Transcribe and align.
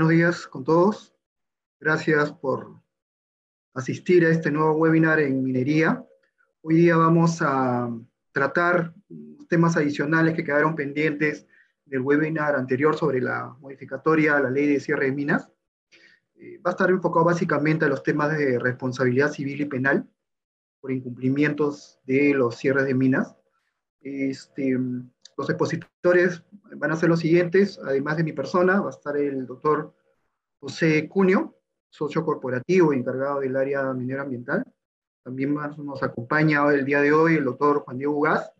Buenos 0.00 0.16
días 0.16 0.46
con 0.46 0.64
todos. 0.64 1.14
Gracias 1.78 2.32
por 2.32 2.80
asistir 3.74 4.24
a 4.24 4.30
este 4.30 4.50
nuevo 4.50 4.72
webinar 4.72 5.20
en 5.20 5.44
minería. 5.44 6.02
Hoy 6.62 6.76
día 6.76 6.96
vamos 6.96 7.42
a 7.42 7.94
tratar 8.32 8.94
temas 9.50 9.76
adicionales 9.76 10.32
que 10.32 10.42
quedaron 10.42 10.74
pendientes 10.74 11.46
del 11.84 12.00
webinar 12.00 12.56
anterior 12.56 12.96
sobre 12.96 13.20
la 13.20 13.54
modificatoria 13.60 14.38
a 14.38 14.40
la 14.40 14.48
ley 14.48 14.68
de 14.68 14.80
cierre 14.80 15.04
de 15.04 15.12
minas. 15.12 15.50
Eh, 16.36 16.56
va 16.64 16.70
a 16.70 16.72
estar 16.72 16.88
enfocado 16.88 17.26
básicamente 17.26 17.84
a 17.84 17.88
los 17.88 18.02
temas 18.02 18.34
de 18.38 18.58
responsabilidad 18.58 19.30
civil 19.30 19.60
y 19.60 19.66
penal 19.66 20.08
por 20.80 20.92
incumplimientos 20.92 22.00
de 22.06 22.32
los 22.32 22.56
cierres 22.56 22.86
de 22.86 22.94
minas. 22.94 23.36
Este, 24.00 24.78
los 25.40 25.48
expositores 25.48 26.42
van 26.76 26.92
a 26.92 26.96
ser 26.96 27.08
los 27.08 27.20
siguientes, 27.20 27.80
además 27.82 28.18
de 28.18 28.24
mi 28.24 28.34
persona, 28.34 28.78
va 28.78 28.88
a 28.88 28.90
estar 28.90 29.16
el 29.16 29.46
doctor 29.46 29.94
José 30.60 31.08
Cunio, 31.08 31.56
socio 31.88 32.22
corporativo 32.22 32.92
encargado 32.92 33.40
del 33.40 33.56
área 33.56 33.90
minera 33.94 34.22
ambiental. 34.22 34.62
También 35.24 35.54
nos 35.54 36.02
acompaña 36.02 36.68
el 36.70 36.84
día 36.84 37.00
de 37.00 37.12
hoy 37.12 37.36
el 37.36 37.44
doctor 37.44 37.80
Juan 37.80 37.96
Diego 37.96 38.18
Ugaz, 38.18 38.52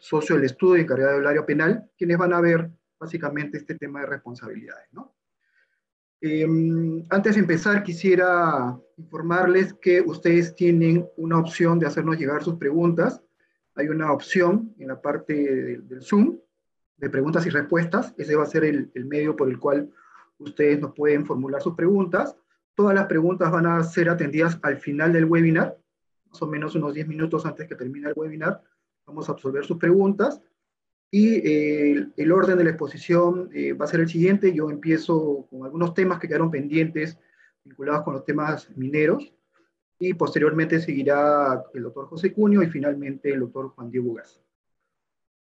socio 0.00 0.36
del 0.36 0.46
estudio 0.46 0.82
encargado 0.82 1.18
del 1.18 1.26
área 1.26 1.44
penal, 1.44 1.90
quienes 1.98 2.16
van 2.16 2.32
a 2.32 2.40
ver 2.40 2.70
básicamente 2.98 3.58
este 3.58 3.74
tema 3.74 4.00
de 4.00 4.06
responsabilidades. 4.06 4.88
¿no? 4.92 5.14
Em, 6.22 7.04
antes 7.10 7.34
de 7.34 7.40
empezar, 7.40 7.82
quisiera 7.82 8.74
informarles 8.96 9.74
que 9.74 10.00
ustedes 10.00 10.54
tienen 10.54 11.06
una 11.18 11.38
opción 11.38 11.78
de 11.78 11.88
hacernos 11.88 12.16
llegar 12.16 12.42
sus 12.42 12.54
preguntas 12.54 13.22
hay 13.74 13.88
una 13.88 14.12
opción 14.12 14.74
en 14.78 14.88
la 14.88 15.00
parte 15.00 15.34
del, 15.34 16.02
Zoom 16.02 16.38
de 16.96 17.10
preguntas 17.10 17.46
y 17.46 17.50
respuestas. 17.50 18.14
Ese 18.18 18.36
va 18.36 18.44
a 18.44 18.46
ser 18.46 18.64
el, 18.64 18.90
medio 19.06 19.34
por 19.34 19.48
el 19.48 19.58
cual 19.58 19.90
ustedes 20.38 20.80
nos 20.80 20.94
pueden 20.94 21.26
formular 21.26 21.62
sus 21.62 21.74
preguntas. 21.74 22.36
Todas 22.74 22.94
las 22.94 23.06
preguntas 23.06 23.50
van 23.50 23.66
a 23.66 23.82
ser 23.82 24.08
atendidas 24.08 24.58
al 24.62 24.78
final 24.78 25.12
del 25.12 25.24
webinar, 25.24 25.78
más 26.30 26.42
o 26.42 26.46
menos 26.46 26.74
unos 26.74 26.94
10 26.94 27.08
minutos 27.08 27.44
antes 27.46 27.68
que 27.68 27.74
termine 27.74 28.08
el 28.08 28.14
webinar. 28.16 28.62
Vamos 29.06 29.28
a 29.28 29.32
absolver 29.32 29.64
sus 29.64 29.78
preguntas. 29.78 30.40
Y 31.10 31.46
eh, 31.46 32.08
el 32.16 32.32
orden 32.32 32.56
de 32.56 32.64
la 32.64 32.70
exposición 32.70 33.50
eh, 33.52 33.74
va 33.74 33.84
a 33.84 33.88
ser 33.88 34.00
el 34.00 34.08
siguiente. 34.08 34.54
Yo 34.54 34.70
empiezo 34.70 35.46
con 35.50 35.64
algunos 35.64 35.92
temas 35.92 36.18
que 36.18 36.28
quedaron 36.28 36.50
pendientes 36.50 37.18
vinculados 37.64 38.02
con 38.02 38.14
los 38.14 38.24
temas 38.24 38.70
mineros 38.76 39.32
y 39.98 40.14
posteriormente 40.14 40.80
seguirá 40.80 41.62
el 41.74 41.82
doctor 41.84 42.06
José 42.06 42.32
Cunio 42.32 42.62
y 42.62 42.66
finalmente 42.68 43.32
el 43.32 43.40
doctor 43.40 43.68
Juan 43.70 43.90
Diego 43.90 44.14
Gas. 44.14 44.40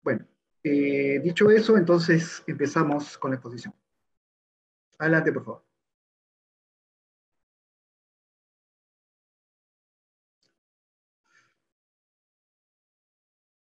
Bueno, 0.02 0.26
eh, 0.62 1.20
dicho 1.22 1.50
eso, 1.50 1.76
entonces 1.76 2.42
empezamos 2.46 3.16
con 3.18 3.30
la 3.30 3.36
exposición. 3.36 3.74
Adelante, 4.98 5.32
por 5.32 5.44
favor. 5.44 5.68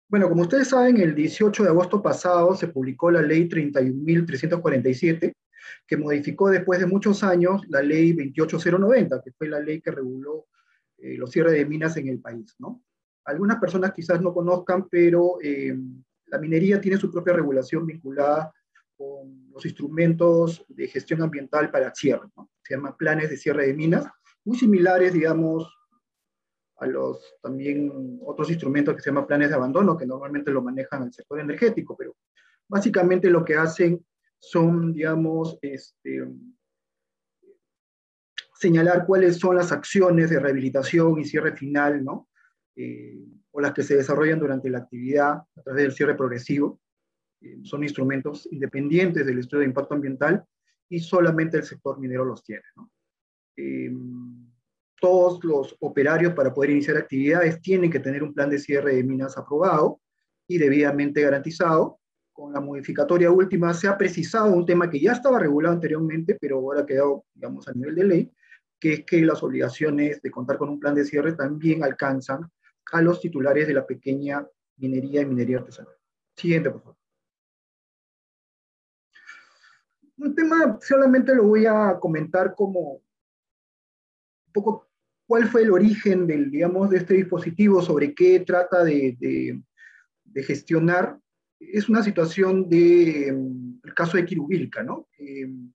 Bueno, 0.08 0.28
como 0.28 0.42
ustedes 0.42 0.68
saben, 0.68 0.98
el 1.00 1.14
18 1.14 1.64
de 1.64 1.68
agosto 1.68 2.00
pasado 2.00 2.54
se 2.54 2.68
publicó 2.68 3.10
la 3.10 3.22
ley 3.22 3.48
31.347, 3.48 5.34
que 5.86 5.96
modificó 5.96 6.48
después 6.48 6.78
de 6.78 6.86
muchos 6.86 7.24
años 7.24 7.62
la 7.68 7.82
ley 7.82 8.12
28090, 8.12 9.20
que 9.22 9.32
fue 9.32 9.48
la 9.48 9.58
ley 9.58 9.80
que 9.80 9.90
reguló 9.90 10.46
eh, 10.98 11.16
los 11.16 11.30
cierres 11.30 11.52
de 11.52 11.66
minas 11.66 11.96
en 11.96 12.08
el 12.08 12.20
país, 12.20 12.54
¿no? 12.58 12.82
Algunas 13.24 13.58
personas 13.58 13.92
quizás 13.92 14.20
no 14.20 14.32
conozcan, 14.32 14.88
pero 14.88 15.38
eh, 15.42 15.76
la 16.26 16.38
minería 16.38 16.80
tiene 16.80 16.96
su 16.96 17.10
propia 17.10 17.34
regulación 17.34 17.84
vinculada 17.84 18.52
con 18.96 19.50
los 19.50 19.64
instrumentos 19.64 20.64
de 20.68 20.88
gestión 20.88 21.22
ambiental 21.22 21.70
para 21.70 21.94
cierre. 21.94 22.28
Se 22.62 22.74
llaman 22.74 22.96
planes 22.96 23.30
de 23.30 23.36
cierre 23.36 23.66
de 23.66 23.74
minas, 23.74 24.06
muy 24.44 24.56
similares, 24.56 25.12
digamos, 25.12 25.68
a 26.78 26.86
los 26.86 27.34
también 27.42 28.20
otros 28.24 28.50
instrumentos 28.50 28.94
que 28.94 29.02
se 29.02 29.10
llaman 29.10 29.26
planes 29.26 29.48
de 29.48 29.54
abandono, 29.54 29.96
que 29.96 30.06
normalmente 30.06 30.50
lo 30.50 30.62
manejan 30.62 31.04
el 31.04 31.12
sector 31.12 31.40
energético, 31.40 31.96
pero 31.96 32.14
básicamente 32.68 33.30
lo 33.30 33.44
que 33.44 33.56
hacen 33.56 34.04
son, 34.38 34.92
digamos, 34.92 35.58
este, 35.62 36.26
señalar 38.58 39.06
cuáles 39.06 39.38
son 39.38 39.56
las 39.56 39.72
acciones 39.72 40.30
de 40.30 40.40
rehabilitación 40.40 41.18
y 41.18 41.24
cierre 41.24 41.56
final, 41.56 42.04
¿no? 42.04 42.28
Eh, 42.74 43.24
o 43.50 43.60
las 43.60 43.72
que 43.72 43.82
se 43.82 43.96
desarrollan 43.96 44.38
durante 44.38 44.68
la 44.68 44.78
actividad 44.78 45.32
a 45.56 45.62
través 45.62 45.82
del 45.84 45.92
cierre 45.92 46.14
progresivo. 46.14 46.80
Eh, 47.40 47.58
son 47.62 47.82
instrumentos 47.82 48.46
independientes 48.50 49.24
del 49.24 49.38
estudio 49.38 49.60
de 49.60 49.66
impacto 49.66 49.94
ambiental 49.94 50.44
y 50.88 51.00
solamente 51.00 51.56
el 51.56 51.64
sector 51.64 51.98
minero 51.98 52.24
los 52.24 52.42
tiene. 52.44 52.62
¿no? 52.76 52.90
Eh, 53.56 53.90
todos 55.00 55.42
los 55.44 55.76
operarios 55.80 56.34
para 56.34 56.52
poder 56.52 56.70
iniciar 56.70 56.96
actividades 56.96 57.60
tienen 57.60 57.90
que 57.90 58.00
tener 58.00 58.22
un 58.22 58.34
plan 58.34 58.50
de 58.50 58.58
cierre 58.58 58.96
de 58.96 59.04
minas 59.04 59.36
aprobado 59.36 60.00
y 60.46 60.58
debidamente 60.58 61.22
garantizado. 61.22 61.98
Con 62.32 62.52
la 62.52 62.60
modificatoria 62.60 63.30
última 63.30 63.72
se 63.72 63.88
ha 63.88 63.96
precisado 63.96 64.52
un 64.52 64.66
tema 64.66 64.90
que 64.90 65.00
ya 65.00 65.12
estaba 65.12 65.38
regulado 65.38 65.74
anteriormente, 65.74 66.36
pero 66.38 66.58
ahora 66.58 66.82
ha 66.82 66.86
quedado, 66.86 67.24
digamos, 67.34 67.66
a 67.68 67.72
nivel 67.72 67.94
de 67.94 68.04
ley, 68.04 68.32
que 68.86 68.92
es 68.92 69.04
que 69.04 69.20
las 69.22 69.42
obligaciones 69.42 70.22
de 70.22 70.30
contar 70.30 70.58
con 70.58 70.68
un 70.68 70.78
plan 70.78 70.94
de 70.94 71.04
cierre 71.04 71.32
también 71.32 71.82
alcanzan 71.82 72.48
a 72.92 73.02
los 73.02 73.20
titulares 73.20 73.66
de 73.66 73.74
la 73.74 73.84
pequeña 73.84 74.46
minería 74.76 75.22
y 75.22 75.26
minería 75.26 75.58
artesanal. 75.58 75.94
Siguiente, 76.36 76.70
por 76.70 76.82
favor. 76.82 76.96
Un 80.18 80.34
tema 80.34 80.78
solamente 80.80 81.34
lo 81.34 81.48
voy 81.48 81.66
a 81.66 81.98
comentar 82.00 82.54
como 82.54 82.92
un 82.92 83.02
poco 84.52 84.88
cuál 85.26 85.48
fue 85.48 85.62
el 85.62 85.72
origen 85.72 86.26
del, 86.28 86.50
digamos, 86.50 86.88
de 86.90 86.98
este 86.98 87.14
dispositivo, 87.14 87.82
sobre 87.82 88.14
qué 88.14 88.40
trata 88.40 88.84
de, 88.84 89.16
de, 89.18 90.42
gestionar. 90.44 91.18
Es 91.58 91.88
una 91.88 92.02
situación 92.02 92.68
del 92.68 93.36
mm, 93.36 93.80
el 93.82 93.94
caso 93.94 94.16
de 94.16 94.24
Kirubilka, 94.24 94.82
¿no? 94.82 95.08
en, 95.18 95.74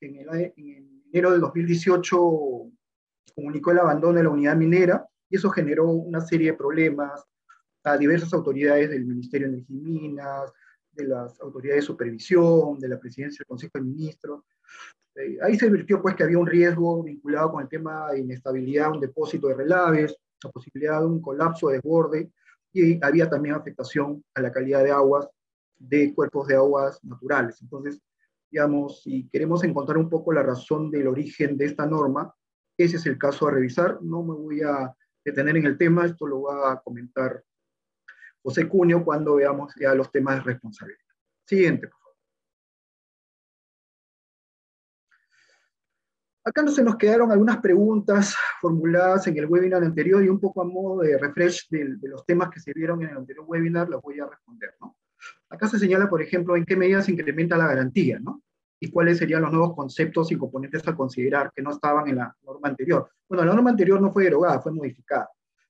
el, 0.00 0.52
en 0.56 0.91
enero 1.12 1.32
del 1.32 1.40
2018 1.42 2.70
comunicó 3.34 3.70
el 3.70 3.78
abandono 3.78 4.14
de 4.14 4.24
la 4.24 4.30
unidad 4.30 4.56
minera 4.56 5.06
y 5.28 5.36
eso 5.36 5.50
generó 5.50 5.88
una 5.88 6.20
serie 6.20 6.52
de 6.52 6.56
problemas 6.56 7.22
a 7.84 7.96
diversas 7.96 8.32
autoridades 8.32 8.90
del 8.90 9.04
Ministerio 9.04 9.48
de 9.48 9.54
Energía 9.54 9.76
y 9.76 9.80
Minas, 9.80 10.52
de 10.92 11.06
las 11.06 11.40
autoridades 11.40 11.82
de 11.82 11.86
supervisión, 11.86 12.78
de 12.78 12.88
la 12.88 12.98
presidencia 12.98 13.38
del 13.38 13.46
Consejo 13.46 13.72
de 13.74 13.82
Ministros. 13.82 14.42
Eh, 15.16 15.38
ahí 15.42 15.58
se 15.58 15.66
advirtió 15.66 16.00
pues 16.00 16.14
que 16.14 16.22
había 16.22 16.38
un 16.38 16.46
riesgo 16.46 17.02
vinculado 17.02 17.52
con 17.52 17.62
el 17.62 17.68
tema 17.68 18.12
de 18.12 18.20
inestabilidad, 18.20 18.92
un 18.92 19.00
depósito 19.00 19.48
de 19.48 19.54
relaves, 19.54 20.16
la 20.42 20.50
posibilidad 20.50 21.00
de 21.00 21.06
un 21.06 21.20
colapso 21.20 21.68
de 21.68 21.74
desborde 21.74 22.30
y 22.72 23.04
había 23.04 23.28
también 23.28 23.54
afectación 23.54 24.24
a 24.34 24.40
la 24.40 24.50
calidad 24.50 24.82
de 24.82 24.90
aguas 24.90 25.28
de 25.78 26.14
cuerpos 26.14 26.46
de 26.46 26.54
aguas 26.54 27.02
naturales. 27.04 27.60
Entonces, 27.60 28.00
digamos, 28.52 29.02
si 29.02 29.28
queremos 29.30 29.64
encontrar 29.64 29.96
un 29.96 30.10
poco 30.10 30.30
la 30.30 30.42
razón 30.42 30.90
del 30.90 31.08
origen 31.08 31.56
de 31.56 31.64
esta 31.64 31.86
norma, 31.86 32.34
ese 32.76 32.96
es 32.96 33.06
el 33.06 33.16
caso 33.16 33.48
a 33.48 33.50
revisar. 33.50 33.98
No 34.02 34.22
me 34.22 34.34
voy 34.34 34.60
a 34.60 34.94
detener 35.24 35.56
en 35.56 35.64
el 35.64 35.78
tema, 35.78 36.04
esto 36.04 36.26
lo 36.26 36.42
va 36.42 36.72
a 36.72 36.80
comentar 36.80 37.42
José 38.42 38.68
Cunio 38.68 39.02
cuando 39.04 39.36
veamos 39.36 39.72
ya 39.80 39.94
los 39.94 40.12
temas 40.12 40.36
de 40.36 40.52
responsabilidad. 40.52 41.00
Siguiente, 41.46 41.88
por 41.88 41.98
favor. 41.98 42.16
Acá 46.44 46.68
se 46.68 46.84
nos 46.84 46.96
quedaron 46.96 47.32
algunas 47.32 47.58
preguntas 47.58 48.36
formuladas 48.60 49.26
en 49.28 49.38
el 49.38 49.46
webinar 49.46 49.82
anterior 49.82 50.22
y 50.22 50.28
un 50.28 50.40
poco 50.40 50.60
a 50.60 50.64
modo 50.64 51.02
de 51.02 51.16
refresh 51.16 51.70
de, 51.70 51.96
de 51.96 52.08
los 52.08 52.26
temas 52.26 52.50
que 52.50 52.60
se 52.60 52.74
vieron 52.74 53.02
en 53.02 53.10
el 53.10 53.16
anterior 53.16 53.46
webinar, 53.48 53.88
los 53.88 54.02
voy 54.02 54.20
a 54.20 54.26
responder, 54.26 54.74
¿no? 54.78 54.96
Acá 55.48 55.68
se 55.68 55.78
señala, 55.78 56.08
por 56.08 56.22
ejemplo, 56.22 56.56
en 56.56 56.64
qué 56.64 56.76
medida 56.76 57.02
se 57.02 57.12
incrementa 57.12 57.56
la 57.56 57.66
garantía, 57.66 58.18
¿no? 58.18 58.42
Y 58.80 58.90
cuáles 58.90 59.18
serían 59.18 59.42
los 59.42 59.52
nuevos 59.52 59.76
conceptos 59.76 60.32
y 60.32 60.36
componentes 60.36 60.86
a 60.88 60.96
considerar 60.96 61.52
que 61.54 61.62
no 61.62 61.70
estaban 61.70 62.08
en 62.08 62.16
la 62.16 62.36
norma 62.42 62.68
anterior. 62.68 63.10
Bueno, 63.28 63.44
la 63.44 63.52
norma 63.52 63.70
anterior 63.70 64.00
no 64.00 64.10
fue 64.10 64.24
derogada, 64.24 64.60
fue 64.60 64.72
modificada. 64.72 65.28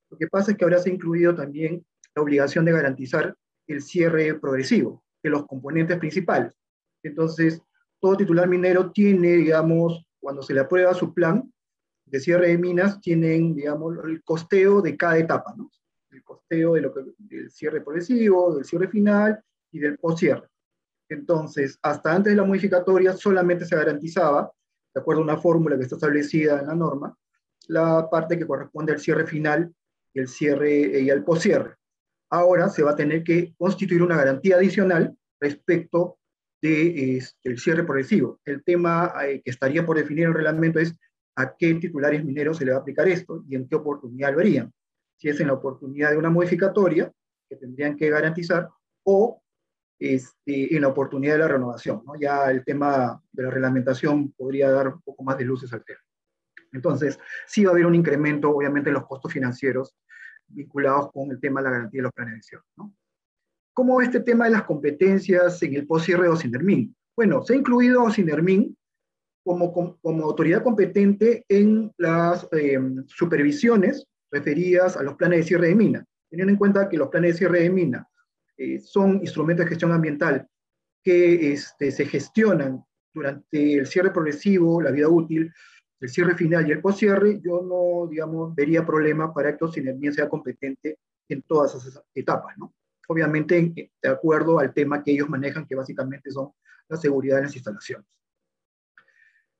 Lo 0.09 0.17
que 0.17 0.27
pasa 0.27 0.51
es 0.51 0.57
que 0.57 0.63
ahora 0.63 0.79
se 0.79 0.89
ha 0.89 0.93
incluido 0.93 1.35
también 1.35 1.85
la 2.15 2.21
obligación 2.21 2.65
de 2.65 2.71
garantizar 2.71 3.35
el 3.67 3.81
cierre 3.81 4.35
progresivo 4.39 5.03
de 5.21 5.29
los 5.29 5.45
componentes 5.45 5.97
principales. 5.97 6.53
Entonces, 7.03 7.61
todo 7.99 8.17
titular 8.17 8.47
minero 8.47 8.91
tiene, 8.91 9.33
digamos, 9.33 10.05
cuando 10.19 10.41
se 10.41 10.53
le 10.53 10.61
aprueba 10.61 10.93
su 10.93 11.13
plan 11.13 11.51
de 12.05 12.19
cierre 12.19 12.49
de 12.49 12.57
minas, 12.57 13.01
tienen, 13.01 13.55
digamos, 13.55 13.97
el 14.05 14.23
costeo 14.23 14.81
de 14.81 14.95
cada 14.95 15.17
etapa, 15.17 15.53
¿no? 15.57 15.69
El 16.11 16.23
costeo 16.23 16.73
de 16.73 16.81
lo 16.81 16.93
que, 16.93 17.01
del 17.17 17.49
cierre 17.49 17.81
progresivo, 17.81 18.55
del 18.55 18.65
cierre 18.65 18.87
final 18.87 19.43
y 19.73 19.79
del 19.79 19.97
post-cierre. 19.97 20.47
Entonces, 21.09 21.77
hasta 21.81 22.13
antes 22.13 22.31
de 22.31 22.37
la 22.37 22.45
modificatoria 22.45 23.13
solamente 23.13 23.65
se 23.65 23.75
garantizaba, 23.75 24.51
de 24.93 25.01
acuerdo 25.01 25.21
a 25.21 25.25
una 25.25 25.37
fórmula 25.37 25.75
que 25.75 25.83
está 25.83 25.95
establecida 25.95 26.59
en 26.59 26.67
la 26.67 26.75
norma, 26.75 27.15
la 27.67 28.09
parte 28.09 28.37
que 28.37 28.47
corresponde 28.47 28.93
al 28.93 28.99
cierre 28.99 29.27
final 29.27 29.73
y 30.13 30.19
el 30.19 30.27
cierre 30.27 31.01
y 31.01 31.09
al 31.09 31.23
post-cierre. 31.23 31.75
Ahora 32.29 32.69
se 32.69 32.83
va 32.83 32.91
a 32.91 32.95
tener 32.95 33.23
que 33.23 33.53
constituir 33.57 34.01
una 34.01 34.17
garantía 34.17 34.55
adicional 34.55 35.15
respecto 35.39 36.17
del 36.61 37.17
este, 37.17 37.57
cierre 37.57 37.83
progresivo. 37.83 38.39
El 38.45 38.63
tema 38.63 39.13
eh, 39.25 39.41
que 39.43 39.51
estaría 39.51 39.85
por 39.85 39.97
definir 39.97 40.27
el 40.27 40.33
reglamento 40.33 40.79
es 40.79 40.95
a 41.35 41.55
qué 41.55 41.73
titulares 41.75 42.23
mineros 42.23 42.57
se 42.57 42.65
le 42.65 42.71
va 42.71 42.77
a 42.77 42.81
aplicar 42.81 43.07
esto 43.07 43.43
y 43.47 43.55
en 43.55 43.67
qué 43.67 43.75
oportunidad 43.75 44.33
lo 44.33 44.39
harían. 44.39 44.71
Si 45.17 45.29
es 45.29 45.39
en 45.39 45.47
la 45.47 45.53
oportunidad 45.53 46.11
de 46.11 46.17
una 46.17 46.29
modificatoria, 46.29 47.11
que 47.49 47.55
tendrían 47.57 47.97
que 47.97 48.09
garantizar, 48.09 48.69
o 49.03 49.42
este, 49.99 50.75
en 50.75 50.81
la 50.81 50.89
oportunidad 50.89 51.33
de 51.33 51.39
la 51.39 51.47
renovación. 51.47 52.01
¿no? 52.05 52.13
Ya 52.19 52.49
el 52.51 52.63
tema 52.63 53.21
de 53.31 53.43
la 53.43 53.49
reglamentación 53.51 54.31
podría 54.33 54.71
dar 54.71 54.87
un 54.89 55.01
poco 55.01 55.23
más 55.23 55.37
de 55.37 55.45
luces 55.45 55.71
al 55.73 55.83
tema. 55.83 55.99
Entonces, 56.71 57.19
sí 57.47 57.63
va 57.63 57.71
a 57.71 57.73
haber 57.73 57.85
un 57.85 57.95
incremento, 57.95 58.49
obviamente, 58.49 58.89
en 58.89 58.95
los 58.95 59.05
costos 59.05 59.31
financieros 59.31 59.95
vinculados 60.47 61.11
con 61.11 61.31
el 61.31 61.39
tema 61.39 61.61
de 61.61 61.65
la 61.65 61.71
garantía 61.71 61.99
de 61.99 62.03
los 62.03 62.11
planes 62.11 62.35
de 62.35 62.41
cierre. 62.41 62.63
¿no? 62.75 62.93
¿Cómo 63.73 64.01
este 64.01 64.19
tema 64.19 64.45
de 64.45 64.51
las 64.51 64.63
competencias 64.63 65.61
en 65.63 65.75
el 65.75 65.87
post-cierre 65.87 66.23
de 66.23 66.29
Ocinermin? 66.29 66.95
Bueno, 67.15 67.43
se 67.43 67.53
ha 67.53 67.57
incluido 67.57 68.01
a 68.01 68.05
Ocinermin 68.05 68.75
como, 69.43 69.73
como, 69.73 70.23
autoridad 70.23 70.63
competente 70.63 71.45
en 71.49 71.91
las 71.97 72.47
eh, 72.53 72.79
supervisiones 73.07 74.05
referidas 74.31 74.95
a 74.95 75.03
los 75.03 75.15
planes 75.15 75.39
de 75.39 75.43
cierre 75.43 75.67
de 75.67 75.75
mina, 75.75 76.05
teniendo 76.29 76.51
en 76.51 76.57
cuenta 76.57 76.87
que 76.87 76.97
los 76.97 77.09
planes 77.09 77.33
de 77.33 77.37
cierre 77.39 77.61
de 77.61 77.69
mina 77.69 78.07
eh, 78.63 78.79
son 78.79 79.15
instrumentos 79.17 79.65
de 79.65 79.69
gestión 79.69 79.91
ambiental 79.91 80.47
que 81.03 81.53
este, 81.53 81.91
se 81.91 82.05
gestionan 82.05 82.83
durante 83.13 83.75
el 83.75 83.85
cierre 83.85 84.11
progresivo, 84.11 84.81
la 84.81 84.91
vida 84.91 85.07
útil, 85.09 85.51
el 85.99 86.09
cierre 86.09 86.35
final 86.35 86.67
y 86.67 86.71
el 86.71 86.81
postcierre, 86.81 87.39
yo 87.41 87.61
no, 87.61 88.09
digamos, 88.09 88.55
vería 88.55 88.85
problema 88.85 89.33
para 89.33 89.55
que 89.55 89.65
Ocinermin 89.65 90.13
sea 90.13 90.29
competente 90.29 90.99
en 91.29 91.41
todas 91.43 91.75
esas 91.75 92.03
etapas, 92.13 92.57
¿no? 92.57 92.73
Obviamente, 93.07 93.91
de 94.01 94.09
acuerdo 94.09 94.59
al 94.59 94.73
tema 94.73 95.03
que 95.03 95.11
ellos 95.11 95.29
manejan, 95.29 95.67
que 95.67 95.75
básicamente 95.75 96.31
son 96.31 96.51
la 96.87 96.97
seguridad 96.97 97.37
de 97.37 97.43
las 97.43 97.55
instalaciones. 97.55 98.07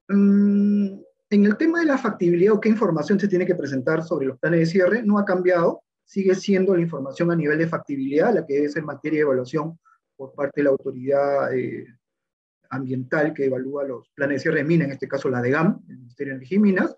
Mm, 0.07 0.99
en 1.29 1.45
el 1.45 1.57
tema 1.57 1.79
de 1.79 1.85
la 1.85 1.97
factibilidad 1.97 2.53
o 2.53 2.61
qué 2.61 2.69
información 2.69 3.19
se 3.19 3.27
tiene 3.27 3.45
que 3.45 3.55
presentar 3.55 4.03
sobre 4.03 4.27
los 4.27 4.39
planes 4.39 4.59
de 4.61 4.65
cierre, 4.65 5.03
no 5.03 5.17
ha 5.17 5.25
cambiado, 5.25 5.83
sigue 6.13 6.35
siendo 6.35 6.75
la 6.75 6.81
información 6.81 7.31
a 7.31 7.35
nivel 7.35 7.57
de 7.57 7.67
factibilidad, 7.67 8.31
la 8.31 8.45
que 8.45 8.65
es 8.65 8.75
en 8.75 8.85
materia 8.85 9.17
de 9.17 9.23
evaluación 9.23 9.79
por 10.15 10.33
parte 10.33 10.61
de 10.61 10.65
la 10.65 10.69
autoridad 10.69 11.51
eh, 11.57 11.87
ambiental 12.69 13.33
que 13.33 13.45
evalúa 13.45 13.83
los 13.83 14.09
planes 14.09 14.35
de 14.35 14.41
cierre 14.41 14.57
de 14.59 14.63
mina, 14.65 14.85
en 14.85 14.91
este 14.91 15.07
caso 15.07 15.27
la 15.27 15.41
de 15.41 15.49
GAM, 15.49 15.81
el 15.89 15.97
Ministerio 15.97 16.33
de 16.33 16.37
Energía 16.37 16.55
y 16.57 16.61
Minas. 16.61 16.95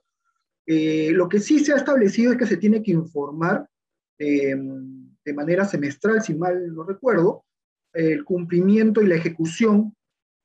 Eh, 0.65 1.11
lo 1.13 1.29
que 1.29 1.39
sí 1.39 1.63
se 1.63 1.71
ha 1.71 1.77
establecido 1.77 2.33
es 2.33 2.37
que 2.37 2.45
se 2.45 2.57
tiene 2.57 2.83
que 2.83 2.91
informar 2.91 3.65
eh, 4.19 4.53
de 5.23 5.33
manera 5.33 5.63
semestral, 5.63 6.21
si 6.21 6.35
mal 6.35 6.73
no 6.75 6.83
recuerdo, 6.83 7.45
el 7.93 8.25
cumplimiento 8.25 9.01
y 9.01 9.07
la 9.07 9.15
ejecución 9.15 9.95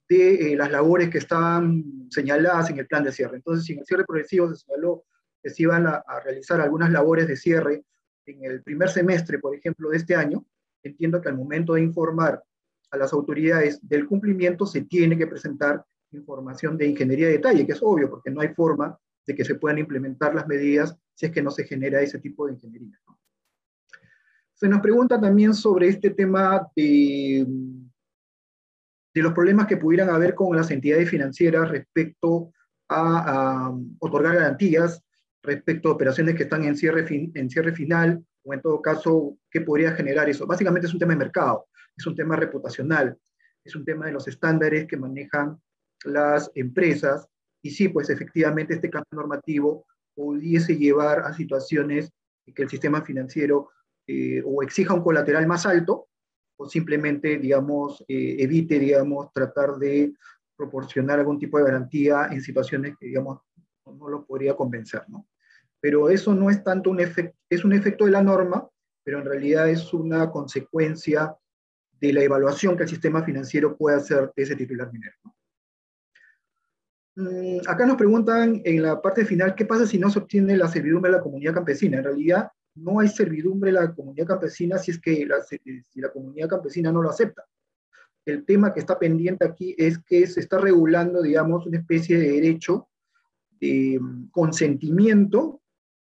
de 0.08 0.52
eh, 0.52 0.56
las 0.56 0.70
labores 0.70 1.10
que 1.10 1.18
estaban 1.18 2.08
señaladas 2.08 2.70
en 2.70 2.78
el 2.78 2.86
plan 2.86 3.02
de 3.02 3.10
cierre. 3.10 3.36
Entonces, 3.36 3.64
si 3.64 3.72
en 3.72 3.80
el 3.80 3.84
cierre 3.84 4.04
progresivo 4.04 4.48
se 4.48 4.64
señaló 4.64 5.04
que 5.42 5.50
se 5.50 5.62
iban 5.62 5.86
a, 5.86 6.02
realizar 6.22 6.60
algunas 6.60 6.90
labores 6.90 7.26
de 7.26 7.36
cierre 7.36 7.84
en 8.30 8.44
el 8.44 8.62
primer 8.62 8.88
semestre, 8.88 9.38
por 9.38 9.54
ejemplo, 9.54 9.90
de 9.90 9.96
este 9.96 10.14
año, 10.14 10.44
entiendo 10.82 11.20
que 11.20 11.28
al 11.28 11.36
momento 11.36 11.74
de 11.74 11.82
informar 11.82 12.42
a 12.90 12.96
las 12.96 13.12
autoridades 13.12 13.78
del 13.86 14.06
cumplimiento 14.06 14.66
se 14.66 14.82
tiene 14.82 15.16
que 15.16 15.26
presentar 15.26 15.84
información 16.12 16.76
de 16.76 16.86
ingeniería 16.86 17.26
de 17.26 17.34
detalle, 17.34 17.66
que 17.66 17.72
es 17.72 17.82
obvio, 17.82 18.10
porque 18.10 18.30
no 18.30 18.40
hay 18.40 18.48
forma 18.48 18.98
de 19.26 19.34
que 19.34 19.44
se 19.44 19.54
puedan 19.54 19.78
implementar 19.78 20.34
las 20.34 20.48
medidas 20.48 20.96
si 21.14 21.26
es 21.26 21.32
que 21.32 21.42
no 21.42 21.50
se 21.50 21.64
genera 21.64 22.00
ese 22.00 22.18
tipo 22.18 22.46
de 22.46 22.54
ingeniería. 22.54 22.98
Se 24.54 24.68
nos 24.68 24.80
pregunta 24.80 25.20
también 25.20 25.54
sobre 25.54 25.88
este 25.88 26.10
tema 26.10 26.66
de 26.74 27.46
de 29.14 29.22
los 29.22 29.32
problemas 29.32 29.66
que 29.66 29.76
pudieran 29.76 30.10
haber 30.10 30.34
con 30.34 30.56
las 30.56 30.70
entidades 30.70 31.08
financieras 31.08 31.68
respecto 31.68 32.52
a, 32.88 33.72
otorgar 33.98 34.36
garantías, 34.36 35.02
respecto 35.42 35.88
a 35.88 35.92
operaciones 35.92 36.34
que 36.34 36.44
están 36.44 36.64
en 36.64 36.76
cierre, 36.76 37.06
en 37.08 37.50
cierre 37.50 37.72
final, 37.72 38.24
o 38.42 38.54
en 38.54 38.60
todo 38.60 38.80
caso, 38.80 39.36
¿qué 39.50 39.60
podría 39.60 39.92
generar 39.92 40.28
eso? 40.28 40.46
Básicamente 40.46 40.86
es 40.86 40.92
un 40.92 41.00
tema 41.00 41.12
de 41.12 41.18
mercado, 41.18 41.66
es 41.96 42.06
un 42.06 42.14
tema 42.14 42.36
reputacional, 42.36 43.16
es 43.64 43.74
un 43.76 43.84
tema 43.84 44.06
de 44.06 44.12
los 44.12 44.26
estándares 44.28 44.86
que 44.86 44.96
manejan 44.96 45.60
las 46.04 46.50
empresas, 46.54 47.26
y 47.62 47.70
sí, 47.70 47.88
pues 47.88 48.08
efectivamente 48.08 48.74
este 48.74 48.88
cambio 48.88 49.10
normativo 49.12 49.86
pudiese 50.14 50.76
llevar 50.76 51.20
a 51.20 51.34
situaciones 51.34 52.10
que 52.54 52.62
el 52.62 52.70
sistema 52.70 53.02
financiero 53.02 53.70
eh, 54.06 54.42
o 54.44 54.62
exija 54.62 54.94
un 54.94 55.02
colateral 55.02 55.46
más 55.46 55.66
alto, 55.66 56.08
o 56.56 56.68
simplemente, 56.68 57.38
digamos, 57.38 58.04
eh, 58.08 58.36
evite, 58.38 58.78
digamos, 58.78 59.32
tratar 59.32 59.76
de 59.76 60.12
proporcionar 60.56 61.18
algún 61.18 61.38
tipo 61.38 61.58
de 61.58 61.64
garantía 61.64 62.28
en 62.30 62.42
situaciones 62.42 62.94
que, 62.98 63.06
digamos, 63.06 63.40
no 63.86 64.08
lo 64.08 64.26
podría 64.26 64.54
convencer, 64.54 65.02
¿no? 65.08 65.26
Pero 65.80 66.10
eso 66.10 66.34
no 66.34 66.50
es 66.50 66.62
tanto 66.62 66.90
un 66.90 67.00
efecto, 67.00 67.36
es 67.48 67.64
un 67.64 67.72
efecto 67.72 68.04
de 68.04 68.12
la 68.12 68.22
norma, 68.22 68.68
pero 69.02 69.18
en 69.18 69.24
realidad 69.24 69.68
es 69.68 69.92
una 69.92 70.30
consecuencia 70.30 71.34
de 72.00 72.12
la 72.12 72.22
evaluación 72.22 72.76
que 72.76 72.84
el 72.84 72.88
sistema 72.88 73.22
financiero 73.22 73.76
puede 73.76 73.96
hacer 73.96 74.32
de 74.34 74.42
ese 74.42 74.56
titular 74.56 74.92
minero. 74.92 75.16
Mm, 77.16 77.58
acá 77.66 77.84
nos 77.86 77.96
preguntan 77.96 78.62
en 78.64 78.82
la 78.82 79.00
parte 79.00 79.24
final, 79.24 79.54
¿qué 79.54 79.66
pasa 79.66 79.86
si 79.86 79.98
no 79.98 80.10
se 80.10 80.20
obtiene 80.20 80.56
la 80.56 80.68
servidumbre 80.68 81.10
de 81.10 81.18
la 81.18 81.22
comunidad 81.22 81.54
campesina? 81.54 81.98
En 81.98 82.04
realidad, 82.04 82.48
no 82.74 83.00
hay 83.00 83.08
servidumbre 83.08 83.70
en 83.70 83.76
la 83.76 83.94
comunidad 83.94 84.26
campesina 84.26 84.78
si 84.78 84.92
es 84.92 85.00
que 85.00 85.26
la, 85.26 85.42
si 85.42 86.00
la 86.00 86.10
comunidad 86.10 86.48
campesina 86.48 86.92
no 86.92 87.02
lo 87.02 87.10
acepta. 87.10 87.44
El 88.24 88.44
tema 88.44 88.72
que 88.72 88.80
está 88.80 88.98
pendiente 88.98 89.44
aquí 89.44 89.74
es 89.76 89.98
que 89.98 90.26
se 90.26 90.40
está 90.40 90.58
regulando, 90.58 91.20
digamos, 91.22 91.66
una 91.66 91.78
especie 91.78 92.18
de 92.18 92.30
derecho 92.30 92.88
de 93.60 93.98
mm, 94.00 94.30
consentimiento 94.30 95.59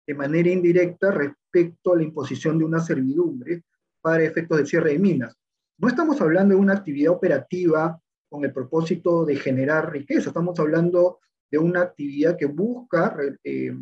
de 0.07 0.13
manera 0.13 0.49
indirecta 0.49 1.11
respecto 1.11 1.93
a 1.93 1.97
la 1.97 2.03
imposición 2.03 2.57
de 2.57 2.65
una 2.65 2.79
servidumbre 2.79 3.63
para 4.01 4.23
efectos 4.23 4.59
de 4.59 4.65
cierre 4.65 4.91
de 4.91 4.99
minas. 4.99 5.35
No 5.77 5.87
estamos 5.87 6.21
hablando 6.21 6.55
de 6.55 6.61
una 6.61 6.73
actividad 6.73 7.13
operativa 7.13 7.99
con 8.29 8.43
el 8.45 8.53
propósito 8.53 9.25
de 9.25 9.35
generar 9.35 9.91
riqueza, 9.91 10.29
estamos 10.29 10.59
hablando 10.59 11.19
de 11.49 11.57
una 11.57 11.81
actividad 11.81 12.37
que 12.37 12.45
busca 12.45 13.15
eh, 13.43 13.75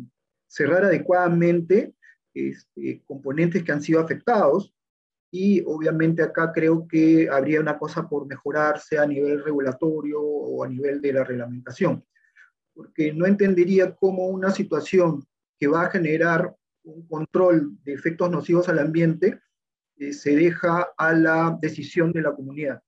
cerrar 0.46 0.84
adecuadamente 0.84 1.94
este, 2.32 3.02
componentes 3.06 3.62
que 3.62 3.72
han 3.72 3.82
sido 3.82 4.00
afectados 4.00 4.74
y 5.30 5.62
obviamente 5.66 6.22
acá 6.22 6.52
creo 6.52 6.86
que 6.86 7.28
habría 7.28 7.60
una 7.60 7.78
cosa 7.78 8.08
por 8.08 8.26
mejorarse 8.26 8.98
a 8.98 9.06
nivel 9.06 9.42
regulatorio 9.42 10.20
o 10.20 10.62
a 10.62 10.68
nivel 10.68 11.00
de 11.00 11.12
la 11.12 11.24
reglamentación, 11.24 12.04
porque 12.72 13.12
no 13.12 13.26
entendería 13.26 13.94
cómo 13.94 14.28
una 14.28 14.50
situación 14.50 15.24
que 15.58 15.68
va 15.68 15.82
a 15.82 15.90
generar 15.90 16.54
un 16.82 17.06
control 17.06 17.76
de 17.82 17.94
efectos 17.94 18.30
nocivos 18.30 18.68
al 18.68 18.78
ambiente 18.78 19.40
eh, 19.96 20.12
se 20.12 20.34
deja 20.34 20.88
a 20.96 21.12
la 21.12 21.58
decisión 21.60 22.12
de 22.12 22.22
la 22.22 22.34
comunidad. 22.34 22.82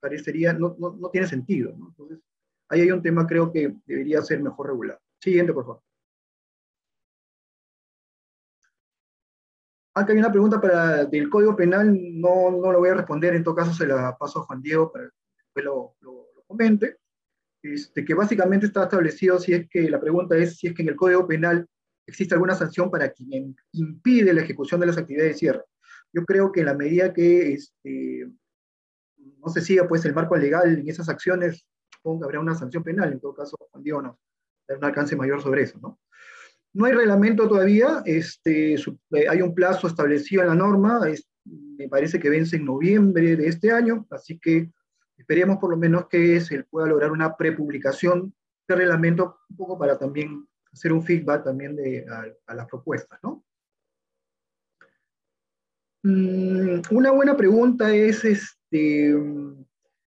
Parecería, 0.00 0.52
no, 0.52 0.76
no, 0.78 0.96
no 0.96 1.10
tiene 1.10 1.26
sentido. 1.26 1.70
Entonces, 1.70 2.20
ahí 2.68 2.82
hay 2.82 2.90
un 2.90 3.02
tema 3.02 3.26
creo 3.26 3.52
que 3.52 3.74
debería 3.86 4.22
ser 4.22 4.42
mejor 4.42 4.68
regulado. 4.68 5.00
Siguiente, 5.20 5.52
por 5.52 5.64
favor. 5.64 5.82
Acá 9.98 10.12
hay 10.12 10.18
una 10.20 10.30
pregunta 10.30 10.60
para, 10.60 11.04
del 11.06 11.28
Código 11.28 11.56
Penal, 11.56 11.92
no, 12.20 12.52
no 12.52 12.70
lo 12.70 12.78
voy 12.78 12.90
a 12.90 12.94
responder, 12.94 13.34
en 13.34 13.42
todo 13.42 13.56
caso 13.56 13.74
se 13.74 13.84
la 13.84 14.16
paso 14.16 14.38
a 14.38 14.42
Juan 14.44 14.62
Diego 14.62 14.92
para 14.92 15.08
que 15.08 15.42
después 15.42 15.64
lo, 15.64 15.96
lo, 16.00 16.26
comente, 16.46 16.98
este, 17.62 18.04
que 18.04 18.14
básicamente 18.14 18.66
está 18.66 18.84
establecido 18.84 19.38
si 19.38 19.52
es 19.52 19.68
que, 19.68 19.90
la 19.90 20.00
pregunta 20.00 20.36
es 20.36 20.56
si 20.58 20.68
es 20.68 20.74
que 20.74 20.82
en 20.82 20.88
el 20.88 20.96
Código 20.96 21.26
Penal 21.26 21.66
existe 22.06 22.34
alguna 22.34 22.54
sanción 22.54 22.90
para 22.90 23.10
quien 23.10 23.56
impide 23.72 24.32
la 24.32 24.42
ejecución 24.42 24.80
de 24.80 24.86
las 24.86 24.98
actividades 24.98 25.34
de 25.34 25.38
cierre. 25.38 25.62
Yo 26.12 26.24
creo 26.24 26.50
que 26.52 26.60
en 26.60 26.66
la 26.66 26.74
medida 26.74 27.12
que 27.12 27.52
este, 27.52 28.28
no 29.16 29.48
se 29.48 29.60
siga 29.60 29.86
pues 29.86 30.04
el 30.04 30.14
marco 30.14 30.36
legal 30.36 30.78
en 30.78 30.88
esas 30.88 31.08
acciones, 31.08 31.66
supongo 31.92 32.20
que 32.20 32.24
habrá 32.26 32.40
una 32.40 32.54
sanción 32.54 32.82
penal, 32.82 33.12
en 33.12 33.20
todo 33.20 33.34
caso 33.34 33.56
Juan 33.70 33.82
Diego 33.82 34.02
nos 34.02 34.16
da 34.66 34.76
un 34.76 34.84
alcance 34.84 35.16
mayor 35.16 35.42
sobre 35.42 35.62
eso, 35.62 35.78
¿no? 35.80 35.98
No 36.74 36.84
hay 36.84 36.92
reglamento 36.92 37.48
todavía, 37.48 38.02
este, 38.04 38.74
eh, 38.74 39.28
hay 39.28 39.42
un 39.42 39.54
plazo 39.54 39.86
establecido 39.86 40.42
en 40.42 40.48
la 40.48 40.54
norma, 40.54 41.00
me 41.44 41.88
parece 41.88 42.20
que 42.20 42.28
vence 42.28 42.56
en 42.56 42.66
noviembre 42.66 43.36
de 43.36 43.48
este 43.48 43.72
año, 43.72 44.06
así 44.10 44.38
que 44.38 44.70
esperemos 45.18 45.58
por 45.58 45.70
lo 45.70 45.76
menos 45.76 46.08
que 46.08 46.40
se 46.40 46.62
pueda 46.64 46.86
lograr 46.86 47.10
una 47.10 47.36
prepublicación 47.36 48.32
de 48.66 48.74
reglamento, 48.74 49.40
un 49.50 49.56
poco 49.56 49.78
para 49.78 49.98
también 49.98 50.46
hacer 50.72 50.92
un 50.92 51.02
feedback 51.02 51.44
también 51.44 51.74
de, 51.74 52.06
a, 52.46 52.54
las 52.54 52.66
propuestas, 52.66 53.18
¿no? 53.22 53.44
Mm, 56.04 56.80
una 56.90 57.10
buena 57.10 57.36
pregunta 57.36 57.92
es, 57.92 58.24
este, 58.24 59.14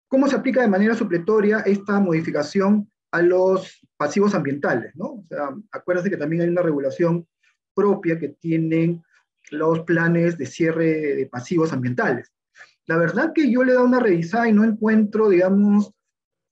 ¿cómo 0.07 0.27
se 0.27 0.35
aplica 0.35 0.62
de 0.62 0.67
manera 0.67 0.95
supletoria 0.95 1.59
esta 1.59 2.00
modificación 2.00 2.89
a 3.12 3.21
los 3.21 3.85
pasivos 3.97 4.33
ambientales, 4.33 4.95
¿no? 4.95 5.05
O 5.05 5.25
sea, 5.29 5.55
acuérdense 5.71 6.09
que 6.09 6.17
también 6.17 6.41
hay 6.41 6.50
una 6.50 6.63
regulación 6.63 7.27
propia 7.74 8.17
que 8.17 8.29
tienen 8.29 9.03
los 9.51 9.81
planes 9.81 10.38
de 10.38 10.45
cierre 10.45 11.15
de 11.15 11.27
pasivos 11.27 11.71
ambientales. 11.71 12.35
La 12.88 12.98
verdad 12.98 13.34
que 13.34 13.50
yo 13.50 13.63
le 13.63 13.72
he 13.72 13.75
dado 13.75 13.88
una 13.88 14.00
revisada 14.00 14.48
y 14.48 14.54
no 14.54 14.63
encuentro, 14.63 15.30
digamos, 15.30 15.92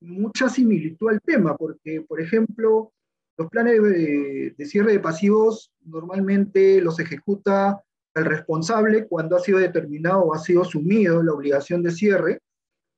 mucha 0.01 0.49
similitud 0.49 1.09
al 1.09 1.21
tema, 1.21 1.55
porque, 1.55 2.01
por 2.01 2.19
ejemplo, 2.19 2.91
los 3.37 3.49
planes 3.49 3.81
de, 3.81 4.53
de, 4.57 4.65
cierre 4.65 4.93
de 4.93 4.99
pasivos 4.99 5.71
normalmente 5.85 6.81
los 6.81 6.99
ejecuta 6.99 7.81
el 8.15 8.25
responsable 8.25 9.07
cuando 9.07 9.35
ha 9.35 9.39
sido 9.39 9.59
determinado 9.59 10.21
o 10.21 10.33
ha 10.33 10.39
sido 10.39 10.61
asumido 10.61 11.23
la 11.23 11.33
obligación 11.33 11.81
de 11.81 11.91
cierre 11.91 12.39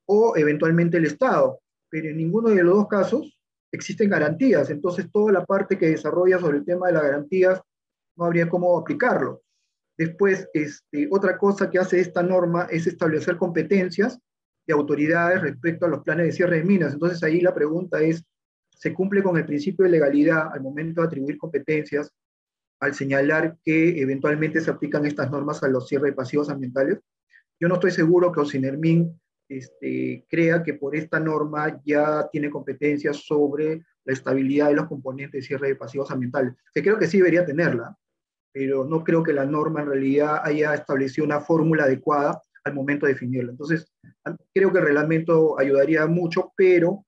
o 0.07 0.35
eventualmente 0.35 0.97
el 0.97 1.05
Estado, 1.05 1.59
pero 1.89 2.09
en 2.09 2.17
ninguno 2.17 2.49
de 2.49 2.63
los 2.63 2.75
dos 2.75 2.87
casos 2.87 3.37
existen 3.71 4.09
garantías, 4.09 4.69
entonces 4.69 5.09
toda 5.11 5.31
la 5.31 5.45
parte 5.45 5.77
que 5.77 5.89
desarrolla 5.89 6.39
sobre 6.39 6.57
el 6.57 6.65
tema 6.65 6.87
de 6.87 6.93
las 6.93 7.03
garantías 7.03 7.61
no 8.15 8.25
habría 8.25 8.49
cómo 8.49 8.77
aplicarlo. 8.77 9.41
Después, 9.97 10.49
este, 10.53 11.07
otra 11.09 11.37
cosa 11.37 11.69
que 11.69 11.79
hace 11.79 11.99
esta 11.99 12.21
norma 12.21 12.67
es 12.69 12.85
establecer 12.85 13.37
competencias 13.37 14.19
de 14.67 14.73
autoridades 14.73 15.41
respecto 15.41 15.85
a 15.85 15.89
los 15.89 16.03
planes 16.03 16.27
de 16.27 16.31
cierre 16.33 16.57
de 16.57 16.63
minas. 16.63 16.93
Entonces 16.93 17.23
ahí 17.23 17.39
la 17.39 17.53
pregunta 17.53 18.01
es, 18.01 18.23
¿se 18.69 18.93
cumple 18.93 19.23
con 19.23 19.37
el 19.37 19.45
principio 19.45 19.85
de 19.85 19.91
legalidad 19.91 20.49
al 20.51 20.61
momento 20.61 21.01
de 21.01 21.07
atribuir 21.07 21.37
competencias 21.37 22.11
al 22.81 22.93
señalar 22.93 23.57
que 23.63 24.01
eventualmente 24.01 24.59
se 24.59 24.69
aplican 24.69 25.05
estas 25.05 25.31
normas 25.31 25.63
a 25.63 25.69
los 25.69 25.87
cierres 25.87 26.11
de 26.11 26.15
pasivos 26.15 26.49
ambientales? 26.49 26.99
Yo 27.59 27.69
no 27.69 27.75
estoy 27.75 27.91
seguro 27.91 28.31
que 28.31 28.41
Ocinermin 28.41 29.17
este, 29.47 30.25
crea 30.27 30.61
que 30.61 30.73
por 30.73 30.95
esta 30.95 31.19
norma 31.19 31.81
ya 31.85 32.27
tiene 32.31 32.49
competencias 32.49 33.17
sobre 33.17 33.85
la 34.03 34.13
estabilidad 34.13 34.67
de 34.67 34.75
los 34.75 34.87
componentes 34.87 35.41
de 35.41 35.47
cierre 35.47 35.69
de 35.69 35.75
pasivos 35.75 36.11
ambientales, 36.11 36.53
que 36.73 36.81
creo 36.81 36.99
que 36.99 37.07
sí 37.07 37.17
debería 37.17 37.45
tenerla, 37.45 37.95
pero 38.55 38.85
no 38.85 39.03
creo 39.03 39.21
que 39.21 39.33
la 39.33 39.45
norma 39.45 39.81
en 39.81 39.89
realidad 39.89 40.39
haya 40.41 40.73
establecido 40.73 41.25
una 41.25 41.41
fórmula 41.41 41.83
adecuada 41.83 42.41
al 42.63 42.73
momento 42.73 43.05
de 43.05 43.11
definirla. 43.11 43.51
Entonces, 43.51 43.85
creo 44.53 44.71
que 44.71 44.77
el 44.77 44.85
reglamento 44.85 45.59
ayudaría 45.59 46.07
mucho, 46.07 46.53
pero 46.55 47.05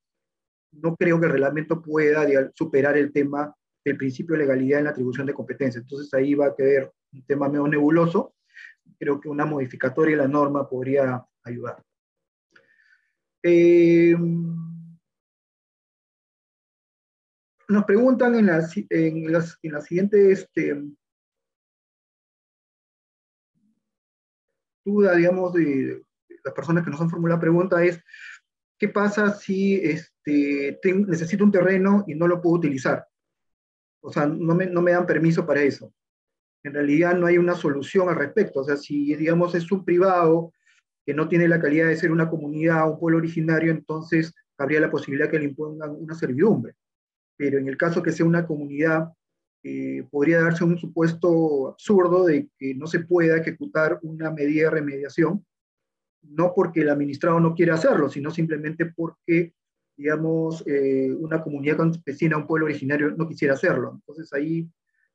no 0.72 0.94
creo 0.94 1.18
que 1.18 1.24
el 1.24 1.32
reglamento 1.32 1.80
pueda 1.80 2.26
superar 2.54 2.98
el 2.98 3.14
tema 3.14 3.54
del 3.82 3.96
principio 3.96 4.34
de 4.34 4.40
legalidad 4.40 4.80
en 4.80 4.84
la 4.84 4.90
atribución 4.90 5.26
de 5.26 5.32
competencias. 5.32 5.84
Entonces, 5.84 6.12
ahí 6.12 6.34
va 6.34 6.48
a 6.48 6.54
quedar 6.54 6.92
un 7.14 7.24
tema 7.24 7.48
medio 7.48 7.66
nebuloso. 7.66 8.34
Creo 8.98 9.18
que 9.18 9.30
una 9.30 9.46
modificatoria 9.46 10.18
de 10.18 10.22
la 10.24 10.28
norma 10.28 10.68
podría 10.68 11.24
ayudar. 11.44 11.82
Eh, 13.42 14.14
nos 17.68 17.84
preguntan 17.86 18.34
en 18.34 18.46
la, 18.46 18.68
en 18.90 19.34
en 19.62 19.72
la 19.72 19.80
siguiente 19.80 20.30
este, 20.30 20.76
duda, 24.88 25.14
digamos, 25.14 25.52
de, 25.52 26.02
las 26.44 26.54
personas 26.54 26.84
que 26.84 26.90
nos 26.90 27.00
han 27.00 27.10
formulado 27.10 27.36
la 27.36 27.42
pregunta 27.42 27.84
es, 27.84 28.02
¿qué 28.78 28.88
pasa 28.88 29.34
si 29.34 29.76
este, 29.76 30.78
necesito 31.06 31.44
un 31.44 31.52
terreno 31.52 32.04
y 32.06 32.14
no 32.14 32.26
lo 32.26 32.40
puedo 32.40 32.56
utilizar? 32.56 33.06
O 34.00 34.12
sea, 34.12 34.26
no 34.26 34.54
me, 34.54 34.66
no 34.66 34.80
me 34.80 34.92
dan 34.92 35.06
permiso 35.06 35.44
para 35.46 35.62
eso. 35.62 35.92
En 36.64 36.74
realidad 36.74 37.16
no 37.16 37.26
hay 37.26 37.38
una 37.38 37.54
solución 37.54 38.08
al 38.08 38.16
respecto. 38.16 38.60
O 38.60 38.64
sea, 38.64 38.76
si, 38.76 39.14
digamos, 39.14 39.54
es 39.54 39.70
un 39.70 39.84
privado 39.84 40.52
que 41.04 41.14
no 41.14 41.28
tiene 41.28 41.48
la 41.48 41.60
calidad 41.60 41.88
de 41.88 41.96
ser 41.96 42.12
una 42.12 42.28
comunidad, 42.28 42.90
un 42.90 42.98
pueblo 42.98 43.18
originario, 43.18 43.72
entonces 43.72 44.34
habría 44.58 44.80
la 44.80 44.90
posibilidad 44.90 45.30
que 45.30 45.38
le 45.38 45.46
impongan 45.46 45.90
una 45.90 46.14
servidumbre. 46.14 46.74
Pero 47.36 47.58
en 47.58 47.68
el 47.68 47.76
caso 47.76 48.02
que 48.02 48.12
sea 48.12 48.26
una 48.26 48.46
comunidad 48.46 49.08
eh, 49.64 50.06
podría 50.10 50.40
darse 50.40 50.62
un 50.62 50.78
supuesto 50.78 51.68
absurdo 51.68 52.26
de 52.26 52.48
que 52.58 52.74
no 52.74 52.86
se 52.86 53.00
pueda 53.00 53.36
ejecutar 53.36 53.98
una 54.02 54.30
medida 54.30 54.64
de 54.64 54.70
remediación, 54.70 55.44
no 56.22 56.52
porque 56.54 56.82
el 56.82 56.90
administrado 56.90 57.40
no 57.40 57.54
quiera 57.54 57.74
hacerlo, 57.74 58.08
sino 58.08 58.30
simplemente 58.30 58.86
porque, 58.86 59.54
digamos, 59.96 60.64
eh, 60.66 61.12
una 61.12 61.42
comunidad 61.42 61.76
campesina, 61.76 62.36
un 62.36 62.46
pueblo 62.46 62.66
originario 62.66 63.10
no 63.10 63.28
quisiera 63.28 63.54
hacerlo. 63.54 63.94
Entonces 63.94 64.32
ahí, 64.32 64.70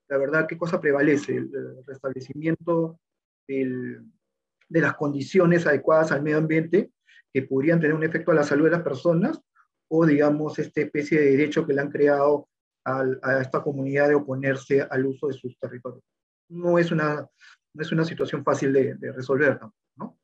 la 0.10 0.18
verdad, 0.18 0.46
¿qué 0.48 0.58
cosa 0.58 0.82
prevalece? 0.82 1.38
El, 1.38 1.52
restablecimiento 1.86 3.00
de 3.48 4.82
las 4.82 4.96
condiciones 4.96 5.68
adecuadas 5.68 6.12
al 6.12 6.24
medio 6.24 6.38
ambiente 6.38 6.92
que 7.34 7.44
podrían 7.44 7.80
tener 7.80 7.96
un 7.96 8.04
efecto 8.04 8.32
a 8.32 8.36
la 8.36 8.44
salud 8.44 8.66
de 8.66 8.72
las 8.72 8.84
personas 8.84 9.42
o, 9.90 10.06
digamos, 10.06 10.58
esta 10.60 10.82
especie 10.82 11.20
de 11.20 11.32
derecho 11.32 11.66
que 11.66 11.74
le 11.74 11.82
han 11.82 11.92
creado 11.92 12.48
a 12.86 13.42
esta 13.42 13.62
comunidad 13.62 14.10
de 14.10 14.16
oponerse 14.16 14.82
al 14.82 15.06
uso 15.06 15.28
de 15.28 15.34
sus 15.34 15.58
territorios. 15.58 16.04
No 16.50 16.78
es 16.78 16.92
una, 16.92 17.28
no 17.74 17.82
es 17.82 17.92
una 17.92 18.06
situación 18.06 18.44
fácil 18.44 18.72
de, 18.74 19.12
resolver, 19.14 19.60
¿no? 19.96 20.18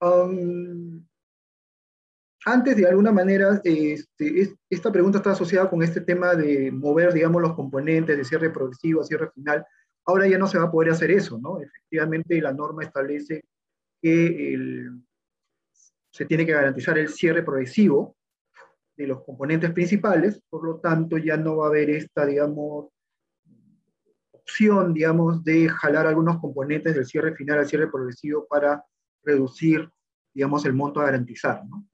Um, 0.00 1.06
antes, 2.44 2.76
de 2.76 2.86
alguna 2.86 3.10
manera, 3.10 3.60
este, 3.64 4.54
esta 4.68 4.92
pregunta 4.92 5.18
está 5.18 5.32
asociada 5.32 5.70
con 5.70 5.82
este 5.82 6.02
tema 6.02 6.34
de 6.34 6.70
mover, 6.70 7.14
digamos, 7.14 7.40
los 7.40 7.54
componentes 7.54 8.16
de 8.16 8.24
cierre 8.24 8.50
progresivo 8.50 9.00
a 9.00 9.04
cierre 9.04 9.30
final. 9.30 9.64
Ahora 10.04 10.28
ya 10.28 10.36
no 10.36 10.46
se 10.46 10.58
va 10.58 10.64
a 10.64 10.70
poder 10.70 10.92
hacer 10.92 11.10
eso, 11.10 11.38
¿no? 11.38 11.58
Efectivamente, 11.58 12.38
la 12.42 12.52
norma 12.52 12.82
establece 12.82 13.44
que 14.02 14.90
se 16.10 16.26
tiene 16.26 16.44
que 16.44 16.52
garantizar 16.52 16.98
el 16.98 17.08
cierre 17.08 17.42
progresivo 17.42 18.14
de 18.96 19.06
los 19.06 19.24
componentes 19.24 19.72
principales, 19.72 20.40
por 20.48 20.64
lo 20.64 20.80
tanto 20.80 21.18
ya 21.18 21.36
no 21.36 21.56
va 21.56 21.66
a 21.66 21.68
haber 21.68 21.90
esta, 21.90 22.26
digamos, 22.26 22.88
opción, 24.30 24.92
digamos, 24.92 25.42
de 25.42 25.68
jalar 25.68 26.06
algunos 26.06 26.38
componentes 26.38 26.94
del 26.94 27.06
cierre 27.06 27.34
final 27.34 27.58
al 27.58 27.66
cierre 27.66 27.90
progresivo 27.90 28.46
para 28.46 28.84
reducir, 29.22 29.90
digamos, 30.34 30.64
el 30.66 30.74
monto 30.74 31.00
a 31.00 31.06
garantizar, 31.06 31.64
¿no? 31.66 31.86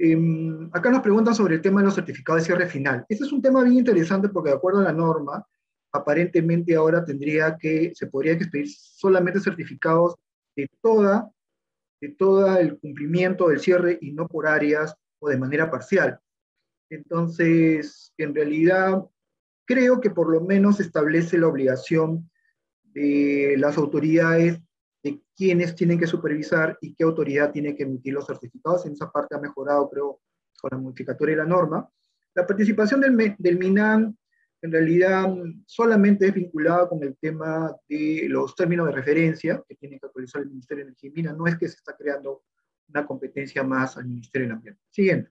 Em, 0.00 0.70
acá 0.72 0.90
nos 0.90 1.02
preguntan 1.02 1.34
sobre 1.34 1.56
el 1.56 1.60
tema 1.60 1.80
de 1.80 1.86
los 1.86 1.94
certificados 1.94 2.42
de 2.42 2.46
cierre 2.46 2.68
final. 2.68 3.04
Este 3.08 3.24
es 3.24 3.32
un 3.32 3.42
tema 3.42 3.64
bien 3.64 3.78
interesante 3.78 4.28
porque 4.28 4.50
de 4.50 4.56
acuerdo 4.56 4.78
a 4.80 4.84
la 4.84 4.92
norma, 4.92 5.44
aparentemente 5.92 6.76
ahora 6.76 7.04
tendría 7.04 7.56
que, 7.56 7.92
se 7.94 8.06
podría 8.06 8.34
expedir 8.34 8.68
solamente 8.70 9.40
certificados 9.40 10.14
de 10.54 10.70
toda, 10.80 11.28
de 12.00 12.10
todo 12.10 12.56
el 12.58 12.78
cumplimiento 12.78 13.48
del 13.48 13.58
cierre 13.58 13.98
y 14.00 14.12
no 14.12 14.28
por 14.28 14.46
áreas 14.46 14.94
o 15.18 15.28
de 15.28 15.36
manera 15.36 15.70
parcial. 15.70 16.20
Entonces, 16.90 18.12
en 18.16 18.34
realidad, 18.34 19.04
creo 19.66 20.00
que 20.00 20.10
por 20.10 20.30
lo 20.30 20.40
menos 20.40 20.80
establece 20.80 21.38
la 21.38 21.48
obligación 21.48 22.30
de 22.84 23.54
las 23.58 23.76
autoridades 23.76 24.60
de 25.02 25.22
quiénes 25.36 25.74
tienen 25.74 25.98
que 25.98 26.06
supervisar 26.06 26.78
y 26.80 26.94
qué 26.94 27.04
autoridad 27.04 27.52
tiene 27.52 27.76
que 27.76 27.84
emitir 27.84 28.14
los 28.14 28.26
certificados. 28.26 28.86
En 28.86 28.92
esa 28.92 29.10
parte 29.10 29.36
ha 29.36 29.40
mejorado, 29.40 29.88
creo, 29.90 30.20
con 30.60 30.70
la 30.72 30.78
modificatoria 30.78 31.36
de 31.36 31.42
la 31.42 31.48
norma. 31.48 31.88
La 32.34 32.46
participación 32.46 33.00
del, 33.00 33.36
del 33.38 33.58
MINAM 33.58 34.16
en 34.60 34.72
realidad 34.72 35.32
solamente 35.66 36.26
es 36.26 36.34
vinculada 36.34 36.88
con 36.88 37.02
el 37.02 37.16
tema 37.16 37.76
de 37.88 38.26
los 38.28 38.54
términos 38.56 38.86
de 38.86 38.92
referencia 38.92 39.62
que 39.68 39.76
tiene 39.76 40.00
que 40.00 40.06
actualizar 40.06 40.42
el 40.42 40.48
Ministerio 40.48 40.84
de 40.84 40.88
Energía 40.90 41.10
y 41.10 41.12
Minas. 41.12 41.36
No 41.36 41.46
es 41.46 41.56
que 41.56 41.68
se 41.68 41.76
está 41.76 41.96
creando 41.96 42.42
una 42.88 43.06
competencia 43.06 43.62
más 43.62 43.96
al 43.96 44.06
Ministerio 44.06 44.48
del 44.48 44.56
Ambiente. 44.56 44.80
Siguiente. 44.90 45.30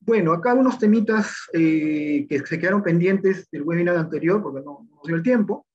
Bueno, 0.00 0.32
acá 0.32 0.52
unos 0.52 0.78
temitas 0.78 1.48
eh, 1.52 2.26
que 2.28 2.40
se 2.44 2.58
quedaron 2.58 2.82
pendientes 2.82 3.48
del 3.50 3.62
webinar 3.62 3.96
anterior, 3.96 4.42
porque 4.42 4.60
no 4.64 4.88
nos 4.90 5.02
dio 5.04 5.14
el 5.14 5.22
tiempo. 5.22 5.66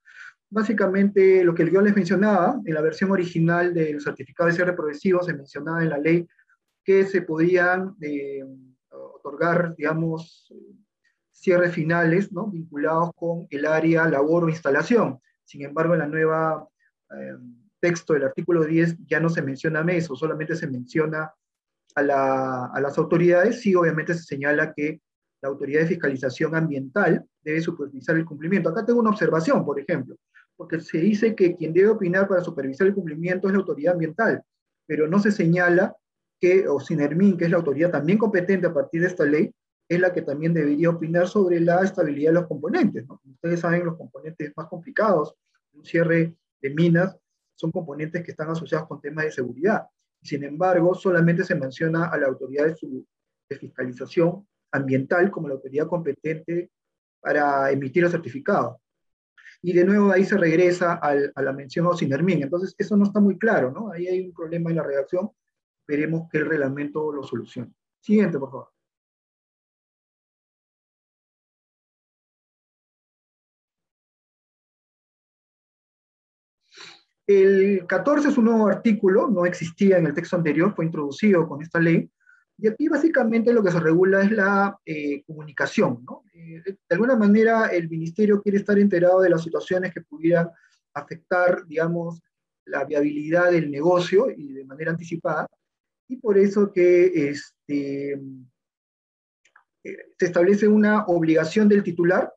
Básicamente, 0.50 1.46
lo 1.46 1.54
que 1.56 1.70
yo 1.72 1.82
les 1.82 1.96
mencionaba, 1.96 2.60
en 2.66 2.74
la 2.74 2.82
versión 2.82 3.12
original 3.12 3.74
del 3.74 4.02
certificado 4.02 4.50
de 4.50 4.56
cierre 4.56 4.74
progresivo, 4.74 5.24
se 5.24 5.34
mencionaba 5.34 5.82
en 5.82 5.90
la 5.90 5.98
ley 5.98 6.28
que 6.84 7.06
se 7.06 7.22
podían 7.22 7.96
eh, 8.02 8.44
otorgar, 8.90 9.76
digamos, 9.76 10.54
cierres 11.32 11.74
finales, 11.74 12.32
¿no? 12.32 12.48
Vinculados 12.48 13.12
con 13.16 13.48
el 13.50 13.66
área 13.66 14.10
labor 14.10 14.44
o 14.44 14.50
instalación. 14.50 15.20
Sin 15.46 15.62
embargo, 15.62 15.94
en 15.94 16.00
la 16.00 16.08
nueva 16.08 16.68
eh, 17.12 17.38
texto 17.80 18.14
del 18.14 18.24
artículo 18.24 18.64
10 18.64 18.98
ya 19.06 19.20
no 19.20 19.30
se 19.30 19.42
menciona 19.42 19.82
eso, 19.92 20.16
solamente 20.16 20.56
se 20.56 20.68
menciona 20.68 21.32
a, 21.96 22.80
las 22.80 22.98
autoridades, 22.98 23.62
sí 23.62 23.74
obviamente 23.76 24.14
se 24.14 24.24
señala 24.24 24.74
que 24.74 25.02
la 25.42 25.50
autoridad 25.50 25.82
de 25.82 25.88
fiscalización 25.88 26.56
ambiental 26.56 27.26
debe 27.42 27.62
supervisar 27.62 28.16
el 28.18 28.26
cumplimiento. 28.26 28.70
Acá 28.70 28.86
tengo 28.86 29.00
una 29.00 29.10
observación, 29.10 29.66
por 29.66 29.80
ejemplo, 29.80 30.16
porque 30.56 30.80
se 30.80 31.00
dice 31.00 31.36
que 31.36 31.56
quien 31.56 31.74
debe 31.74 31.90
opinar 31.90 32.28
para 32.28 32.42
supervisar 32.42 32.88
el 32.88 32.94
cumplimiento 32.94 33.48
es 33.48 33.54
la 33.54 33.60
autoridad 33.60 33.94
ambiental, 33.94 34.44
pero 34.86 35.08
no 35.08 35.20
se 35.20 35.32
señala 35.32 35.96
que 36.40 36.68
o 36.68 36.80
Sinermin, 36.80 37.38
que 37.38 37.46
es 37.46 37.52
la 37.52 37.58
autoridad 37.58 37.92
también 37.92 38.18
competente 38.18 38.68
a 38.68 38.74
partir 38.74 39.02
de 39.02 39.08
esta 39.08 39.26
ley, 39.26 39.52
es 39.90 40.00
la 40.00 40.14
que 40.14 40.22
también 40.22 40.54
debería 40.54 40.90
opinar 40.90 41.28
sobre 41.28 41.60
la 41.60 41.82
estabilidad 41.82 42.32
de 42.32 42.40
los 42.42 42.48
componentes. 42.48 43.06
Ustedes 43.24 43.60
saben 43.60 43.86
los 43.86 43.98
componentes 43.98 44.52
más 44.56 44.68
complicados, 44.68 45.34
un 45.74 45.86
cierre 45.86 46.36
de 46.62 46.70
minas 46.72 47.18
son 47.56 47.72
componentes 47.72 48.24
que 48.24 48.32
están 48.32 48.50
asociados 48.50 48.88
con 48.88 49.02
temas 49.02 49.26
de 49.26 49.32
seguridad. 49.32 49.88
Sin 50.22 50.44
embargo, 50.44 50.94
solamente 50.96 51.44
se 51.44 51.56
menciona 51.56 52.06
a 52.06 52.18
la 52.18 52.28
autoridad 52.28 52.66
de, 52.66 53.58
fiscalización 53.58 54.46
ambiental 54.72 55.32
como 55.32 55.48
la 55.48 55.56
autoridad 55.56 55.88
competente 55.88 56.70
para 57.20 57.72
emitir 57.72 58.04
el 58.04 58.12
certificado. 58.12 58.82
Y 59.62 59.74
de 59.74 59.86
nuevo 59.86 60.12
ahí 60.12 60.24
se 60.24 60.38
regresa 60.38 60.94
a 60.94 61.42
la 61.42 61.54
mención 61.54 61.86
a 61.86 61.90
Osinermin. 61.90 62.44
Entonces, 62.44 62.76
eso 62.78 62.96
no 62.96 63.06
está 63.06 63.20
muy 63.20 63.38
claro, 63.40 63.72
¿no? 63.72 63.92
Ahí 63.92 64.08
hay 64.08 64.28
un 64.28 64.34
problema 64.34 64.70
en 64.70 64.76
la 64.76 64.84
redacción. 64.84 65.32
Veremos 65.88 66.30
que 66.30 66.40
el 66.40 66.46
reglamento 66.46 67.12
lo 67.12 67.24
solucione. 67.24 67.74
Siguiente, 68.02 68.38
por 68.38 68.52
favor. 68.52 68.77
El 77.28 77.86
14 77.86 78.30
es 78.30 78.38
un 78.38 78.46
nuevo 78.46 78.68
artículo, 78.70 79.30
no 79.30 79.46
existía 79.46 79.98
en 79.98 80.08
el 80.08 80.14
texto 80.14 80.38
anterior, 80.38 80.74
fue 80.74 80.86
introducido 80.86 81.46
con 81.46 81.62
esta 81.62 81.78
ley, 81.80 82.10
y 82.58 82.68
aquí 82.68 82.88
básicamente 82.88 83.54
lo 83.54 83.62
que 83.62 83.72
se 83.72 83.82
regula 83.82 84.24
es 84.24 84.32
la 84.32 84.80
eh, 84.86 85.24
comunicación. 85.26 86.06
Eh, 86.34 86.64
de 86.66 86.78
alguna 86.90 87.18
manera 87.18 87.68
el 87.68 87.90
ministerio 87.90 88.42
quiere 88.42 88.60
estar 88.60 88.80
enterado 88.80 89.22
de 89.22 89.30
las 89.30 89.44
situaciones 89.44 89.94
que 89.94 90.02
pudieran 90.02 90.50
afectar, 90.94 91.68
digamos, 91.68 92.22
la 92.66 92.86
viabilidad 92.86 93.52
del 93.52 93.70
negocio 93.70 94.32
y 94.32 94.54
de 94.54 94.64
manera 94.64 94.92
anticipada, 94.92 95.48
y 96.08 96.16
por 96.16 96.38
eso 96.38 96.72
que 96.72 97.30
este, 97.30 98.14
eh, 99.84 99.98
se 100.18 100.26
establece 100.26 100.68
una 100.68 101.06
obligación 101.08 101.68
del 101.68 101.84
titular 101.84 102.34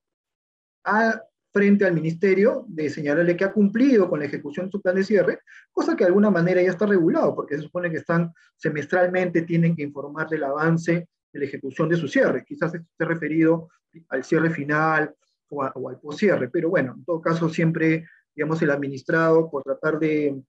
a 0.84 1.22
frente 1.52 1.84
al 1.84 1.94
ministerio 1.94 2.64
de 2.68 2.88
señalarle 2.90 3.36
que 3.36 3.44
ha 3.44 3.52
cumplido 3.52 4.08
con 4.08 4.20
la 4.20 4.26
ejecución 4.26 4.66
de 4.66 4.72
su 4.72 4.80
plan 4.80 4.94
de 4.94 5.04
cierre, 5.04 5.40
cosa 5.72 5.96
que 5.96 6.04
de 6.04 6.08
alguna 6.08 6.30
manera 6.30 6.62
ya 6.62 6.70
está 6.70 6.86
regulado, 6.86 7.34
porque 7.34 7.56
se 7.56 7.62
supone 7.62 7.90
que 7.90 7.98
están 7.98 8.32
semestralmente, 8.56 9.42
tienen 9.42 9.74
que 9.74 9.82
informar 9.82 10.28
del 10.28 10.44
avance 10.44 11.08
de 11.32 11.38
la 11.38 11.44
ejecución 11.44 11.88
de 11.88 11.96
su 11.96 12.08
cierre. 12.08 12.44
Quizás 12.44 12.74
esté 12.74 13.04
referido 13.04 13.68
al 14.08 14.22
cierre 14.24 14.50
final 14.50 15.14
o, 15.48 15.62
al 15.62 15.98
poscierre, 16.00 16.48
pero 16.48 16.70
bueno, 16.70 16.94
en 16.96 17.04
todo 17.04 17.20
caso 17.20 17.48
siempre, 17.48 18.06
digamos, 18.34 18.62
el 18.62 18.70
administrado, 18.70 19.50
por 19.50 19.64
tratar 19.64 19.98
de, 19.98 20.40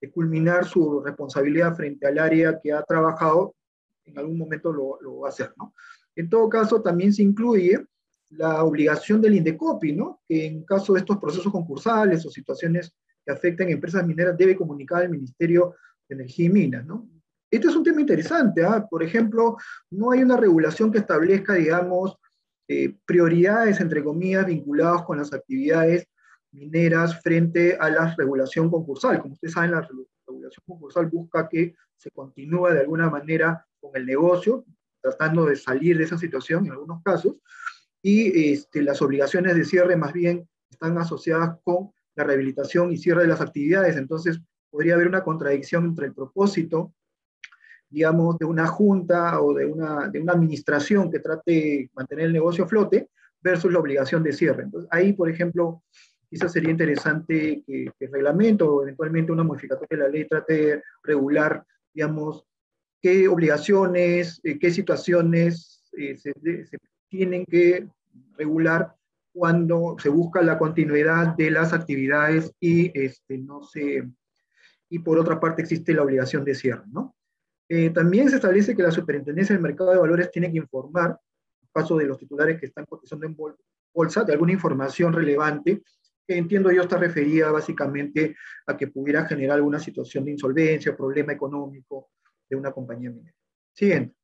de, 0.00 0.10
culminar 0.10 0.66
su 0.66 1.00
responsabilidad 1.00 1.74
frente 1.74 2.06
al 2.06 2.18
área 2.18 2.60
que 2.62 2.72
ha 2.72 2.82
trabajado, 2.82 3.54
en 4.04 4.18
algún 4.18 4.36
momento 4.36 4.70
lo, 4.70 5.00
lo 5.00 5.20
va 5.20 5.28
a 5.28 5.30
hacer, 5.30 5.54
¿no? 5.56 5.72
En 6.14 6.28
todo 6.28 6.50
caso, 6.50 6.82
también 6.82 7.14
se 7.14 7.22
incluye 7.22 7.86
la 8.36 8.64
obligación 8.64 9.20
del 9.20 9.34
INDECOPI, 9.34 9.92
¿no? 9.92 10.22
que 10.26 10.46
en 10.46 10.64
caso 10.64 10.94
de 10.94 11.00
estos 11.00 11.18
procesos 11.18 11.52
concursales 11.52 12.24
o 12.24 12.30
situaciones 12.30 12.94
que 13.24 13.32
afecten 13.32 13.68
a 13.68 13.72
empresas 13.72 14.06
mineras 14.06 14.36
debe 14.36 14.56
comunicar 14.56 15.02
al 15.02 15.10
Ministerio 15.10 15.74
de 16.08 16.14
Energía 16.16 16.46
y 16.46 16.48
Minas. 16.48 16.86
¿no? 16.86 17.08
Este 17.50 17.68
es 17.68 17.76
un 17.76 17.84
tema 17.84 18.00
interesante. 18.00 18.64
¿ah? 18.64 18.86
Por 18.88 19.02
ejemplo, 19.02 19.56
no 19.90 20.10
hay 20.10 20.22
una 20.22 20.36
regulación 20.36 20.90
que 20.90 20.98
establezca, 20.98 21.54
digamos, 21.54 22.16
eh, 22.68 22.96
prioridades, 23.04 23.80
entre 23.80 24.02
comillas, 24.02 24.46
vinculadas 24.46 25.02
con 25.02 25.18
las 25.18 25.32
actividades 25.32 26.06
mineras 26.52 27.20
frente 27.20 27.76
a 27.78 27.90
la 27.90 28.14
regulación 28.16 28.70
concursal. 28.70 29.20
Como 29.20 29.34
ustedes 29.34 29.54
saben, 29.54 29.72
la 29.72 29.86
regulación 30.26 30.62
concursal 30.66 31.06
busca 31.06 31.48
que 31.48 31.74
se 31.96 32.10
continúe 32.10 32.68
de 32.68 32.80
alguna 32.80 33.10
manera 33.10 33.66
con 33.80 33.90
el 33.94 34.06
negocio, 34.06 34.64
tratando 35.00 35.46
de 35.46 35.56
salir 35.56 35.98
de 35.98 36.04
esa 36.04 36.16
situación 36.16 36.66
en 36.66 36.72
algunos 36.72 37.02
casos, 37.02 37.36
y 38.02 38.52
este, 38.52 38.82
las 38.82 39.00
obligaciones 39.00 39.54
de 39.54 39.64
cierre 39.64 39.96
más 39.96 40.12
bien 40.12 40.48
están 40.68 40.98
asociadas 40.98 41.58
con 41.62 41.92
la 42.16 42.24
rehabilitación 42.24 42.92
y 42.92 42.98
cierre 42.98 43.22
de 43.22 43.28
las 43.28 43.40
actividades. 43.40 43.96
Entonces, 43.96 44.40
podría 44.70 44.94
haber 44.94 45.06
una 45.06 45.22
contradicción 45.22 45.84
entre 45.84 46.06
el 46.06 46.14
propósito, 46.14 46.92
digamos, 47.88 48.38
de 48.38 48.46
una 48.46 48.66
junta 48.66 49.40
o 49.40 49.54
de 49.54 49.66
una, 49.66 50.08
de 50.08 50.20
una 50.20 50.32
administración 50.32 51.10
que 51.10 51.20
trate 51.20 51.52
de 51.52 51.90
mantener 51.94 52.26
el 52.26 52.32
negocio 52.32 52.64
a 52.64 52.68
flote 52.68 53.08
versus 53.40 53.72
la 53.72 53.78
obligación 53.78 54.22
de 54.22 54.32
cierre. 54.32 54.64
Entonces, 54.64 54.88
ahí, 54.92 55.12
por 55.12 55.28
ejemplo, 55.28 55.82
quizás 56.28 56.52
sería 56.52 56.70
interesante 56.70 57.62
que, 57.66 57.92
el 58.00 58.12
reglamento 58.12 58.74
o 58.74 58.82
eventualmente 58.82 59.32
una 59.32 59.44
modificación 59.44 59.86
de 59.90 59.96
la 59.96 60.08
ley 60.08 60.26
trate 60.26 60.54
de 60.54 60.82
regular, 61.02 61.64
digamos, 61.92 62.44
qué 63.00 63.28
obligaciones, 63.28 64.40
eh, 64.42 64.58
qué 64.58 64.70
situaciones 64.70 65.84
eh, 65.92 66.16
se, 66.16 66.32
se, 66.64 66.78
tienen 67.12 67.44
que 67.44 67.86
regular 68.38 68.96
cuando 69.34 69.96
se 69.98 70.08
busca 70.08 70.40
la 70.40 70.56
continuidad 70.56 71.36
de 71.36 71.50
las 71.50 71.74
actividades 71.74 72.54
y, 72.58 72.90
este, 72.98 73.36
no 73.36 73.62
se, 73.62 74.08
y 74.88 74.98
por 74.98 75.18
otra 75.18 75.38
parte 75.38 75.60
existe 75.60 75.92
la 75.92 76.04
obligación 76.04 76.42
de 76.42 76.54
cierre. 76.54 76.84
¿no? 76.90 77.14
Eh, 77.68 77.90
también 77.90 78.30
se 78.30 78.36
establece 78.36 78.74
que 78.74 78.82
la 78.82 78.90
superintendencia 78.90 79.54
del 79.54 79.62
mercado 79.62 79.90
de 79.90 79.98
valores 79.98 80.30
tiene 80.30 80.50
que 80.50 80.56
informar, 80.56 81.18
en 81.60 81.68
caso 81.70 81.98
de 81.98 82.06
los 82.06 82.16
titulares 82.16 82.58
que 82.58 82.66
están 82.66 82.86
cotizando 82.86 83.26
en 83.26 83.36
bolsa, 83.92 84.24
de 84.24 84.32
alguna 84.32 84.52
información 84.52 85.12
relevante, 85.12 85.82
que 86.26 86.38
entiendo 86.38 86.72
yo 86.72 86.80
está 86.80 86.96
referida 86.96 87.50
básicamente 87.50 88.36
a 88.66 88.74
que 88.74 88.86
pudiera 88.86 89.26
generar 89.26 89.56
alguna 89.56 89.78
situación 89.78 90.24
de 90.24 90.30
insolvencia, 90.30 90.96
problema 90.96 91.34
económico 91.34 92.08
de 92.48 92.56
una 92.56 92.72
compañía 92.72 93.10
minera. 93.10 93.36
Siguiente. 93.74 94.21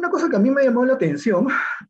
Una 0.00 0.08
cosa 0.08 0.30
que 0.30 0.36
a 0.36 0.38
mí 0.38 0.50
me 0.50 0.64
llamó 0.64 0.86
la 0.86 0.94
atención 0.94 1.46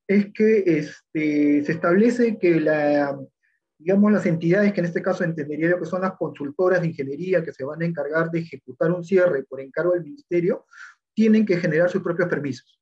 es 0.08 0.32
que 0.32 0.64
este, 0.66 1.64
se 1.64 1.70
establece 1.70 2.40
que 2.40 2.58
las 2.58 4.26
entidades 4.26 4.72
que 4.72 4.80
en 4.80 4.86
este 4.86 5.00
caso 5.00 5.22
entendería 5.22 5.70
yo 5.70 5.78
que 5.78 5.86
son 5.86 6.00
las 6.00 6.16
consultoras 6.16 6.80
de 6.80 6.88
ingeniería 6.88 7.44
que 7.44 7.52
se 7.52 7.62
van 7.62 7.80
a 7.82 7.84
encargar 7.84 8.28
de 8.32 8.40
ejecutar 8.40 8.90
un 8.90 9.04
cierre 9.04 9.44
por 9.44 9.60
encargo 9.60 9.92
del 9.92 10.02
ministerio, 10.02 10.66
tienen 11.14 11.46
que 11.46 11.58
generar 11.58 11.88
sus 11.88 12.02
propios 12.02 12.28
permisos. 12.28 12.80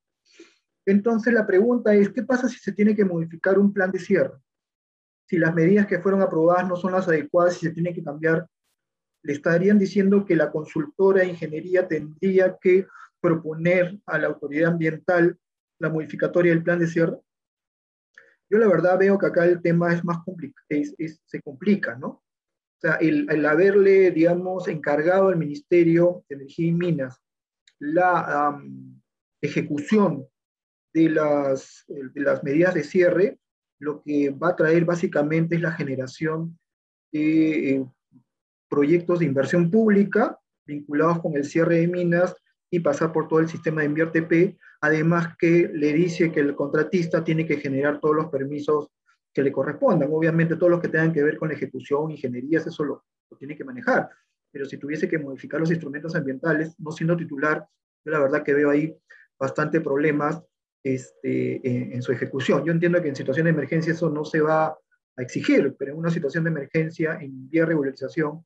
Entonces 0.83 1.31
la 1.31 1.45
pregunta 1.45 1.93
es, 1.93 2.09
¿qué 2.09 2.23
pasa 2.23 2.49
si 2.49 2.57
se 2.57 2.71
tiene 2.71 2.95
que 2.95 3.05
modificar 3.05 3.59
un 3.59 3.71
plan 3.71 3.91
de 3.91 3.99
cierre? 3.99 4.39
Si 5.27 5.37
las 5.37 5.53
medidas 5.53 5.85
que 5.85 5.99
fueron 5.99 6.23
aprobadas 6.23 6.67
no 6.67 6.75
son 6.75 6.93
las 6.93 7.07
adecuadas 7.07 7.61
y 7.61 7.67
se 7.67 7.71
tiene 7.71 7.93
que 7.93 8.03
cambiar, 8.03 8.47
le 9.21 9.33
estarían 9.33 9.77
diciendo 9.77 10.25
que 10.25 10.35
la 10.35 10.49
consultora 10.49 11.21
de 11.21 11.27
ingeniería 11.27 11.87
tendría 11.87 12.57
que 12.59 12.87
proponer 13.21 13.99
a 14.05 14.17
la 14.17 14.27
autoridad 14.27 14.71
ambiental 14.71 15.37
la 15.79 15.89
modificatoria 15.89 16.51
del 16.51 16.63
plan 16.63 16.79
de 16.79 16.87
cierre? 16.87 17.17
Yo 18.49 18.57
la 18.57 18.67
verdad 18.67 18.97
veo 18.97 19.17
que 19.17 19.27
acá 19.27 19.45
el 19.45 19.61
tema 19.61 19.93
es 19.93 20.03
más 20.03 20.23
complicado, 20.23 20.65
se 21.25 21.41
complica, 21.41 21.95
¿no? 21.95 22.07
O 22.07 22.81
sea, 22.81 22.95
el, 22.95 23.45
haberle, 23.45 24.09
digamos, 24.11 24.67
encargado 24.67 25.27
al 25.27 25.37
Ministerio 25.37 26.23
de 26.29 26.35
Energía 26.35 26.67
y 26.67 26.71
Minas 26.71 27.21
la 27.79 28.59
ejecución 29.41 30.25
de 30.93 31.09
las, 31.09 31.85
de 31.87 32.21
las 32.21 32.43
medidas 32.43 32.73
de 32.73 32.83
cierre, 32.83 33.39
lo 33.79 34.01
que 34.01 34.29
va 34.29 34.49
a 34.49 34.55
traer 34.55 34.85
básicamente 34.85 35.55
es 35.55 35.61
la 35.61 35.71
generación 35.71 36.57
de 37.11 37.75
eh, 37.75 37.85
proyectos 38.69 39.19
de 39.19 39.25
inversión 39.25 39.71
pública 39.71 40.39
vinculados 40.65 41.21
con 41.21 41.35
el 41.35 41.45
cierre 41.45 41.79
de 41.79 41.87
minas 41.87 42.35
y 42.71 42.79
pasar 42.79 43.11
por 43.11 43.27
todo 43.27 43.39
el 43.39 43.49
sistema 43.49 43.81
de 43.81 43.87
InvierTP, 43.87 44.57
además 44.81 45.35
que 45.37 45.69
le 45.73 45.93
dice 45.93 46.31
que 46.31 46.39
el 46.39 46.55
contratista 46.55 47.23
tiene 47.23 47.45
que 47.45 47.57
generar 47.57 47.99
todos 47.99 48.15
los 48.15 48.27
permisos 48.27 48.89
que 49.33 49.43
le 49.43 49.51
correspondan. 49.51 50.09
Obviamente 50.11 50.55
todos 50.55 50.71
los 50.71 50.81
que 50.81 50.89
tengan 50.89 51.13
que 51.13 51.23
ver 51.23 51.37
con 51.37 51.49
la 51.49 51.55
ejecución, 51.55 52.11
ingenierías, 52.11 52.67
eso 52.67 52.83
lo, 52.83 53.05
tiene 53.37 53.55
que 53.55 53.63
manejar. 53.63 54.09
Pero 54.51 54.65
si 54.65 54.77
tuviese 54.77 55.07
que 55.07 55.19
modificar 55.19 55.59
los 55.59 55.71
instrumentos 55.71 56.15
ambientales, 56.15 56.75
no 56.79 56.91
siendo 56.91 57.15
titular, 57.15 57.65
yo 58.05 58.11
la 58.11 58.19
verdad 58.19 58.43
que 58.43 58.53
veo 58.53 58.69
ahí 58.69 58.95
bastante 59.37 59.81
problemas 59.81 60.41
este, 60.83 61.93
en, 61.93 62.01
su 62.01 62.11
ejecución. 62.11 62.63
Yo 62.65 62.71
entiendo 62.71 63.01
que 63.01 63.09
en 63.09 63.15
situación 63.15 63.45
de 63.45 63.51
emergencia 63.51 63.93
eso 63.93 64.09
no 64.09 64.25
se 64.25 64.41
va 64.41 64.67
a 64.67 65.21
exigir, 65.21 65.75
pero 65.77 65.91
en 65.91 65.97
una 65.97 66.09
situación 66.09 66.43
de 66.45 66.51
emergencia, 66.51 67.17
en 67.19 67.49
vía 67.49 67.65
regularización, 67.65 68.45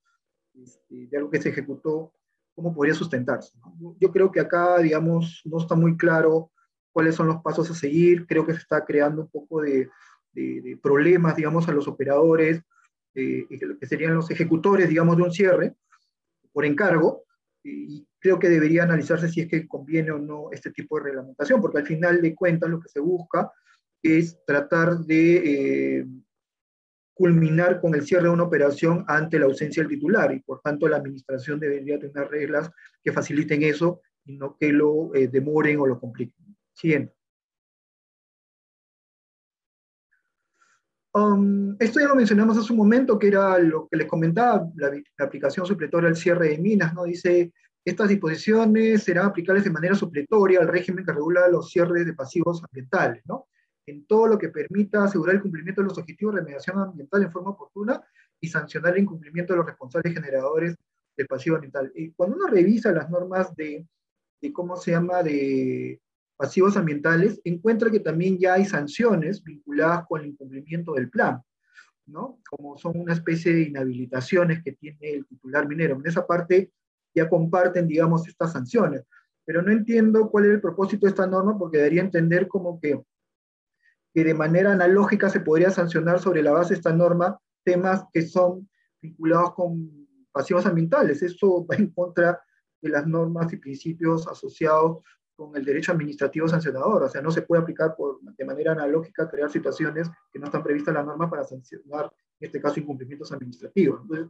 este, 0.53 1.07
de 1.07 1.17
algo 1.17 1.29
que 1.29 1.41
se 1.41 1.49
ejecutó 1.49 2.13
cómo 2.55 2.73
podría 2.73 2.95
sustentarse. 2.95 3.53
Yo 3.99 4.11
creo 4.11 4.31
que 4.31 4.39
acá, 4.39 4.79
digamos, 4.79 5.41
no 5.45 5.59
está 5.59 5.75
muy 5.75 5.97
claro 5.97 6.51
cuáles 6.91 7.15
son 7.15 7.27
los 7.27 7.41
pasos 7.41 7.69
a 7.71 7.73
seguir, 7.73 8.27
creo 8.27 8.45
que 8.45 8.53
se 8.53 8.59
está 8.59 8.85
creando 8.85 9.23
un 9.23 9.29
poco 9.29 9.61
de, 9.61 9.89
de, 10.33 10.77
problemas, 10.81 11.35
digamos, 11.35 11.67
a 11.67 11.71
los 11.71 11.87
operadores, 11.87 12.61
eh, 13.15 13.45
que 13.49 13.87
serían 13.87 14.15
los 14.15 14.29
ejecutores, 14.31 14.89
digamos, 14.89 15.17
de 15.17 15.23
un 15.23 15.31
cierre 15.31 15.75
por 16.51 16.65
encargo, 16.65 17.23
y 17.63 18.05
creo 18.19 18.37
que 18.39 18.49
debería 18.49 18.83
analizarse 18.83 19.29
si 19.29 19.41
es 19.41 19.47
que 19.47 19.67
conviene 19.67 20.11
o 20.11 20.19
no 20.19 20.51
este 20.51 20.71
tipo 20.71 20.97
de 20.97 21.05
reglamentación, 21.05 21.61
porque 21.61 21.79
al 21.79 21.85
final 21.85 22.21
de 22.21 22.35
cuentas 22.35 22.69
lo 22.69 22.79
que 22.79 22.89
se 22.89 22.99
busca 22.99 23.51
es 24.01 24.37
tratar 24.45 24.99
de 24.99 25.99
eh, 25.99 26.05
culminar 27.13 27.79
con 27.79 27.93
el 27.95 28.05
cierre 28.05 28.23
de 28.23 28.29
una 28.29 28.43
operación 28.43 29.05
ante 29.07 29.39
la 29.39 29.45
ausencia 29.45 29.83
del 29.83 29.91
titular 29.91 30.33
y 30.33 30.39
por 30.39 30.61
tanto 30.61 30.87
la 30.87 30.97
administración 30.97 31.59
debería 31.59 31.99
tener 31.99 32.27
reglas 32.29 32.71
que 33.03 33.11
faciliten 33.11 33.63
eso 33.63 34.01
y 34.25 34.37
no 34.37 34.57
que 34.57 34.71
lo 34.71 35.13
eh, 35.13 35.27
demoren 35.27 35.79
o 35.79 35.85
lo 35.85 35.99
compliquen. 35.99 36.55
Siguiente. 36.73 37.13
Um, 41.15 41.75
esto 41.79 41.99
ya 41.99 42.07
lo 42.07 42.15
mencionamos 42.15 42.57
hace 42.57 42.73
un 42.73 42.79
momento, 42.79 43.19
que 43.19 43.27
era 43.27 43.59
lo 43.59 43.87
que 43.87 43.97
les 43.97 44.07
comentaba, 44.07 44.67
la, 44.75 44.91
aplicación 45.19 45.63
supletoria 45.63 46.09
al 46.09 46.15
cierre 46.15 46.49
de 46.49 46.57
minas, 46.57 46.91
¿no? 46.95 47.03
Dice 47.03 47.53
Estas 47.85 48.09
disposiciones 48.09 49.03
serán 49.03 49.27
aplicables 49.27 49.63
de 49.63 49.69
manera 49.69 49.93
supletoria 49.93 50.59
al 50.59 50.67
régimen 50.67 51.05
que 51.05 51.11
regula 51.11 51.47
los 51.49 51.69
cierres 51.69 52.07
de 52.07 52.13
pasivos 52.13 52.63
ambientales, 52.63 53.21
¿no? 53.27 53.47
En 53.85 54.05
todo 54.05 54.27
lo 54.27 54.37
que 54.37 54.49
permita 54.49 55.03
asegurar 55.03 55.35
el 55.35 55.41
cumplimiento 55.41 55.81
de 55.81 55.87
los 55.87 55.97
objetivos 55.97 56.35
de 56.35 56.41
remediación 56.41 56.79
ambiental 56.79 57.23
en 57.23 57.31
forma 57.31 57.51
oportuna 57.51 58.01
y 58.39 58.47
sancionar 58.47 58.93
el 58.93 59.03
incumplimiento 59.03 59.53
de 59.53 59.57
los 59.57 59.65
responsables 59.65 60.13
generadores 60.13 60.75
del 61.15 61.27
pasivo 61.27 61.55
ambiental. 61.55 61.91
Y 61.95 62.11
cuando 62.11 62.37
uno 62.37 62.47
revisa 62.47 62.91
las 62.91 63.09
normas 63.09 63.55
de, 63.55 63.87
de 64.41 64.53
cómo 64.53 64.75
se 64.75 64.91
llama, 64.91 65.23
de 65.23 66.01
pasivos 66.35 66.75
ambientales, 66.75 67.39
encuentra 67.43 67.91
que 67.91 67.99
también 67.99 68.37
ya 68.37 68.55
hay 68.55 68.65
sanciones 68.65 69.43
vinculadas 69.43 70.05
con 70.07 70.21
el 70.21 70.27
incumplimiento 70.27 70.93
del 70.93 71.09
plan, 71.09 71.41
¿no? 72.05 72.39
Como 72.49 72.77
son 72.77 72.99
una 72.99 73.13
especie 73.13 73.53
de 73.53 73.61
inhabilitaciones 73.63 74.63
que 74.63 74.73
tiene 74.73 74.97
el 75.01 75.25
titular 75.25 75.67
minero. 75.67 75.95
En 75.95 76.05
esa 76.05 76.25
parte 76.25 76.71
ya 77.15 77.29
comparten, 77.29 77.87
digamos, 77.87 78.27
estas 78.27 78.51
sanciones. 78.51 79.03
Pero 79.45 79.61
no 79.61 79.71
entiendo 79.71 80.29
cuál 80.29 80.45
es 80.45 80.51
el 80.51 80.61
propósito 80.61 81.05
de 81.05 81.11
esta 81.11 81.27
norma 81.27 81.57
porque 81.57 81.77
debería 81.77 82.01
entender 82.01 82.47
como 82.47 82.79
que, 82.79 83.01
que 84.13 84.23
de 84.23 84.33
manera 84.33 84.71
analógica 84.71 85.29
se 85.29 85.39
podría 85.39 85.71
sancionar 85.71 86.19
sobre 86.19 86.43
la 86.43 86.51
base 86.51 86.73
de 86.73 86.79
esta 86.79 86.93
norma 86.93 87.39
temas 87.63 88.05
que 88.11 88.21
son 88.21 88.69
vinculados 89.01 89.53
con 89.53 90.07
pasivos 90.31 90.65
ambientales. 90.65 91.21
Eso 91.23 91.65
va 91.65 91.75
en 91.75 91.91
contra 91.91 92.41
de 92.81 92.89
las 92.89 93.07
normas 93.07 93.51
y 93.53 93.57
principios 93.57 94.27
asociados 94.27 95.03
con 95.35 95.55
el 95.55 95.65
derecho 95.65 95.91
administrativo 95.91 96.47
sancionador. 96.47 97.03
O 97.03 97.09
sea, 97.09 97.21
no 97.21 97.31
se 97.31 97.41
puede 97.41 97.61
aplicar 97.61 97.95
por, 97.95 98.19
de 98.21 98.45
manera 98.45 98.73
analógica, 98.73 99.29
crear 99.29 99.49
situaciones 99.49 100.09
que 100.31 100.39
no 100.39 100.45
están 100.45 100.63
previstas 100.63 100.89
en 100.89 100.95
la 100.95 101.03
norma 101.03 101.29
para 101.29 101.43
sancionar, 101.43 102.11
en 102.39 102.47
este 102.47 102.61
caso, 102.61 102.79
incumplimientos 102.79 103.31
administrativos. 103.31 104.01
Entonces, 104.01 104.27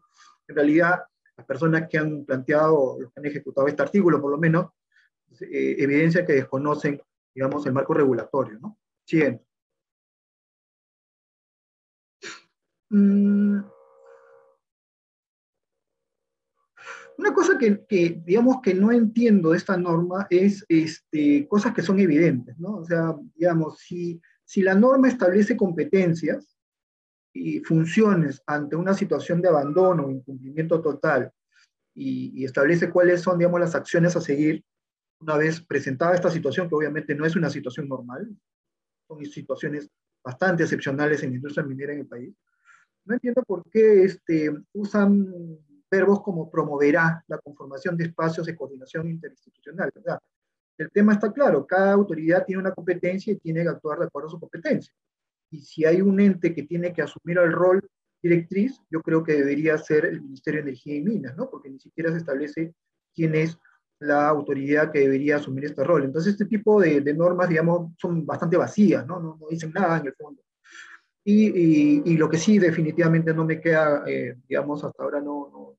en 0.47 0.55
realidad, 0.55 1.03
las 1.35 1.45
personas 1.45 1.87
que 1.89 1.97
han 1.97 2.23
planteado, 2.25 2.97
los 2.99 3.11
que 3.11 3.19
han 3.19 3.25
ejecutado 3.25 3.67
este 3.67 3.81
artículo, 3.81 4.21
por 4.21 4.31
lo 4.31 4.37
menos, 4.37 4.67
eh, 5.41 5.75
evidencia 5.79 6.25
que 6.25 6.33
desconocen, 6.33 7.01
digamos, 7.33 7.65
el 7.65 7.73
marco 7.73 7.93
regulatorio, 7.93 8.59
¿no? 8.59 8.77
Siguiente. 9.03 9.43
Una 17.17 17.33
cosa 17.33 17.57
que, 17.57 17.85
que, 17.85 18.21
digamos, 18.25 18.61
que 18.61 18.73
no 18.73 18.91
entiendo 18.91 19.51
de 19.51 19.57
esta 19.57 19.77
norma 19.77 20.27
es 20.29 20.65
este, 20.67 21.47
cosas 21.47 21.73
que 21.73 21.81
son 21.81 21.99
evidentes, 21.99 22.57
¿no? 22.57 22.77
O 22.77 22.85
sea, 22.85 23.15
digamos, 23.35 23.79
si, 23.79 24.19
si 24.45 24.61
la 24.61 24.75
norma 24.75 25.07
establece 25.07 25.55
competencias, 25.55 26.53
y 27.33 27.59
funciones 27.61 28.41
ante 28.45 28.75
una 28.75 28.93
situación 28.93 29.41
de 29.41 29.49
abandono 29.49 30.05
o 30.05 30.11
incumplimiento 30.11 30.81
total 30.81 31.31
y, 31.95 32.45
establece 32.45 32.89
cuáles 32.89 33.21
son, 33.21 33.39
digamos, 33.39 33.59
las 33.59 33.75
acciones 33.75 34.15
a 34.15 34.21
seguir 34.21 34.63
una 35.19 35.37
vez 35.37 35.61
presentada 35.61 36.15
esta 36.15 36.29
situación, 36.29 36.67
que 36.67 36.75
obviamente 36.75 37.15
no 37.15 37.25
es 37.25 37.35
una 37.35 37.49
situación 37.49 37.87
normal, 37.87 38.29
son 39.07 39.25
situaciones 39.25 39.89
bastante 40.23 40.63
excepcionales 40.63 41.23
en 41.23 41.31
la 41.31 41.35
industria 41.37 41.65
minera 41.65 41.93
en 41.93 41.99
el 41.99 42.07
país. 42.07 42.35
No 43.05 43.13
entiendo 43.15 43.43
por 43.43 43.63
qué 43.69 44.03
este, 44.03 44.51
usan 44.73 45.27
verbos 45.89 46.21
como 46.21 46.49
promoverá 46.49 47.23
la 47.27 47.37
conformación 47.37 47.95
de 47.97 48.05
espacios 48.05 48.45
de 48.45 48.55
coordinación 48.55 49.07
interinstitucional. 49.09 49.91
¿verdad? 49.93 50.19
El 50.77 50.89
tema 50.91 51.13
está 51.13 51.31
claro, 51.31 51.65
cada 51.67 51.93
autoridad 51.93 52.45
tiene 52.45 52.61
una 52.61 52.73
competencia 52.73 53.33
y 53.33 53.37
tiene 53.37 53.63
que 53.63 53.69
actuar 53.69 53.99
de 53.99 54.05
acuerdo 54.05 54.29
a 54.29 54.31
su 54.31 54.39
competencia 54.39 54.93
y 55.53 55.61
si 55.61 55.85
hay 55.85 56.01
un 56.01 56.19
ente 56.19 56.53
que 56.53 56.63
tiene 56.63 56.91
que 56.93 57.03
asumir 57.03 57.37
el 57.37 57.51
rol 57.51 57.87
directriz, 58.21 58.81
yo 58.89 59.01
creo 59.01 59.23
que 59.23 59.33
debería 59.33 59.77
ser 59.77 60.05
el 60.05 60.21
Ministerio 60.21 60.63
de 60.63 60.69
Energía 60.69 60.95
y 60.95 61.01
Minas, 61.01 61.37
¿no? 61.37 61.49
Porque 61.49 61.69
ni 61.69 61.79
siquiera 61.79 62.11
se 62.11 62.17
establece 62.17 62.73
quién 63.13 63.35
es 63.35 63.57
la 63.99 64.27
autoridad 64.27 64.91
que 64.91 65.01
debería 65.01 65.35
asumir 65.35 65.65
este 65.65 65.83
rol. 65.83 66.05
Entonces, 66.05 66.33
este 66.33 66.45
tipo 66.45 66.81
de, 66.81 67.01
de 67.01 67.13
normas, 67.13 67.49
digamos, 67.49 67.93
son 67.97 68.25
bastante 68.25 68.57
vacías, 68.57 69.05
¿no? 69.05 69.19
¿no? 69.19 69.37
No, 69.39 69.47
dicen 69.49 69.71
nada 69.73 69.99
en 69.99 70.07
el 70.07 70.13
fondo. 70.13 70.41
Y, 71.25 72.17
lo 72.17 72.29
que 72.29 72.37
sí 72.37 72.59
definitivamente 72.59 73.33
no 73.33 73.45
me 73.45 73.61
queda, 73.61 74.03
eh, 74.05 74.35
digamos, 74.47 74.83
hasta 74.83 75.03
ahora 75.03 75.21
no, 75.21 75.77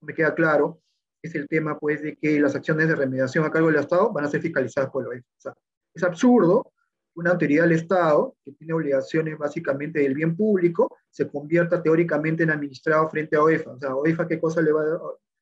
me 0.00 0.14
queda 0.14 0.34
claro, 0.34 0.80
es 1.22 1.34
el 1.34 1.48
tema, 1.48 1.78
pues, 1.78 2.02
de 2.02 2.16
que 2.16 2.40
las 2.40 2.54
acciones 2.54 2.88
de 2.88 2.96
remediación 2.96 3.44
a 3.44 3.50
cargo 3.50 3.68
del 3.68 3.80
Estado 3.80 4.12
van 4.12 4.24
a 4.24 4.28
ser 4.28 4.42
fiscalizadas 4.42 4.90
por 4.90 5.08
la 5.08 5.22
sea, 5.38 5.54
es 5.94 6.02
absurdo 6.02 6.72
una 7.14 7.30
autoridad 7.30 7.64
del 7.64 7.72
Estado, 7.72 8.36
que 8.44 8.52
tiene 8.52 8.72
obligaciones 8.72 9.38
básicamente 9.38 10.00
del 10.00 10.14
bien 10.14 10.36
público, 10.36 10.96
se 11.10 11.28
convierta 11.28 11.82
teóricamente 11.82 12.42
en 12.42 12.50
administrado 12.50 13.08
frente 13.08 13.36
a 13.36 13.42
OEFA. 13.42 13.70
O 13.70 13.78
sea, 13.78 13.94
OEFA 13.94 14.26
qué 14.26 14.40
cosa 14.40 14.60
le 14.60 14.72
va, 14.72 14.82
a, 14.82 14.84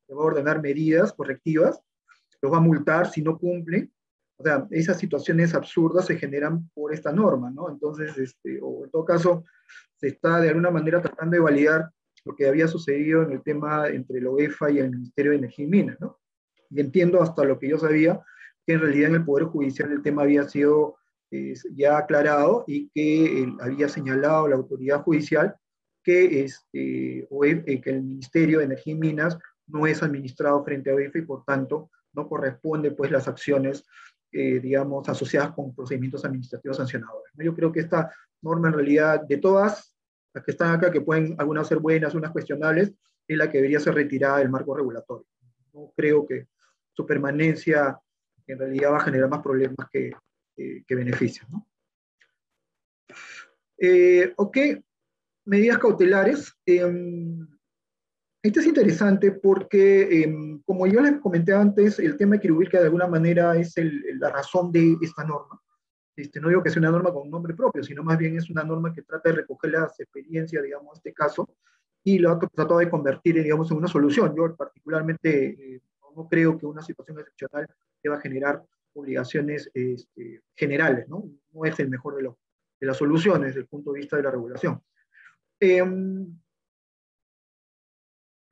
le 0.09 0.15
va 0.15 0.23
a 0.23 0.27
ordenar 0.27 0.61
medidas 0.61 1.13
correctivas, 1.13 1.81
los 2.43 2.53
va 2.53 2.59
a 2.59 2.61
multar 2.61 3.11
si 3.11 3.23
no 3.23 3.39
cumple. 3.39 3.91
O 4.43 4.45
sea, 4.45 4.67
esas 4.71 4.99
situaciones 4.99 5.55
absurdas 5.55 6.07
se 6.07 6.17
generan 6.17 6.69
por 6.75 6.93
esta 6.93 7.13
norma, 7.13 7.49
¿no? 7.49 7.71
Entonces, 7.71 8.19
este, 8.19 8.59
o 8.61 8.85
en 8.85 8.91
todo 8.91 9.05
caso, 9.05 9.45
se 9.97 10.09
está 10.09 10.41
de 10.41 10.49
alguna 10.49 10.73
manera 10.73 11.01
tratando 11.01 11.37
de 11.37 11.41
validar 11.41 11.91
lo 12.25 12.35
que 12.35 12.49
había 12.49 12.67
sucedido 12.67 13.23
en 13.23 13.31
el 13.31 13.43
tema 13.43 13.87
entre 13.87 14.21
la 14.21 14.31
OEFA 14.31 14.73
y 14.73 14.79
el 14.79 14.91
Ministerio 14.91 15.31
de 15.31 15.39
Energía 15.39 15.65
y 15.65 15.69
Minas, 15.69 16.01
¿no? 16.01 16.19
Y 16.71 16.81
entiendo 16.81 17.23
hasta 17.23 17.45
lo 17.45 17.57
que 17.61 17.69
yo 17.69 17.79
sabía, 17.79 18.21
que 18.67 18.73
en 18.73 18.81
realidad 18.81 19.11
en 19.11 19.15
el 19.17 19.25
Poder 19.25 19.45
Judicial 19.45 19.93
el 19.93 20.03
tema 20.03 20.23
había 20.23 20.49
sido 20.49 20.97
ya 21.75 21.99
aclarado 21.99 22.65
y 22.67 22.89
que 22.91 23.43
eh, 23.43 23.53
había 23.61 23.89
señalado 23.89 24.49
la 24.49 24.57
autoridad 24.57 25.03
judicial 25.03 25.55
que, 26.03 26.45
este, 26.45 27.21
eh, 27.21 27.81
que 27.81 27.91
el 27.91 28.03
Ministerio 28.03 28.59
de 28.59 28.65
Energía 28.65 28.95
y 28.95 28.99
Minas 28.99 29.39
no 29.67 29.87
es 29.87 30.03
administrado 30.03 30.65
frente 30.65 30.91
a 30.91 30.95
OEF 30.95 31.17
y 31.17 31.23
por 31.23 31.45
tanto 31.45 31.91
no 32.13 32.29
corresponde 32.29 32.91
pues 32.91 33.11
las 33.11 33.29
acciones, 33.29 33.85
eh, 34.33 34.61
digamos, 34.61 35.09
asociadas 35.09 35.53
con 35.53 35.75
procedimientos 35.75 36.25
administrativos 36.25 36.77
sancionadores. 36.77 37.33
Yo 37.37 37.55
creo 37.55 37.71
que 37.71 37.81
esta 37.81 38.11
norma 38.41 38.69
en 38.69 38.75
realidad 38.75 39.21
de 39.23 39.39
todas 39.39 39.95
las 40.33 40.45
que 40.45 40.53
están 40.53 40.75
acá, 40.75 40.91
que 40.91 41.03
pueden 41.03 41.35
algunas 41.39 41.69
ser 41.69 41.79
buenas, 41.79 42.15
unas 42.15 42.31
cuestionables, 42.31 42.93
es 43.29 43.37
la 43.37 43.51
que 43.51 43.59
debería 43.59 43.81
ser 43.81 43.95
retirada 43.95 44.39
del 44.39 44.49
marco 44.49 44.75
regulatorio. 44.75 45.27
No 45.73 45.93
creo 45.97 46.27
que 46.27 46.49
su 46.93 47.07
permanencia 47.07 47.99
en 48.47 48.59
realidad 48.59 48.93
va 48.93 48.99
a 48.99 49.05
generar 49.05 49.29
más 49.29 49.43
problemas 49.43 49.89
que, 49.91 50.13
eh, 50.57 50.85
que 50.87 50.95
beneficios. 50.95 51.49
¿no? 51.51 51.67
Eh, 53.79 54.33
ok, 54.37 54.59
medidas 55.45 55.79
cautelares. 55.79 56.53
Eh, 56.67 56.83
este 58.43 58.59
es 58.59 58.67
interesante 58.67 59.31
porque, 59.31 60.23
em, 60.25 60.61
como 60.63 60.87
yo 60.89 61.01
les 61.01 61.21
comenté 61.21 61.53
antes, 61.53 62.01
el 62.01 62.17
tema 62.17 62.37
de 62.37 62.41
que 62.41 62.79
de 62.79 62.85
alguna 62.85 63.07
manera 63.07 63.57
es 63.57 63.77
el, 63.77 64.03
la 64.19 64.31
razón 64.31 64.73
de 64.73 64.97
esta 65.01 65.25
norma. 65.25 65.61
Este, 66.17 66.41
no 66.41 66.49
digo 66.49 66.63
que 66.63 66.71
sea 66.71 66.81
una 66.81 66.91
norma 66.91 67.13
con 67.13 67.23
un 67.23 67.31
nombre 67.31 67.55
propio, 67.55 67.85
sino 67.85 68.03
más 68.03 68.19
bien 68.19 68.37
es 68.37 68.51
una 68.51 68.65
norma 68.65 68.93
que 68.93 69.03
trata 69.03 69.31
de 69.31 69.37
recoger 69.37 69.71
las 69.71 69.99
experiencias, 70.01 70.63
digamos, 70.63 70.95
de 70.95 70.99
este 70.99 71.15
caso, 71.15 71.49
y 72.03 72.19
lo 72.19 72.33
ha 72.33 72.39
tratado 72.39 72.79
de 72.79 72.91
convertir, 72.91 73.41
digamos, 73.41 73.71
en 73.71 73.77
una 73.77 73.87
solución. 73.87 74.35
Yo 74.37 74.55
particularmente 74.57 75.75
eh, 75.77 75.81
no 76.17 76.29
creo 76.29 76.59
que 76.59 76.67
una 76.67 76.83
situación 76.83 77.21
excepcional 77.21 77.69
deba 78.03 78.21
generar 78.21 78.63
obligaciones 78.95 79.71
este, 79.73 80.43
generales, 80.55 81.09
¿no? 81.09 81.31
No 81.53 81.65
es 81.65 81.79
el 81.79 81.89
mejor 81.89 82.17
de, 82.17 82.25
de, 82.25 82.87
las 82.87 82.97
soluciones 82.97 83.49
desde 83.51 83.61
el 83.61 83.67
punto 83.67 83.93
de 83.93 84.01
vista 84.01 84.17
de 84.17 84.25
la 84.25 84.33
regulación. 84.33 84.83
Eh, 85.61 85.81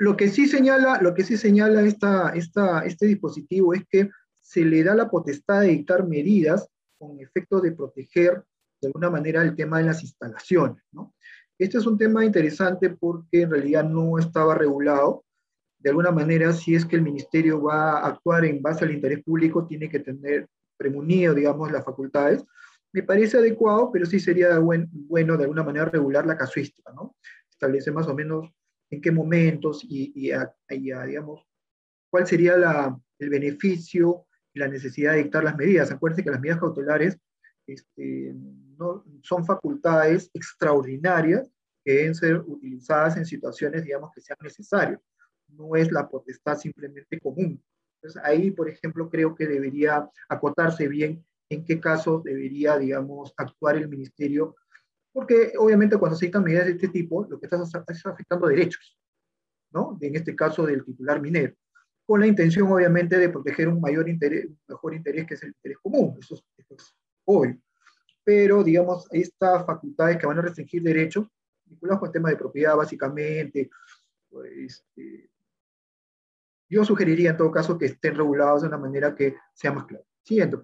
lo 0.01 0.17
que 0.17 0.31
sí 0.31 0.49
señala, 0.49 0.99
lo 1.03 1.13
que 1.13 1.25
sí 1.25 1.37
señala 1.37 1.83
esta, 1.83 2.33
este 2.35 3.07
dispositivo 3.07 3.75
es 3.75 3.85
que 3.87 4.09
se 4.41 4.65
le 4.65 4.83
da 4.83 4.95
la 4.95 5.11
potestad 5.11 5.61
de 5.61 5.69
dictar 5.69 6.09
medidas 6.09 6.67
con 6.99 7.21
efecto 7.21 7.61
de 7.61 7.73
proteger 7.73 8.43
de 8.81 8.89
alguna 8.89 9.11
manera 9.11 9.43
el 9.43 9.55
tema 9.55 9.77
de 9.77 9.85
las 9.85 10.03
instalaciones, 10.03 10.83
¿no? 10.91 11.15
Este 11.59 11.77
es 11.77 11.87
un 11.87 11.99
tema 11.99 12.25
interesante 12.25 12.89
porque 12.89 13.43
en 13.43 13.51
realidad 13.51 13.85
no 13.85 14.19
estaba 14.19 14.55
regulado 14.55 15.23
de 15.79 15.91
alguna 15.91 16.13
manera, 16.13 16.55
si 16.55 16.75
es 16.75 16.87
que 16.87 16.97
el 16.97 17.03
ministerio 17.03 17.63
va 17.63 17.99
a 17.99 18.07
actuar 18.07 18.47
en 18.47 18.63
base 18.63 18.87
al 18.87 18.93
interés 18.93 19.23
público, 19.23 19.67
tiene 19.67 19.91
que 19.91 20.01
tener 20.01 20.49
premunido, 20.79 21.35
digamos, 21.35 21.71
las 21.71 21.85
facultades. 21.85 22.43
Me 22.91 23.03
parece 23.03 23.37
adecuado, 23.37 23.91
pero 23.93 24.07
sí 24.07 24.19
sería 24.19 24.59
buen, 24.61 24.89
bueno 24.91 25.37
de 25.37 25.45
alguna 25.45 25.63
manera 25.63 25.85
regular 25.85 26.27
la 26.27 26.39
casuística, 26.39 26.91
¿no? 26.95 27.17
Establece 27.51 27.93
más 27.93 28.07
o 28.09 28.15
menos 28.15 28.51
en 28.91 29.01
qué 29.01 29.11
momentos 29.11 29.85
y, 29.85 30.13
y, 30.15 30.33
a, 30.33 30.53
y 30.69 30.91
a, 30.91 31.05
digamos, 31.05 31.47
cuál 32.11 32.27
sería 32.27 32.57
la, 32.57 33.01
el 33.19 33.31
beneficio 33.31 34.27
y 34.53 34.59
la 34.59 34.69
necesidad 34.69 35.13
de 35.13 35.25
dictar 35.25 35.45
las 35.45 35.57
medidas. 35.57 35.91
Acuérdense 35.91 36.25
que 36.25 36.31
las 36.31 36.41
medidas 36.41 36.61
cautelares 36.61 37.19
este, 37.67 38.35
no, 38.77 39.05
son 39.23 39.45
facultades 39.45 40.31
extraordinarias 40.35 41.51
que 41.85 41.93
deben 41.93 42.15
ser 42.15 42.39
utilizadas 42.41 43.17
en 43.17 43.25
situaciones, 43.25 43.85
digamos, 43.85 44.11
que 44.15 44.21
sean 44.21 44.39
necesarias 44.43 45.01
no 45.57 45.77
es 45.77 45.91
la 45.93 46.09
potestad 46.09 46.57
simplemente 46.59 47.21
común. 47.21 47.63
Entonces, 47.97 48.23
ahí, 48.25 48.51
por 48.51 48.69
ejemplo, 48.69 49.11
creo 49.11 49.35
que 49.35 49.47
debería 49.47 50.09
acotarse 50.29 50.89
bien 50.89 51.25
en 51.51 51.65
qué 51.65 51.81
casos 51.81 52.23
debería, 52.23 52.79
digamos, 52.79 53.35
actuar 53.37 53.77
el 53.77 53.89
ministerio, 53.89 54.57
porque 55.13 55.53
obviamente 55.59 55.97
cuando 55.97 56.17
se 56.17 56.27
dictan 56.27 56.45
medidas 56.45 56.67
de 56.67 56.73
este 56.73 56.89
tipo, 56.89 57.27
lo 57.29 57.39
que 57.39 57.47
estás 57.47 57.73
es 57.89 58.07
afectando 58.07 58.47
derechos, 58.47 58.99
¿no? 59.73 59.99
En 60.01 60.15
este 60.15 60.35
caso 60.35 60.67
del 60.67 60.85
titular 60.85 61.21
minero. 61.21 61.55
con 62.07 62.21
la 62.21 62.27
intención 62.27 62.71
obviamente 62.73 63.19
de 63.19 63.29
proteger 63.29 63.69
un 63.69 63.81
mayor 63.81 64.09
interés, 64.09 64.47
un 64.47 64.59
mejor 64.69 64.95
interés 64.95 65.27
que 65.27 65.35
es 65.35 65.43
el 65.43 65.51
interés 65.51 65.79
común, 65.79 66.17
eso 66.21 66.35
es, 66.35 66.45
eso 66.59 66.75
es 66.75 66.97
obvio. 67.25 67.57
Pero, 68.25 68.65
digamos, 68.65 69.07
estas 69.13 69.65
facultades 69.65 70.17
que 70.19 70.27
van 70.27 70.39
a 70.39 70.43
restringir 70.43 70.83
derechos, 70.83 71.27
vinculados 71.65 72.01
con 72.01 72.09
el 72.09 72.13
tema 72.13 72.31
de 72.31 72.37
propiedad 72.37 72.77
básicamente, 72.77 73.71
pues, 74.29 74.53
este, 74.53 75.31
yo 76.69 76.85
sugeriría 76.85 77.31
en 77.31 77.37
todo 77.37 77.51
caso 77.51 77.77
que 77.77 77.87
estén 77.87 78.15
regulados 78.15 78.63
de 78.63 78.69
una 78.69 78.79
manera 78.79 79.15
que 79.15 79.37
sea 79.53 79.73
más 79.73 79.87
clara. 79.87 80.05
Siguiente. 80.23 80.59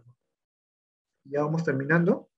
Ya 1.24 1.42
vamos 1.42 1.64
terminando. 1.64 2.28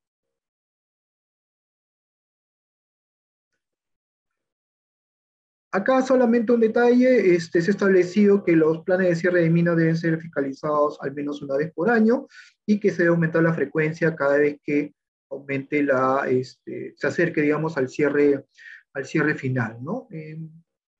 Acá 5.70 6.00
solamente 6.00 6.52
un 6.52 6.60
detalle, 6.60 7.34
este, 7.34 7.60
se 7.60 7.70
ha 7.70 7.72
establecido 7.72 8.42
que 8.42 8.56
los 8.56 8.82
planes 8.84 9.08
de 9.08 9.16
cierre 9.16 9.42
de 9.42 9.50
minas 9.50 9.76
deben 9.76 9.96
ser 9.96 10.18
fiscalizados 10.18 10.96
al 11.02 11.14
menos 11.14 11.42
una 11.42 11.56
vez 11.58 11.72
por 11.74 11.90
año 11.90 12.26
y 12.64 12.80
que 12.80 12.90
se 12.90 12.98
debe 12.98 13.10
aumentar 13.10 13.42
la 13.42 13.52
frecuencia 13.52 14.16
cada 14.16 14.38
vez 14.38 14.58
que 14.62 14.94
aumente 15.30 15.82
la, 15.82 16.24
este, 16.26 16.94
se 16.96 17.06
acerque, 17.06 17.42
digamos, 17.42 17.76
al 17.76 17.90
cierre, 17.90 18.46
al 18.94 19.04
cierre 19.04 19.34
final, 19.34 19.76
¿no? 19.82 20.08
Eh, 20.10 20.38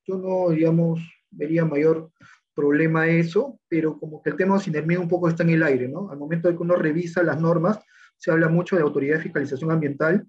yo 0.05 0.17
no, 0.17 0.51
digamos, 0.51 0.99
vería 1.31 1.65
mayor 1.65 2.11
problema 2.53 3.07
eso, 3.07 3.59
pero 3.67 3.97
como 3.97 4.21
que 4.21 4.29
el 4.29 4.35
tema 4.35 4.55
de 4.55 4.63
sinermia 4.63 4.99
un 4.99 5.07
poco 5.07 5.29
está 5.29 5.41
en 5.41 5.51
el 5.51 5.63
aire, 5.63 5.87
¿no? 5.87 6.11
Al 6.11 6.17
momento 6.19 6.47
de 6.47 6.55
que 6.55 6.61
uno 6.61 6.75
revisa 6.75 7.23
las 7.23 7.41
normas, 7.41 7.79
se 8.17 8.29
habla 8.29 8.49
mucho 8.49 8.75
de 8.75 8.83
autoridad 8.83 9.17
de 9.17 9.23
fiscalización 9.23 9.71
ambiental 9.71 10.27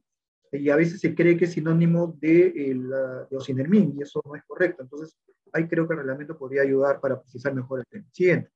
y 0.52 0.70
a 0.70 0.76
veces 0.76 1.00
se 1.00 1.14
cree 1.14 1.36
que 1.36 1.44
es 1.44 1.52
sinónimo 1.52 2.16
de, 2.20 2.48
el, 2.48 2.88
de 2.88 3.36
OSINERMIN 3.36 3.94
y 3.96 4.02
eso 4.02 4.20
no 4.24 4.34
es 4.34 4.42
correcto. 4.44 4.82
Entonces, 4.82 5.16
ahí 5.52 5.68
creo 5.68 5.86
que 5.86 5.94
el 5.94 6.00
reglamento 6.00 6.36
podría 6.36 6.62
ayudar 6.62 7.00
para 7.00 7.20
precisar 7.20 7.54
mejor 7.54 7.80
el 7.80 7.86
tema. 7.86 8.06
Siguiente. 8.12 8.50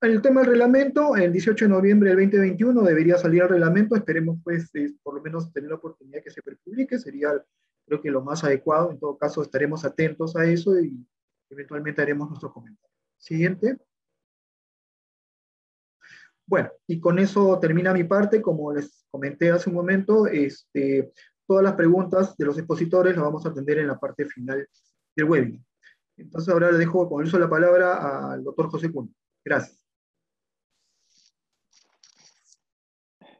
El 0.00 0.22
tema 0.22 0.42
del 0.42 0.50
reglamento, 0.50 1.16
el 1.16 1.32
18 1.32 1.64
de 1.64 1.68
noviembre 1.70 2.10
del 2.10 2.30
2021 2.30 2.82
debería 2.82 3.18
salir 3.18 3.42
el 3.42 3.48
reglamento, 3.48 3.96
esperemos 3.96 4.38
pues 4.44 4.70
por 5.02 5.16
lo 5.16 5.22
menos 5.22 5.52
tener 5.52 5.70
la 5.70 5.76
oportunidad 5.76 6.22
que 6.22 6.30
se 6.30 6.40
publique, 6.40 6.98
sería 6.98 7.32
creo 7.84 8.00
que 8.00 8.10
lo 8.10 8.22
más 8.22 8.44
adecuado, 8.44 8.92
en 8.92 9.00
todo 9.00 9.18
caso 9.18 9.42
estaremos 9.42 9.84
atentos 9.84 10.36
a 10.36 10.44
eso 10.44 10.78
y 10.78 11.04
eventualmente 11.50 12.00
haremos 12.00 12.28
nuestro 12.28 12.52
comentario. 12.52 12.94
Siguiente. 13.16 13.76
Bueno, 16.48 16.70
y 16.86 16.98
con 16.98 17.18
eso 17.18 17.58
termina 17.60 17.92
mi 17.92 18.04
parte, 18.04 18.40
como 18.40 18.72
les 18.72 19.04
comenté 19.10 19.50
hace 19.50 19.68
un 19.68 19.76
momento, 19.76 20.26
este, 20.26 21.12
todas 21.46 21.62
las 21.62 21.74
preguntas 21.74 22.34
de 22.38 22.46
los 22.46 22.56
expositores 22.56 23.14
las 23.14 23.24
vamos 23.24 23.44
a 23.44 23.50
atender 23.50 23.78
en 23.78 23.86
la 23.86 24.00
parte 24.00 24.24
final 24.24 24.66
del 25.14 25.26
webinar. 25.26 25.60
Entonces 26.16 26.52
ahora 26.52 26.72
le 26.72 26.78
dejo 26.78 27.06
con 27.06 27.24
eso 27.24 27.38
la 27.38 27.50
palabra 27.50 28.32
al 28.32 28.42
doctor 28.42 28.70
José 28.70 28.90
Cunha. 28.90 29.12
Gracias. 29.44 29.84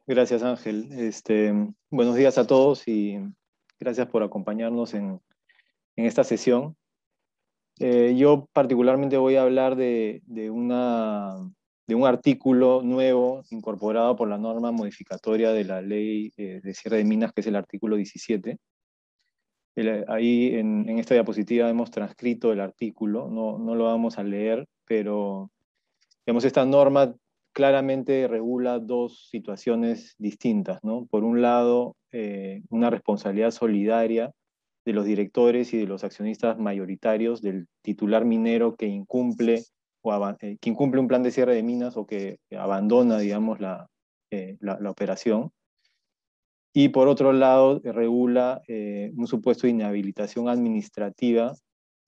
Gracias, 0.07 0.42
Ángel. 0.42 0.92
Este, 0.92 1.53
buenos 1.90 2.14
días 2.14 2.37
a 2.37 2.47
todos 2.47 2.87
y 2.88 3.18
gracias 3.81 4.07
por 4.09 4.23
acompañarnos 4.23 4.92
en, 4.92 5.21
esta 5.97 6.25
sesión. 6.25 6.77
Eh, 7.81 8.14
yo 8.16 8.49
particularmente 8.53 9.16
voy 9.16 9.37
a 9.37 9.42
hablar 9.42 9.77
de, 9.77 10.23
una, 10.51 11.37
de 11.88 11.94
un 11.94 12.07
artículo 12.07 12.83
nuevo 12.83 13.42
incorporado 13.51 14.14
por 14.14 14.29
la 14.29 14.37
norma 14.37 14.70
modificatoria 14.70 15.53
de 15.53 15.64
la 15.64 15.81
ley 15.81 16.33
eh, 16.37 16.61
de 16.62 16.74
cierre 16.74 16.98
de 16.98 17.05
minas, 17.05 17.33
que 17.33 17.40
es 17.40 17.46
el 17.46 17.57
artículo 17.57 17.96
17. 17.96 18.59
ahí 20.07 20.55
en, 20.55 20.87
esta 20.98 21.14
diapositiva 21.14 21.68
hemos 21.68 21.90
transcrito 21.90 22.53
el 22.53 22.61
artículo, 22.61 23.31
no, 23.31 23.59
no 23.59 23.74
lo 23.74 23.85
vamos 23.85 24.18
a 24.18 24.22
leer, 24.22 24.66
pero 24.85 25.51
digamos, 26.27 26.44
esta 26.44 26.66
norma 26.66 27.14
claramente 27.55 28.29
regula 28.29 28.79
dos 28.79 29.29
situaciones 29.31 30.14
distintas, 30.18 30.85
¿no? 30.85 31.07
Por 31.07 31.24
un 31.24 31.40
lado, 31.40 31.96
eh, 32.12 32.62
una 32.68 32.90
responsabilidad 32.90 33.51
solidaria 33.51 34.31
de 34.85 34.92
los 34.92 35.07
directores 35.07 35.72
y 35.72 35.79
de 35.79 35.87
los 35.87 36.05
accionistas 36.05 36.59
mayoritarios 36.59 37.40
del 37.40 37.66
titular 37.83 38.27
minero 38.27 38.77
que 38.77 38.87
incumple, 38.87 39.64
o 40.02 40.28
eh, 40.40 40.58
que 40.61 40.70
incumple 40.70 41.00
un 41.00 41.08
plan 41.08 41.22
de 41.22 41.30
cierre 41.30 41.54
de 41.54 41.62
minas 41.62 41.96
o 41.96 42.06
que 42.06 42.38
abandona, 42.56 43.18
digamos, 43.18 43.61
la, 43.61 43.88
eh, 44.30 44.56
la, 44.61 44.90
operación. 44.90 45.50
Y 46.72 46.90
por 46.90 47.08
otro 47.08 47.32
lado, 47.32 47.80
regula 47.82 48.62
un 48.68 49.26
supuesto 49.26 49.66
de 49.66 49.72
inhabilitación 49.72 50.48
administrativa 50.48 51.54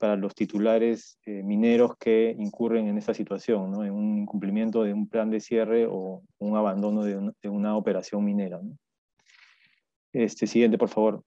para 0.00 0.16
los 0.16 0.34
titulares 0.34 1.18
eh, 1.26 1.42
mineros 1.42 1.94
que 1.98 2.34
incurren 2.38 2.88
en 2.88 2.96
esta 2.96 3.12
situación, 3.12 3.70
¿no? 3.70 3.84
en 3.84 3.92
un 3.92 4.18
incumplimiento 4.18 4.82
de 4.82 4.94
un 4.94 5.06
plan 5.06 5.30
de 5.30 5.40
cierre 5.40 5.86
o 5.86 6.22
un 6.38 6.56
abandono 6.56 7.04
de, 7.04 7.50
una 7.50 7.76
operación 7.76 8.24
minera. 8.24 8.58
Este, 10.10 10.46
siguiente, 10.46 10.78
por 10.78 10.88
favor. 10.88 11.22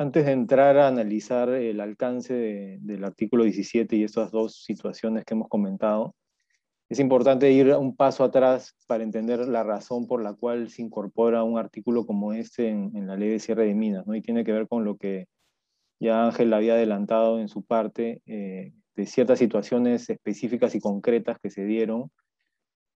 Antes 0.00 0.26
de 0.26 0.30
entrar 0.30 0.78
a 0.78 0.86
analizar 0.86 1.48
el 1.48 1.80
alcance 1.80 2.78
del 2.80 3.02
artículo 3.02 3.42
17 3.42 3.96
y 3.96 4.04
estas 4.04 4.30
dos 4.30 4.62
situaciones 4.62 5.24
que 5.24 5.34
hemos 5.34 5.48
comentado, 5.48 6.14
es 6.88 7.00
importante 7.00 7.50
ir 7.50 7.74
un 7.74 7.96
paso 7.96 8.22
atrás 8.22 8.76
para 8.86 9.02
entender 9.02 9.40
la 9.48 9.64
razón 9.64 10.06
por 10.06 10.22
la 10.22 10.34
cual 10.34 10.70
se 10.70 10.82
incorpora 10.82 11.42
un 11.42 11.58
artículo 11.58 12.06
como 12.06 12.32
este 12.32 12.68
en, 12.68 12.92
en 12.94 13.08
la 13.08 13.16
ley 13.16 13.28
de 13.30 13.40
cierre 13.40 13.66
de 13.66 13.74
minas, 13.74 14.06
¿no? 14.06 14.14
y 14.14 14.22
tiene 14.22 14.44
que 14.44 14.52
ver 14.52 14.68
con 14.68 14.84
lo 14.84 14.96
que 14.96 15.26
ya 15.98 16.26
Ángel 16.26 16.54
había 16.54 16.74
adelantado 16.74 17.40
en 17.40 17.48
su 17.48 17.64
parte 17.64 18.22
eh, 18.26 18.74
de 18.94 19.04
ciertas 19.04 19.40
situaciones 19.40 20.08
específicas 20.08 20.76
y 20.76 20.80
concretas 20.80 21.40
que 21.40 21.50
se 21.50 21.64
dieron 21.64 22.12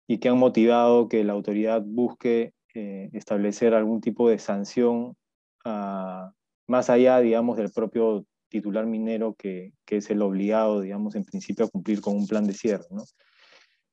y 0.07 0.19
que 0.19 0.29
han 0.29 0.37
motivado 0.37 1.09
que 1.09 1.25
la 1.25 1.33
autoridad 1.33 1.83
busque 1.83 2.53
eh, 2.75 3.09
establecer 3.15 3.73
algún 3.73 4.03
tipo 4.03 4.29
de 4.29 4.39
sanción 4.39 5.17
ah, 5.65 6.35
más 6.71 6.89
allá, 6.89 7.19
digamos, 7.19 7.57
del 7.57 7.73
propio 7.73 8.25
titular 8.49 8.87
minero 8.87 9.35
que, 9.35 9.73
que, 9.85 9.97
es 9.97 10.09
el 10.09 10.23
obligado, 10.23 10.81
digamos, 10.81 11.17
en 11.17 11.25
principio 11.25 11.65
a 11.65 11.69
cumplir 11.69 12.01
con 12.01 12.17
un 12.17 12.29
plan 12.29 12.47
de 12.47 12.53
cierre. 12.53 12.87
¿no? 12.93 13.03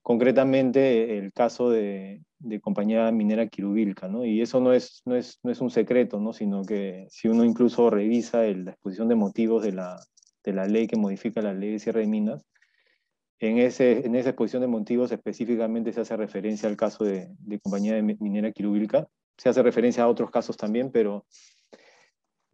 Concretamente, 0.04 1.18
el 1.18 1.34
caso 1.34 1.72
de, 1.72 2.22
de 2.38 2.62
compañía 2.62 3.12
minera 3.12 3.48
Quirubilca, 3.48 4.08
¿no? 4.08 4.26
Y 4.26 4.42
eso 4.42 4.60
no 4.60 4.74
es, 4.74 5.02
no 5.06 5.16
es, 5.16 5.40
no 5.42 5.52
es 5.52 5.60
un 5.60 5.72
secreto, 5.72 6.20
¿no? 6.20 6.34
Sino 6.34 6.64
que 6.64 7.08
si 7.10 7.28
uno 7.28 7.44
incluso 7.44 7.90
revisa 7.90 8.44
la 8.44 8.72
exposición 8.72 9.08
de 9.08 9.16
motivos 9.16 9.64
de 9.64 9.74
la, 9.74 10.00
de 10.44 10.54
la 10.54 10.66
ley 10.68 10.86
que 10.86 10.98
modifica 10.98 11.42
la 11.42 11.56
ley 11.56 11.72
de 11.72 11.80
cierre 11.80 12.02
de 12.02 12.08
minas, 12.08 12.46
en, 13.40 13.58
ese, 13.58 14.06
en 14.06 14.16
esa 14.16 14.30
exposición 14.30 14.62
de 14.62 14.68
motivos 14.68 15.12
específicamente 15.12 15.92
se 15.94 16.02
hace 16.02 16.16
referencia 16.16 16.70
al 16.70 16.78
caso 16.78 17.04
de, 17.04 17.28
de 17.40 17.60
compañía 17.60 18.00
minera 18.02 18.52
Quirubilca. 18.52 19.08
Se 19.36 19.50
hace 19.50 19.64
referencia 19.64 20.04
a 20.04 20.08
otros 20.08 20.30
casos 20.30 20.58
también, 20.58 20.92
pero 20.92 21.26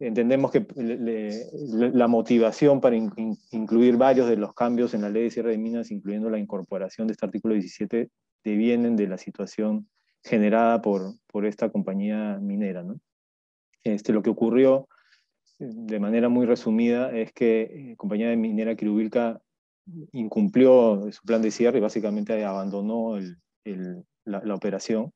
entendemos 0.06 0.50
que 0.50 0.66
la 0.76 2.08
motivación 2.08 2.80
para 2.80 2.96
incluir 2.96 3.96
varios 3.96 4.28
de 4.28 4.36
los 4.36 4.54
cambios 4.54 4.94
en 4.94 5.02
la 5.02 5.08
ley 5.08 5.24
de 5.24 5.30
cierre 5.30 5.50
de 5.50 5.58
minas, 5.58 5.90
incluyendo 5.90 6.30
la 6.30 6.38
incorporación 6.38 7.06
de 7.06 7.12
este 7.12 7.26
artículo 7.26 7.54
17, 7.54 8.10
devienen 8.44 8.96
de 8.96 9.08
la 9.08 9.18
situación 9.18 9.88
generada 10.22 10.80
por, 10.82 11.14
por 11.26 11.46
esta 11.46 11.70
compañía 11.70 12.38
minera. 12.40 12.82
¿no? 12.82 13.00
Este, 13.82 14.12
lo 14.12 14.22
que 14.22 14.30
ocurrió, 14.30 14.88
de 15.58 16.00
manera 16.00 16.28
muy 16.28 16.46
resumida, 16.46 17.10
es 17.10 17.32
que 17.32 17.70
la 17.70 17.92
eh, 17.92 17.96
compañía 17.96 18.34
minera 18.36 18.74
Quirubilca 18.74 19.40
incumplió 20.12 21.10
su 21.12 21.22
plan 21.22 21.42
de 21.42 21.50
cierre 21.50 21.78
y 21.78 21.82
básicamente 21.82 22.44
abandonó 22.44 23.16
el, 23.16 23.36
la, 24.24 24.42
la, 24.42 24.54
operación. 24.54 25.12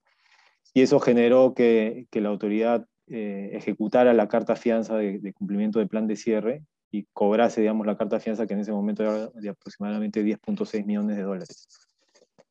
Y 0.75 0.83
eso 0.83 1.01
generó 1.01 1.55
que, 1.55 2.07
que 2.11 2.21
la 2.21 2.29
autoridad 2.29 2.87
eh, 3.11 3.51
ejecutara 3.53 4.13
la 4.13 4.29
carta 4.29 4.57
fianza 4.57 4.97
de, 4.97 5.33
cumplimiento 5.33 5.79
del 5.79 5.89
plan 5.89 6.07
de 6.07 6.17
cierre 6.17 6.63
y 6.91 7.07
cobrase, 7.13 7.61
digamos, 7.61 7.87
la 7.87 7.97
carta 7.97 8.21
fianza 8.21 8.47
que 8.47 8.55
en 8.55 8.61
ese 8.61 8.73
momento 8.73 9.03
era 9.03 9.29
de 9.29 9.49
aproximadamente 9.49 10.25
10.6 10.25 10.85
millones 10.85 11.17
de 11.17 11.23
dólares. 11.23 11.69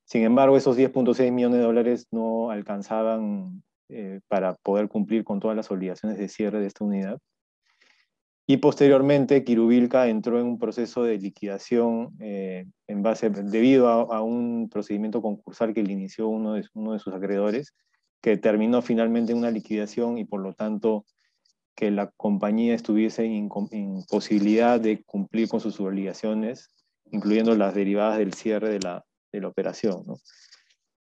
Sin 0.03 0.23
embargo, 0.23 0.57
esos 0.57 0.77
10.6 0.77 1.31
millones 1.31 1.59
de 1.59 1.65
dólares 1.65 2.07
no 2.11 2.49
alcanzaban 2.49 3.63
eh, 3.89 4.19
para 4.27 4.53
poder 4.55 4.87
cumplir 4.87 5.23
con 5.23 5.39
todas 5.39 5.55
las 5.55 5.69
obligaciones 5.71 6.17
de 6.17 6.29
cierre 6.29 6.59
de 6.59 6.67
esta 6.67 6.83
unidad. 6.85 7.19
Y 8.49 8.57
posteriormente, 8.57 9.43
Kirubilka 9.43 10.07
entró 10.07 10.39
en 10.39 10.45
un 10.45 10.57
proceso 10.57 11.03
de 11.03 11.17
liquidación 11.17 12.15
eh, 12.21 12.65
en 12.87 13.03
base, 13.03 13.29
debido 13.29 13.89
a, 13.89 14.21
un 14.21 14.69
procedimiento 14.69 15.21
concursal 15.21 15.73
que 15.73 15.83
le 15.83 15.91
inició 15.91 16.29
uno 16.29 16.53
de, 16.53 16.65
uno 16.73 16.93
de 16.93 16.99
sus 16.99 17.13
acreedores, 17.13 17.75
que 18.21 18.37
terminó 18.37 18.81
finalmente 18.81 19.31
en 19.31 19.39
una 19.39 19.51
liquidación 19.51 20.17
y 20.17 20.25
por 20.25 20.41
lo 20.41 20.53
tanto 20.53 21.05
que 21.75 21.91
la 21.91 22.11
compañía 22.17 22.73
estuviese 22.73 23.25
en 23.25 23.49
imposibilidad 23.71 24.79
de 24.79 25.03
cumplir 25.03 25.47
con 25.47 25.59
sus 25.59 25.79
obligaciones, 25.79 26.71
incluyendo 27.11 27.55
las 27.55 27.75
derivadas 27.75 28.17
del 28.17 28.33
cierre 28.33 28.69
de 28.69 28.79
la, 28.79 29.05
de 29.31 29.41
la 29.41 29.47
operación. 29.47 30.03
¿no? 30.07 30.17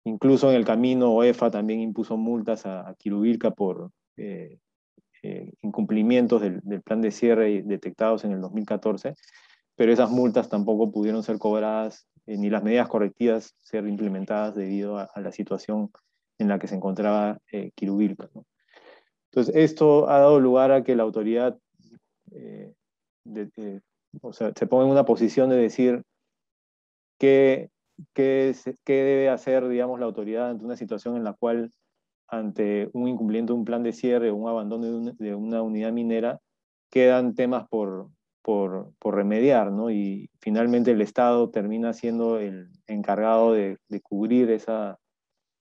Incluso 0.03 0.49
en 0.51 0.55
el 0.55 0.65
camino 0.65 1.11
OEFA 1.13 1.51
también 1.51 1.81
impuso 1.81 2.15
multas 2.15 2.65
a, 2.65 2.87
a 2.89 3.51
por, 3.55 3.91
eh, 4.15 4.59
eh, 5.23 5.51
incumplimientos 5.61 6.41
del, 6.41 6.61
plan 6.83 7.01
de 7.01 7.11
cierre 7.11 7.63
detectados 7.63 8.23
en 8.23 8.31
el 8.31 8.39
2014, 8.39 9.15
pero 9.75 9.91
esas 9.91 10.09
multas 10.09 10.47
tampoco 10.47 10.91
pudieron 10.91 11.23
ser 11.23 11.39
cobradas 11.39 12.07
eh, 12.27 12.37
ni 12.37 12.49
las 12.49 12.63
medidas 12.63 12.87
correctivas 12.87 13.55
ser 13.61 13.87
implementadas 13.87 14.55
debido 14.55 14.97
a, 14.97 15.09
la 15.15 15.31
situación 15.31 15.89
en 16.39 16.47
la 16.47 16.59
que 16.59 16.67
se 16.67 16.75
encontraba 16.75 17.39
eh, 17.51 17.71
Entonces, 17.79 19.55
esto 19.55 20.09
ha 20.09 20.19
dado 20.19 20.39
lugar 20.39 20.71
a 20.71 20.83
que 20.83 20.95
la 20.95 21.03
autoridad 21.03 21.57
o 24.21 24.33
sea, 24.33 24.51
se 24.55 24.67
ponga 24.67 24.85
en 24.85 24.91
una 24.91 25.05
posición 25.05 25.49
de 25.49 25.57
decir 25.57 26.03
qué, 27.17 27.69
qué, 28.13 28.53
debe 28.85 29.29
hacer, 29.29 29.67
digamos, 29.67 29.99
la 29.99 30.05
autoridad 30.05 30.49
ante 30.49 30.65
una 30.65 30.77
situación 30.77 31.17
en 31.17 31.23
la 31.23 31.33
cual 31.33 31.71
ante 32.27 32.89
un 32.93 33.07
incumplimiento 33.07 33.53
de 33.53 33.59
un 33.59 33.65
plan 33.65 33.83
de 33.83 33.93
cierre 33.93 34.29
o 34.29 34.35
un 34.35 34.49
abandono 34.49 35.13
de 35.17 35.35
una, 35.35 35.61
unidad 35.61 35.91
minera, 35.91 36.39
quedan 36.89 37.35
temas 37.35 37.67
por, 37.69 38.09
por, 38.41 38.93
remediar, 39.03 39.71
¿no? 39.71 39.89
Y 39.89 40.29
finalmente 40.41 40.91
el 40.91 41.01
Estado 41.01 41.49
termina 41.49 41.93
siendo 41.93 42.39
el 42.39 42.69
encargado 42.87 43.53
de, 43.53 43.77
cubrir 44.03 44.51
esa, 44.51 44.99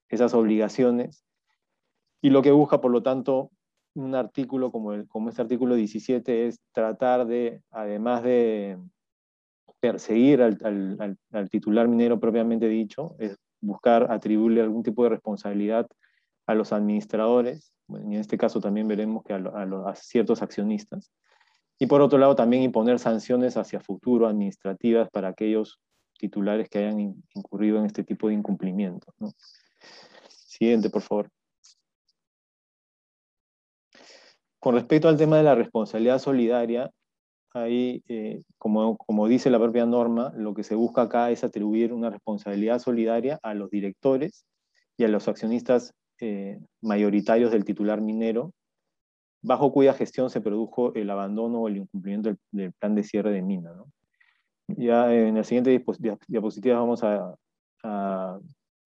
esas 0.09 0.35
obligaciones. 0.35 1.25
Y 2.23 2.31
lo 2.31 2.43
que 2.43 2.53
busca, 2.53 2.81
por 2.81 2.91
lo 2.91 3.03
tanto, 3.03 3.51
un 3.95 4.15
artículo 4.15 4.71
como, 4.71 4.93
el, 4.93 5.09
como 5.09 5.31
este 5.31 5.43
artículo 5.43 5.75
17 5.75 6.47
es 6.47 6.61
tratar 6.73 7.27
de, 7.27 7.63
además 7.71 8.23
de 8.23 8.79
perseguir 9.81 10.43
al, 10.43 10.59
al, 10.63 11.19
al 11.33 11.51
titular 11.51 11.89
minero 11.89 12.21
propiamente 12.21 12.69
dicho, 12.69 13.17
es 13.19 13.37
buscar 13.61 14.11
atribuirle 14.11 14.61
algún 14.61 14.83
tipo 14.83 15.03
de 15.05 15.11
responsabilidad 15.11 15.87
a 16.47 16.55
los 16.55 16.73
administradores, 16.73 17.73
y 17.89 18.15
en 18.15 18.21
este 18.21 18.39
caso 18.39 18.61
también 18.61 18.89
veremos 18.89 19.23
que 19.25 19.35
a, 19.35 19.95
ciertos 19.95 20.43
accionistas, 20.43 21.13
y 21.79 21.87
por 21.87 22.01
otro 22.01 22.19
lado 22.19 22.35
también 22.35 22.63
imponer 22.63 22.99
sanciones 22.99 23.57
hacia 23.57 23.81
futuro 23.81 24.27
administrativas 24.27 25.11
para 25.11 25.29
aquellos 25.29 25.79
titulares 26.19 26.69
que 26.71 26.79
hayan 26.79 27.23
incurrido 27.35 27.79
en 27.79 27.87
este 27.87 28.03
tipo 28.03 28.29
de 28.29 28.35
incumplimientos. 28.35 29.15
Siguiente, 30.59 30.89
por 30.89 31.03
favor. 31.03 31.29
Con 34.59 34.75
respecto 34.75 35.09
al 35.09 35.19
tema 35.19 35.37
de 35.37 35.43
la 35.43 35.55
responsabilidad 35.55 36.19
solidaria, 36.19 36.91
ahí, 37.53 38.03
eh, 38.09 38.43
como, 38.57 38.97
como 38.97 39.29
dice 39.29 39.51
la 39.51 39.59
propia 39.59 39.85
norma, 39.85 40.33
lo 40.35 40.55
que 40.55 40.65
se 40.65 40.75
busca 40.75 41.03
acá 41.03 41.31
es 41.31 41.45
atribuir 41.45 41.93
una 41.93 42.09
responsabilidad 42.09 42.79
solidaria 42.79 43.39
a 43.43 43.53
los 43.53 43.71
directores 43.71 44.47
y 44.97 45.05
a 45.05 45.09
los 45.09 45.29
accionistas 45.29 45.93
eh, 46.21 46.59
mayoritarios 46.81 47.53
del 47.53 47.67
titular 47.67 48.01
minero, 48.01 48.53
bajo 49.43 49.73
cuya 49.73 49.93
gestión 49.93 50.31
se 50.31 50.41
produjo 50.41 50.95
el 50.95 51.11
abandono 51.11 51.61
o 51.61 51.69
el 51.69 51.77
incumplimiento 51.77 52.35
del, 52.51 52.73
plan 52.73 52.95
de 52.95 53.05
cierre 53.05 53.31
de 53.31 53.43
mina. 53.43 53.75
Ya 54.69 55.13
en 55.13 55.35
la 55.35 55.45
siguiente 55.45 55.85
diapositiva 56.29 56.79
vamos 56.79 57.05
a, 57.05 57.37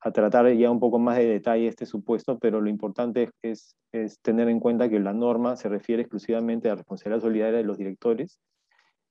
tratar 0.00 0.50
ya 0.54 0.70
un 0.70 0.80
poco 0.80 0.98
más 0.98 1.18
de 1.18 1.26
detalle 1.26 1.66
este 1.66 1.84
supuesto, 1.86 2.38
pero 2.38 2.60
lo 2.60 2.70
importante 2.70 3.30
es, 3.42 3.76
es, 3.92 4.18
tener 4.20 4.48
en 4.48 4.58
cuenta 4.58 4.88
que 4.88 4.98
la 4.98 5.12
norma 5.12 5.56
se 5.56 5.68
refiere 5.68 6.02
exclusivamente 6.02 6.68
a 6.68 6.72
la 6.72 6.76
responsabilidad 6.76 7.22
solidaria 7.22 7.58
de 7.58 7.64
los 7.64 7.76
directores 7.76 8.40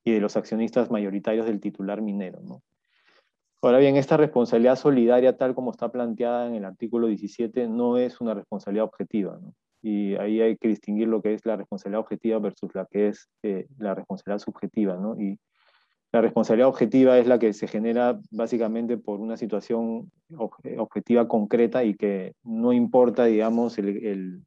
y 0.04 0.12
de 0.12 0.20
los 0.20 0.36
accionistas 0.36 0.90
mayoritarios 0.90 1.46
del 1.46 1.60
titular 1.60 2.02
minero. 2.02 2.40
¿no? 2.42 2.64
Ahora 3.62 3.78
bien, 3.78 3.98
esta 3.98 4.18
responsabilidad 4.18 4.78
solidaria, 4.78 5.38
tal 5.38 5.54
como 5.54 5.72
está 5.72 5.92
planteada 5.92 6.48
en 6.48 6.56
el 6.56 6.66
artículo 6.66 7.08
17, 7.08 7.68
no 7.68 7.98
es 7.98 8.20
una 8.20 8.34
responsabilidad 8.34 8.86
objetiva. 8.86 9.38
Y 9.82 10.16
ahí 10.16 10.42
hay 10.42 10.58
que 10.58 10.70
distinguir 10.70 11.08
lo 11.08 11.22
que 11.22 11.34
es 11.34 11.46
la 11.46 11.56
responsabilidad 11.56 12.02
objetiva 12.02 12.40
versus 12.40 12.74
la 12.74 12.86
que 12.86 13.10
es 13.10 13.30
eh, 13.44 13.68
la 13.78 13.96
responsabilidad 13.96 14.40
subjetiva. 14.40 14.96
¿no? 14.96 15.16
La 16.12 16.22
responsabilidad 16.22 16.70
objetiva 16.70 17.18
es 17.20 17.28
la 17.28 17.38
que 17.38 17.54
se 17.54 17.68
genera 17.68 18.20
básicamente 18.32 18.98
por 18.98 19.20
una 19.20 19.38
situación 19.38 20.12
objetiva 20.78 21.28
concreta 21.28 21.84
y 21.84 21.96
que 21.96 22.34
no 22.44 22.74
importa, 22.74 23.26
digamos, 23.26 23.78
el, 23.78 24.42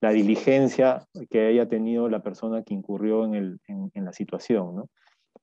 la 0.00 0.10
diligencia 0.10 1.06
que 1.28 1.46
haya 1.46 1.68
tenido 1.68 2.08
la 2.08 2.22
persona 2.22 2.62
que 2.62 2.74
incurrió 2.74 3.24
en, 3.24 3.58
la 3.94 4.12
situación. 4.12 4.84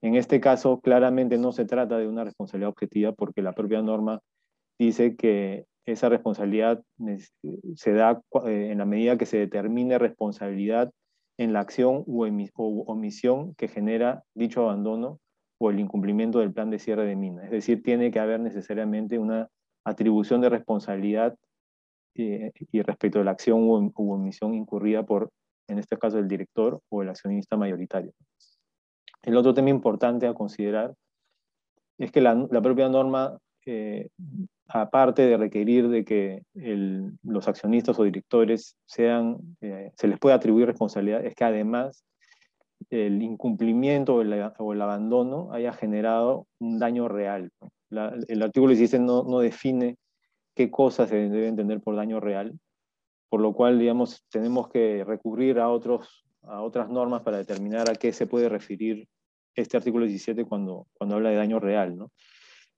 En 0.01 0.15
este 0.15 0.39
caso, 0.39 0.79
claramente 0.79 1.37
no 1.37 1.51
se 1.51 1.65
trata 1.65 1.97
de 1.97 2.07
una 2.07 2.23
responsabilidad 2.23 2.69
objetiva 2.69 3.11
porque 3.11 3.41
la 3.41 3.53
propia 3.53 3.81
norma 3.81 4.21
dice 4.79 5.15
que 5.17 5.65
esa 5.85 6.07
responsabilidad 6.07 6.81
se 7.75 7.91
da 7.91 8.21
eh, 8.45 8.69
en 8.71 8.77
la 8.77 8.85
medida 8.85 9.17
que 9.17 9.25
se 9.25 9.37
determine 9.37 9.97
responsabilidad 9.97 10.91
en 11.37 11.53
la 11.53 11.59
acción 11.59 12.03
o 12.05 12.25
omisión 12.87 13.55
que 13.55 13.67
genera 13.67 14.23
dicho 14.35 14.61
abandono 14.61 15.19
o 15.59 15.69
el 15.69 15.79
incumplimiento 15.79 16.39
del 16.39 16.53
plan 16.53 16.69
de 16.69 16.79
cierre 16.79 17.05
de 17.05 17.15
mina. 17.15 17.43
Es 17.45 17.51
decir, 17.51 17.81
tiene 17.83 18.11
que 18.11 18.19
haber 18.19 18.39
necesariamente 18.39 19.17
una 19.17 19.49
atribución 19.85 20.41
de 20.41 20.49
responsabilidad 20.49 21.37
eh, 22.15 22.51
y 22.71 22.81
respecto 22.81 23.19
de 23.19 23.25
la 23.25 23.31
acción 23.31 23.63
u 23.63 24.11
omisión 24.13 24.53
incurrida 24.53 25.03
por, 25.03 25.31
en 25.67 25.79
este 25.79 25.97
caso, 25.97 26.19
el 26.19 26.27
director 26.27 26.81
o 26.89 27.01
el 27.01 27.09
accionista 27.09 27.57
mayoritario. 27.57 28.13
El 29.21 29.37
otro 29.37 29.53
tema 29.53 29.69
importante 29.69 30.27
a 30.27 30.33
considerar 30.33 30.93
es 31.97 32.11
que 32.11 32.21
la, 32.21 32.47
propia 32.61 32.89
norma, 32.89 33.37
eh, 33.65 34.09
aparte 34.67 35.23
de 35.23 35.37
requerir 35.37 35.89
de 35.89 36.05
que 36.05 36.43
los 37.23 37.47
accionistas 37.47 37.99
o 37.99 38.03
directores 38.03 38.77
sean, 38.85 39.37
eh, 39.61 39.91
se 39.95 40.07
les 40.07 40.19
pueda 40.19 40.35
atribuir 40.35 40.67
responsabilidad, 40.67 41.25
es 41.25 41.35
que 41.35 41.43
además 41.43 42.05
el 42.89 43.21
incumplimiento 43.21 44.15
o 44.15 44.21
el, 44.21 44.81
abandono 44.81 45.51
haya 45.53 45.73
generado 45.73 46.47
un 46.59 46.79
daño 46.79 47.07
real. 47.07 47.49
el 47.89 48.41
artículo 48.41 48.73
16 48.73 49.01
no, 49.01 49.23
no 49.23 49.39
define 49.39 49.97
qué 50.55 50.69
cosas 50.69 51.09
se 51.09 51.29
debe 51.29 51.47
entender 51.47 51.81
por 51.81 51.95
daño 51.95 52.19
real, 52.19 52.53
por 53.29 53.41
lo 53.41 53.53
cual, 53.53 53.79
digamos, 53.79 54.23
tenemos 54.29 54.69
que 54.69 55.03
recurrir 55.05 55.59
a 55.59 55.69
otros 55.69 56.23
a 56.45 56.61
otras 56.61 56.89
normas 56.89 57.21
para 57.21 57.37
determinar 57.37 57.89
a 57.89 57.95
qué 57.95 58.11
se 58.13 58.27
puede 58.27 58.49
referir 58.49 59.07
este 59.55 59.77
artículo 59.77 60.05
17 60.05 60.45
cuando, 60.45 60.87
cuando 60.93 61.15
habla 61.15 61.29
de 61.29 61.35
daño 61.35 61.59
real. 61.59 61.97
¿no? 61.97 62.11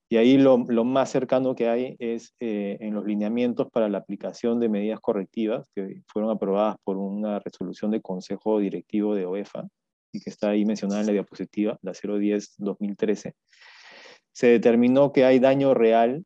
Y 0.07 0.17
ahí 0.17 0.37
lo, 0.37 0.57
más 0.57 1.09
cercano 1.09 1.55
que 1.55 1.67
hay 1.67 1.95
es 1.99 2.35
eh, 2.39 2.77
en 2.79 2.93
los 2.93 3.05
lineamientos 3.05 3.69
para 3.71 3.89
la 3.89 3.97
aplicación 3.97 4.59
de 4.59 4.69
medidas 4.69 4.99
correctivas 4.99 5.67
que 5.73 6.03
fueron 6.07 6.29
aprobadas 6.29 6.77
por 6.83 6.97
una 6.97 7.39
resolución 7.39 7.89
del 7.91 8.03
Consejo 8.03 8.59
Directivo 8.59 9.15
de 9.15 9.25
OEFA 9.25 9.67
y 10.11 10.19
que 10.19 10.29
está 10.29 10.49
ahí 10.49 10.63
mencionada 10.63 11.01
en 11.01 11.07
la 11.07 11.13
diapositiva, 11.13 11.79
la 11.81 11.93
010-2013. 11.93 13.33
Se 14.31 14.47
determinó 14.47 15.11
que 15.11 15.25
hay 15.25 15.39
daño 15.39 15.73
real 15.73 16.23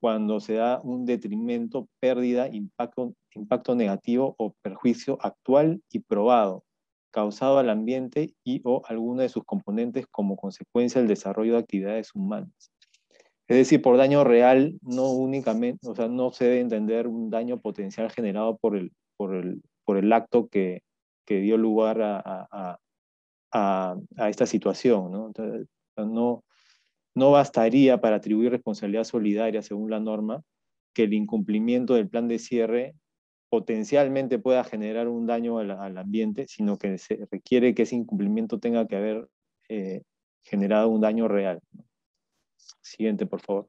cuando 0.00 0.40
se 0.40 0.54
da 0.54 0.80
un 0.82 1.04
detrimento, 1.04 1.88
pérdida, 2.00 2.48
impacto, 2.48 3.14
impacto 3.34 3.74
negativo 3.74 4.34
o 4.38 4.54
perjuicio 4.62 5.18
actual 5.20 5.82
y 5.90 6.00
probado 6.00 6.64
causado 7.10 7.58
al 7.58 7.70
ambiente 7.70 8.34
y 8.44 8.60
o 8.64 8.82
alguna 8.86 9.22
de 9.22 9.28
sus 9.28 9.44
componentes 9.44 10.06
como 10.10 10.36
consecuencia 10.36 11.00
del 11.00 11.08
desarrollo 11.08 11.54
de 11.54 11.58
actividades 11.58 12.14
humanas. 12.14 12.70
Es 13.48 13.56
decir, 13.56 13.80
por 13.80 13.96
daño 13.96 14.24
real, 14.24 14.78
no 14.82 15.10
únicamente, 15.10 15.88
o 15.88 15.94
sea, 15.94 16.06
no 16.06 16.30
se 16.32 16.44
debe 16.44 16.60
entender 16.60 17.08
un 17.08 17.30
daño 17.30 17.58
potencial 17.60 18.10
generado 18.10 18.58
por 18.58 18.76
el, 18.76 18.92
por 19.16 19.34
el, 19.34 19.62
por 19.84 19.96
el 19.96 20.12
acto 20.12 20.48
que, 20.48 20.82
que 21.26 21.40
dio 21.40 21.56
lugar 21.56 22.02
a, 22.02 22.20
a, 22.22 22.78
a, 23.52 24.28
esta 24.28 24.44
situación. 24.44 25.10
¿no? 25.10 25.28
Entonces, 25.28 25.66
no, 25.96 26.44
no 27.14 27.30
bastaría 27.30 28.00
para 28.00 28.16
atribuir 28.16 28.50
responsabilidad 28.50 29.04
solidaria, 29.04 29.62
según 29.62 29.90
la 29.90 30.00
norma, 30.00 30.42
que 30.94 31.04
el 31.04 31.14
incumplimiento 31.14 31.94
del 31.94 32.08
plan 32.08 32.28
de 32.28 32.38
cierre 32.38 32.94
potencialmente 33.48 34.38
pueda 34.38 34.62
generar 34.62 35.08
un 35.08 35.26
daño 35.26 35.58
al, 35.58 35.96
ambiente, 35.96 36.46
sino 36.48 36.76
que 36.76 36.98
se 36.98 37.26
requiere 37.30 37.74
que 37.74 37.82
ese 37.82 37.96
incumplimiento 37.96 38.58
tenga 38.58 38.86
que 38.86 38.96
haber 38.96 39.28
eh, 39.70 40.02
generado 40.42 40.90
un 40.90 41.00
daño 41.00 41.28
real. 41.28 41.60
Siguiente, 42.80 43.26
por 43.26 43.40
favor. 43.40 43.68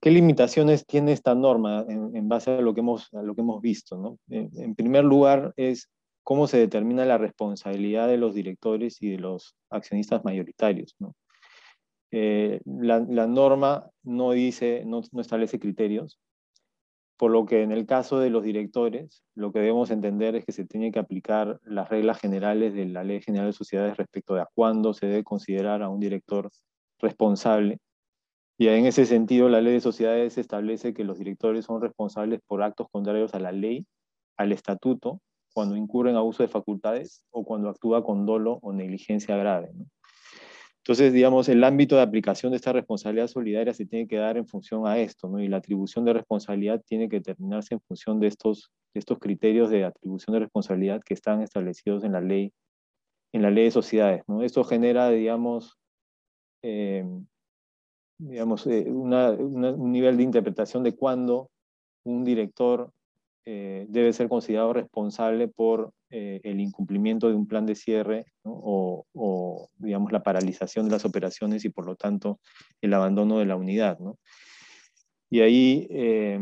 ¿Qué 0.00 0.10
limitaciones 0.12 0.86
tiene 0.86 1.12
esta 1.12 1.34
norma 1.34 1.84
en, 1.88 2.28
base 2.28 2.52
a 2.52 2.60
lo 2.60 2.72
que 2.72 2.80
hemos, 2.80 3.08
lo 3.12 3.34
que 3.34 3.40
hemos 3.40 3.60
visto? 3.60 4.18
En, 4.28 4.74
primer 4.76 5.04
lugar, 5.04 5.52
es 5.56 5.90
cómo 6.22 6.46
se 6.46 6.58
determina 6.58 7.04
la 7.04 7.18
responsabilidad 7.18 8.06
de 8.06 8.16
los 8.16 8.32
directores 8.32 9.02
y 9.02 9.10
de 9.10 9.18
los 9.18 9.56
accionistas 9.70 10.24
mayoritarios. 10.24 10.94
Eh, 12.12 12.60
la, 12.64 13.00
norma 13.00 13.90
no 14.04 14.30
dice, 14.30 14.84
no, 14.86 15.02
establece 15.20 15.58
criterios, 15.58 16.20
por 17.18 17.32
lo 17.32 17.46
que 17.46 17.62
en 17.62 17.72
el 17.72 17.84
caso 17.84 18.20
de 18.20 18.30
los 18.30 18.44
directores, 18.44 19.24
lo 19.34 19.52
que 19.52 19.58
debemos 19.58 19.90
entender 19.90 20.36
es 20.36 20.44
que 20.44 20.52
se 20.52 20.64
tiene 20.64 20.92
que 20.92 21.00
aplicar 21.00 21.60
las 21.64 21.88
reglas 21.90 22.20
generales 22.20 22.74
de 22.74 22.86
la 22.86 23.04
Ley 23.04 23.20
General 23.20 23.48
de 23.48 23.52
Sociedades 23.52 23.96
respecto 23.96 24.34
de 24.34 24.42
a 24.42 24.48
cuándo 24.54 24.94
se 24.94 25.06
debe 25.06 25.24
considerar 25.24 25.82
a 25.82 25.88
un 25.88 26.00
director 26.00 26.50
responsable 27.00 27.78
Y 28.58 28.68
en 28.68 28.86
ese 28.86 29.06
sentido, 29.06 29.48
la 29.48 29.60
ley 29.60 29.74
de 29.74 29.80
sociedades 29.80 30.38
establece 30.38 30.94
que 30.94 31.04
los 31.04 31.18
directores 31.18 31.64
son 31.64 31.80
responsables 31.80 32.40
por 32.46 32.62
actos 32.62 32.88
contrarios 32.90 33.34
a 33.34 33.40
la 33.40 33.52
ley, 33.52 33.86
al 34.36 34.52
estatuto, 34.52 35.20
cuando 35.54 35.76
incurren 35.76 36.16
a 36.16 36.22
uso 36.22 36.42
de 36.42 36.48
facultades 36.48 37.24
o 37.30 37.44
cuando 37.44 37.68
actúa 37.68 38.04
con 38.04 38.26
dolo 38.26 38.58
o 38.62 38.72
negligencia 38.72 39.36
grave. 39.36 39.72
Entonces, 40.88 41.12
digamos, 41.12 41.50
el 41.50 41.62
ámbito 41.64 41.96
de 41.96 42.00
aplicación 42.00 42.50
de 42.50 42.56
esta 42.56 42.72
responsabilidad 42.72 43.26
solidaria 43.26 43.74
se 43.74 43.84
tiene 43.84 44.08
que 44.08 44.16
dar 44.16 44.38
en 44.38 44.46
función 44.46 44.86
a 44.86 44.96
esto, 44.96 45.28
¿no? 45.28 45.38
Y 45.38 45.46
la 45.46 45.58
atribución 45.58 46.06
de 46.06 46.14
responsabilidad 46.14 46.82
tiene 46.82 47.10
que 47.10 47.16
determinarse 47.16 47.74
en 47.74 47.80
función 47.82 48.18
de 48.20 48.28
estos, 48.28 48.72
estos 48.94 49.18
criterios 49.18 49.68
de 49.68 49.84
atribución 49.84 50.32
de 50.32 50.40
responsabilidad 50.40 51.02
que 51.04 51.12
están 51.12 51.42
establecidos 51.42 52.04
en 52.04 52.12
la 52.12 52.22
ley, 52.22 52.54
en 53.34 53.42
la 53.42 53.50
ley 53.50 53.64
de 53.64 53.70
sociedades, 53.70 54.22
¿no? 54.26 54.42
Esto 54.42 54.64
genera, 54.64 55.10
digamos, 55.10 55.76
eh, 56.62 57.04
digamos 58.18 58.66
eh, 58.66 58.90
un 58.90 59.92
nivel 59.92 60.16
de 60.16 60.22
interpretación 60.22 60.84
de 60.84 60.96
cuándo 60.96 61.50
un 62.06 62.24
director 62.24 62.94
eh, 63.50 63.86
debe 63.88 64.12
ser 64.12 64.28
considerado 64.28 64.74
responsable 64.74 65.48
por 65.48 65.94
eh, 66.10 66.38
el 66.44 66.60
incumplimiento 66.60 67.30
de 67.30 67.34
un 67.34 67.46
plan 67.46 67.64
de 67.64 67.76
cierre 67.76 68.26
o, 68.42 69.70
digamos, 69.78 70.12
la 70.12 70.22
paralización 70.22 70.84
de 70.84 70.90
las 70.90 71.06
operaciones 71.06 71.64
y 71.64 71.70
por 71.70 71.86
lo 71.86 71.96
tanto 71.96 72.40
el 72.82 72.92
abandono 72.92 73.38
de 73.38 73.46
la 73.46 73.56
unidad. 73.56 73.98
Y 75.30 75.40
ahí 75.40 75.86
eh, 75.88 76.38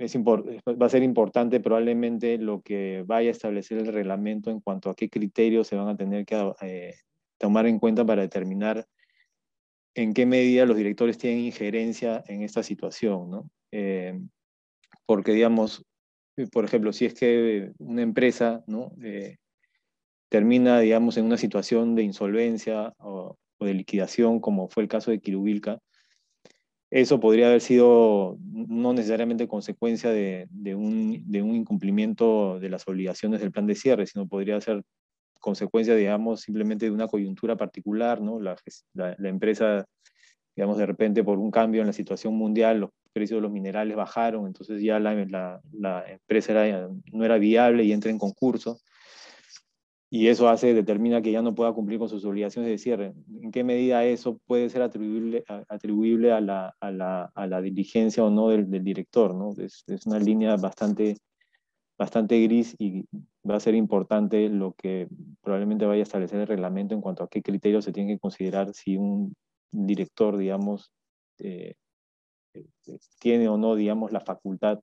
va 0.00 0.86
a 0.86 0.88
ser 0.88 1.04
importante 1.04 1.60
probablemente 1.60 2.38
lo 2.38 2.60
que 2.60 3.04
vaya 3.06 3.28
a 3.28 3.32
establecer 3.32 3.78
el 3.78 3.92
reglamento 3.92 4.50
en 4.50 4.58
cuanto 4.58 4.90
a 4.90 4.96
qué 4.96 5.08
criterios 5.08 5.68
se 5.68 5.76
van 5.76 5.86
a 5.86 5.96
tener 5.96 6.26
que 6.26 6.94
tomar 7.38 7.68
en 7.68 7.78
cuenta 7.78 8.04
para 8.04 8.22
determinar 8.22 8.84
en 9.94 10.12
qué 10.12 10.26
medida 10.26 10.66
los 10.66 10.76
directores 10.76 11.18
tienen 11.18 11.38
injerencia 11.38 12.24
en 12.26 12.42
esta 12.42 12.64
situación. 12.64 13.48
porque, 15.06 15.32
digamos, 15.32 15.84
por 16.46 16.64
ejemplo, 16.64 16.92
si 16.92 17.06
es 17.06 17.14
que 17.14 17.72
una 17.78 18.02
empresa 18.02 18.62
¿no? 18.66 18.92
Eh, 19.02 19.36
termina, 20.28 20.80
digamos, 20.80 21.16
en 21.16 21.24
una 21.24 21.36
situación 21.36 21.94
de 21.94 22.02
insolvencia 22.02 22.94
o, 22.98 23.36
de 23.60 23.74
liquidación, 23.74 24.40
como 24.40 24.68
fue 24.68 24.84
el 24.84 24.88
caso 24.88 25.10
de 25.10 25.20
Kirubilka, 25.20 25.78
eso 26.90 27.20
podría 27.20 27.48
haber 27.48 27.60
sido 27.60 28.38
no 28.40 28.92
necesariamente 28.94 29.48
consecuencia 29.48 30.10
de, 30.10 30.48
un, 30.74 31.24
incumplimiento 31.32 32.58
de 32.60 32.70
las 32.70 32.86
obligaciones 32.88 33.40
del 33.40 33.52
plan 33.52 33.66
de 33.66 33.74
cierre, 33.74 34.06
sino 34.06 34.26
podría 34.26 34.60
ser 34.60 34.82
consecuencia, 35.40 35.94
digamos, 35.94 36.40
simplemente 36.40 36.86
de 36.86 36.92
una 36.92 37.08
coyuntura 37.08 37.56
particular, 37.56 38.20
¿no? 38.22 38.40
La 38.40 38.56
empresa, 39.28 39.84
digamos, 40.56 40.78
de 40.78 40.86
repente 40.86 41.22
por 41.22 41.38
un 41.38 41.50
cambio 41.50 41.82
en 41.82 41.88
la 41.88 41.92
situación 41.92 42.34
mundial, 42.34 42.80
los 42.80 42.90
precios 43.18 43.38
de 43.38 43.42
los 43.42 43.50
minerales 43.50 43.96
bajaron, 43.96 44.46
entonces 44.46 44.80
ya 44.80 45.00
la, 45.00 45.60
la, 45.72 46.04
empresa 46.08 46.52
era, 46.52 46.88
no 47.12 47.24
era 47.24 47.36
viable 47.36 47.82
y 47.82 47.92
entra 47.92 48.12
en 48.12 48.18
concurso. 48.18 48.78
Y 50.08 50.28
eso 50.28 50.48
hace, 50.48 50.72
determina 50.72 51.20
que 51.20 51.32
ya 51.32 51.42
no 51.42 51.54
pueda 51.54 51.72
cumplir 51.72 51.98
con 51.98 52.08
sus 52.08 52.24
obligaciones 52.24 52.70
de 52.70 52.78
cierre. 52.78 53.12
¿En 53.42 53.50
qué 53.50 53.64
medida 53.64 54.04
eso 54.04 54.38
puede 54.46 54.70
ser 54.70 54.82
atribuible, 54.82 55.44
atribuible 55.68 56.32
a, 56.32 56.40
la, 56.40 56.74
a, 56.80 56.90
la, 56.92 57.24
a 57.34 57.46
la 57.46 57.60
diligencia 57.60 58.24
o 58.24 58.30
no 58.30 58.48
del, 58.48 58.70
del 58.70 58.84
director? 58.84 59.34
¿no? 59.34 59.52
Es, 59.62 59.82
es, 59.88 60.06
una 60.06 60.20
línea 60.20 60.56
bastante, 60.56 61.16
bastante 61.98 62.40
gris 62.40 62.76
y 62.78 63.04
va 63.48 63.56
a 63.56 63.60
ser 63.60 63.74
importante 63.74 64.48
lo 64.48 64.74
que 64.74 65.08
probablemente 65.42 65.84
vaya 65.86 66.02
a 66.02 66.04
establecer 66.04 66.40
el 66.40 66.46
reglamento 66.46 66.94
en 66.94 67.00
cuanto 67.00 67.24
a 67.24 67.28
qué 67.28 67.42
criterios 67.42 67.84
se 67.84 67.92
tiene 67.92 68.14
que 68.14 68.20
considerar 68.20 68.72
si 68.72 68.96
un 68.96 69.34
director, 69.70 70.38
digamos, 70.38 70.90
eh, 71.38 71.74
tiene 73.18 73.48
o 73.48 73.56
no, 73.56 73.74
digamos, 73.74 74.12
la 74.12 74.20
facultad 74.20 74.80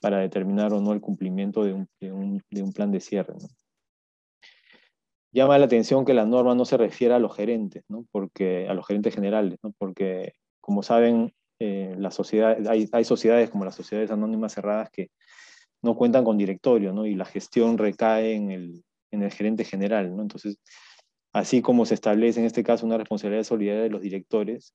para 0.00 0.18
determinar 0.18 0.72
o 0.72 0.80
no 0.80 0.92
el 0.92 1.00
cumplimiento 1.00 1.64
de 1.64 1.74
un, 2.12 2.72
plan 2.74 2.90
de 2.90 3.00
cierre. 3.00 3.34
Llama 5.32 5.58
la 5.58 5.66
atención 5.66 6.04
que 6.04 6.14
la 6.14 6.26
norma 6.26 6.54
no 6.54 6.64
se 6.64 6.76
refiere 6.76 7.14
a 7.14 7.18
los 7.18 7.36
gerentes, 7.36 7.84
porque, 8.10 8.66
a 8.68 8.74
los 8.74 8.86
gerentes 8.86 9.14
generales, 9.14 9.58
porque, 9.78 10.34
como 10.60 10.82
saben, 10.82 11.32
eh, 11.60 11.94
la 11.98 12.10
hay, 12.92 13.04
sociedades 13.04 13.50
como 13.50 13.64
las 13.64 13.74
sociedades 13.74 14.10
anónimas 14.10 14.54
cerradas 14.54 14.90
que 14.90 15.10
no 15.82 15.94
cuentan 15.94 16.24
con 16.24 16.38
directorio 16.38 17.06
y 17.06 17.14
la 17.14 17.24
gestión 17.26 17.78
recae 17.78 18.34
en 18.34 18.50
el, 18.50 18.84
en 19.10 19.22
el 19.22 19.30
gerente 19.30 19.64
general. 19.64 20.06
Entonces, 20.06 20.58
así 21.32 21.62
como 21.62 21.86
se 21.86 21.94
establece 21.94 22.40
en 22.40 22.46
este 22.46 22.64
caso 22.64 22.86
una 22.86 22.98
responsabilidad 22.98 23.44
solidaria 23.44 23.82
de 23.82 23.90
los 23.90 24.00
directores, 24.00 24.74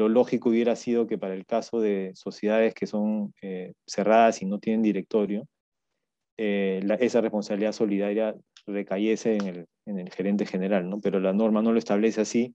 lo 0.00 0.08
lógico 0.08 0.48
hubiera 0.48 0.76
sido 0.76 1.06
que 1.06 1.18
para 1.18 1.34
el 1.34 1.44
caso 1.44 1.78
de 1.78 2.12
sociedades 2.14 2.72
que 2.72 2.86
son 2.86 3.34
eh, 3.42 3.74
cerradas 3.86 4.40
y 4.40 4.46
no 4.46 4.58
tienen 4.58 4.82
directorio, 4.82 5.46
eh, 6.38 6.80
esa 7.00 7.20
responsabilidad 7.20 7.72
solidaria 7.72 8.34
recayese 8.66 9.36
en 9.36 9.46
el, 9.46 9.66
en 9.84 9.98
el, 9.98 10.10
gerente 10.10 10.46
general, 10.46 10.88
¿no? 10.88 11.00
pero 11.00 11.20
la 11.20 11.34
norma 11.34 11.60
no 11.60 11.72
lo 11.72 11.78
establece 11.78 12.22
así 12.22 12.54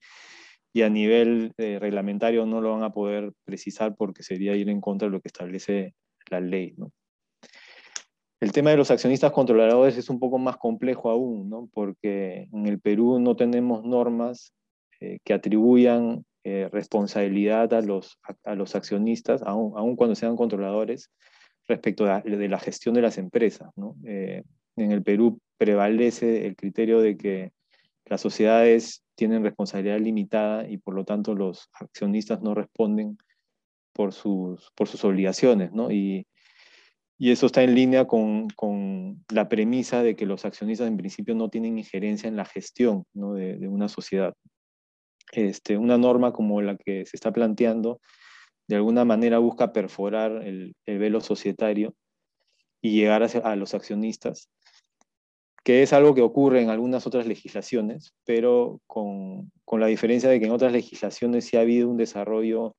y 0.74 0.82
a 0.82 0.90
nivel 0.90 1.54
eh, 1.58 1.78
reglamentario 1.80 2.48
no 2.48 2.62
lo 2.62 2.72
van 2.72 2.82
a 2.82 2.92
poder 2.92 3.32
precisar 3.46 3.96
porque 3.96 4.24
sería 4.24 4.56
ir 4.56 4.68
en 4.70 4.82
contra 4.82 5.08
de 5.08 5.12
lo 5.12 5.22
que 5.22 5.28
establece 5.28 5.94
la 6.32 6.40
ley. 6.40 6.74
¿no? 6.78 6.92
El 8.42 8.52
tema 8.54 8.72
de 8.72 8.78
los 8.78 8.90
accionistas 8.90 9.32
controladores 9.32 9.98
es 9.98 10.10
un 10.10 10.20
poco 10.20 10.40
más 10.40 10.58
complejo 10.58 11.12
aún, 11.12 11.48
¿no? 11.48 11.70
porque 11.72 12.48
en 12.52 12.66
el 12.66 12.80
Perú 12.80 13.20
no 13.20 13.36
tenemos 13.36 13.86
normas 13.86 14.52
que 15.24 15.34
atribuyan 15.34 16.26
eh, 16.48 16.70
responsabilidad 16.72 17.74
a 17.74 17.82
los, 17.82 18.20
a, 18.44 18.54
los 18.54 18.76
accionistas, 18.76 19.42
aun, 19.42 19.96
cuando 19.96 20.14
sean 20.14 20.36
controladores, 20.36 21.10
respecto 21.68 22.06
de 22.06 22.48
la 22.48 22.60
gestión 22.60 22.94
de 22.94 23.02
las 23.02 23.18
empresas. 23.18 23.72
Eh, 24.06 24.44
en 24.76 24.92
el 24.92 25.02
Perú 25.02 25.40
prevalece 25.58 26.46
el 26.46 26.56
criterio 26.56 27.02
de 27.02 27.18
que 27.18 27.52
las 28.06 28.22
sociedades 28.22 29.04
tienen 29.16 29.42
responsabilidad 29.42 30.00
limitada 30.00 30.70
y 30.70 30.78
por 30.78 30.94
lo 30.94 31.04
tanto 31.04 31.34
los 31.34 31.68
accionistas 31.74 32.44
no 32.44 32.54
responden 32.54 33.18
por 33.92 34.14
sus, 34.14 34.72
por 34.76 34.88
sus 34.88 35.04
obligaciones. 35.04 35.72
Y, 35.90 36.28
y 37.18 37.32
eso 37.32 37.48
está 37.48 37.64
en 37.64 37.74
línea 37.74 38.06
con, 38.06 38.50
con, 38.50 39.26
la 39.30 39.50
premisa 39.50 40.04
de 40.04 40.16
que 40.16 40.28
los 40.28 40.46
accionistas 40.46 40.88
en 40.88 40.98
principio 40.98 41.34
no 41.34 41.50
tienen 41.50 41.80
injerencia 41.80 42.28
en 42.28 42.36
la 42.36 42.46
gestión 42.46 43.04
de, 43.14 43.68
una 43.68 43.90
sociedad 43.90 44.36
este, 45.32 45.78
una 45.78 45.98
norma 45.98 46.34
como 46.34 46.62
la 46.62 46.78
que 46.78 47.06
se 47.06 47.18
está 47.18 47.32
planteando, 47.32 48.00
de 48.68 48.76
alguna 48.76 49.06
manera 49.06 49.38
busca 49.40 49.74
perforar 49.74 50.44
el, 50.44 50.76
velo 50.86 51.22
societario 51.22 51.94
y 52.82 52.96
llegar 52.96 53.24
a, 53.24 53.56
los 53.56 53.74
accionistas, 53.74 54.50
que 55.64 55.84
es 55.84 55.94
algo 55.94 56.16
que 56.16 56.22
ocurre 56.22 56.62
en 56.62 56.70
algunas 56.70 57.08
otras 57.08 57.28
legislaciones, 57.28 58.14
pero 58.26 58.82
con, 58.88 59.52
la 59.72 59.88
diferencia 59.88 60.30
de 60.30 60.40
que 60.40 60.46
en 60.46 60.52
otras 60.52 60.72
legislaciones 60.72 61.46
sí 61.46 61.58
ha 61.58 61.62
habido 61.62 61.90
un 61.90 61.98
desarrollo 61.98 62.76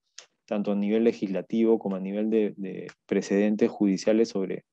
tanto 0.47 0.73
a 0.73 0.77
nivel 0.77 1.05
legislativo 1.05 1.79
como 1.79 1.97
a 1.97 2.01
nivel 2.01 2.31
de 2.31 2.87
precedentes 3.07 3.69
judiciales 3.69 4.29
sobre 4.29 4.65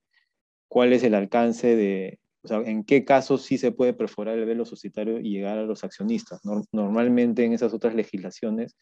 cuál 0.68 0.94
es 0.94 1.04
el 1.04 1.16
alcance 1.16 1.76
de, 1.76 2.20
o 2.44 2.48
sea, 2.48 2.58
en 2.60 2.84
qué 2.84 3.06
casos 3.06 3.44
sí 3.44 3.58
se 3.58 3.72
puede 3.72 3.94
perforar 3.94 4.38
el 4.38 4.46
velo 4.46 4.66
societario 4.66 5.20
y 5.20 5.30
llegar 5.30 5.58
a 5.58 5.64
los 5.64 5.84
accionistas. 5.84 6.42
Normalmente 6.74 7.46
en 7.46 7.54
esas 7.54 7.74
otras 7.74 7.96
legislaciones 7.96 8.76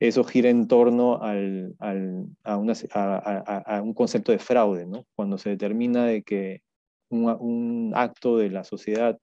eso 0.00 0.24
gira 0.24 0.48
en 0.48 0.68
torno 0.68 1.20
al, 1.22 1.74
a, 1.80 3.82
un 3.82 3.94
concepto 3.94 4.32
de 4.32 4.38
fraude, 4.38 4.86
¿no? 4.86 5.04
Cuando 5.14 5.38
se 5.38 5.50
determina 5.50 6.06
de 6.06 6.22
que 6.22 6.62
un, 7.10 7.92
acto 7.94 8.38
de 8.38 8.50
la 8.50 8.64
sociedad 8.64 9.18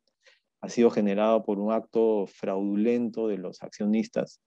ha 0.62 0.70
sido 0.70 0.92
generado 0.92 1.44
por 1.44 1.60
un 1.60 1.72
acto 1.72 2.28
fraudulento 2.28 3.28
de 3.28 3.38
los 3.38 3.64
accionistas, 3.64 4.42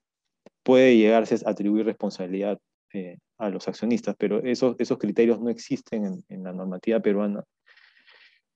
puede 0.63 0.97
llegarse 0.97 1.35
a 1.45 1.49
atribuir 1.49 1.85
responsabilidad 1.85 2.59
eh, 2.93 3.17
a 3.37 3.49
los 3.49 3.67
accionistas, 3.67 4.15
pero 4.17 4.43
esos, 4.43 4.75
esos 4.79 4.97
criterios 4.97 5.41
no 5.41 5.49
existen 5.49 6.05
en, 6.05 6.23
en 6.29 6.43
la 6.43 6.53
normativa 6.53 6.99
peruana 6.99 7.43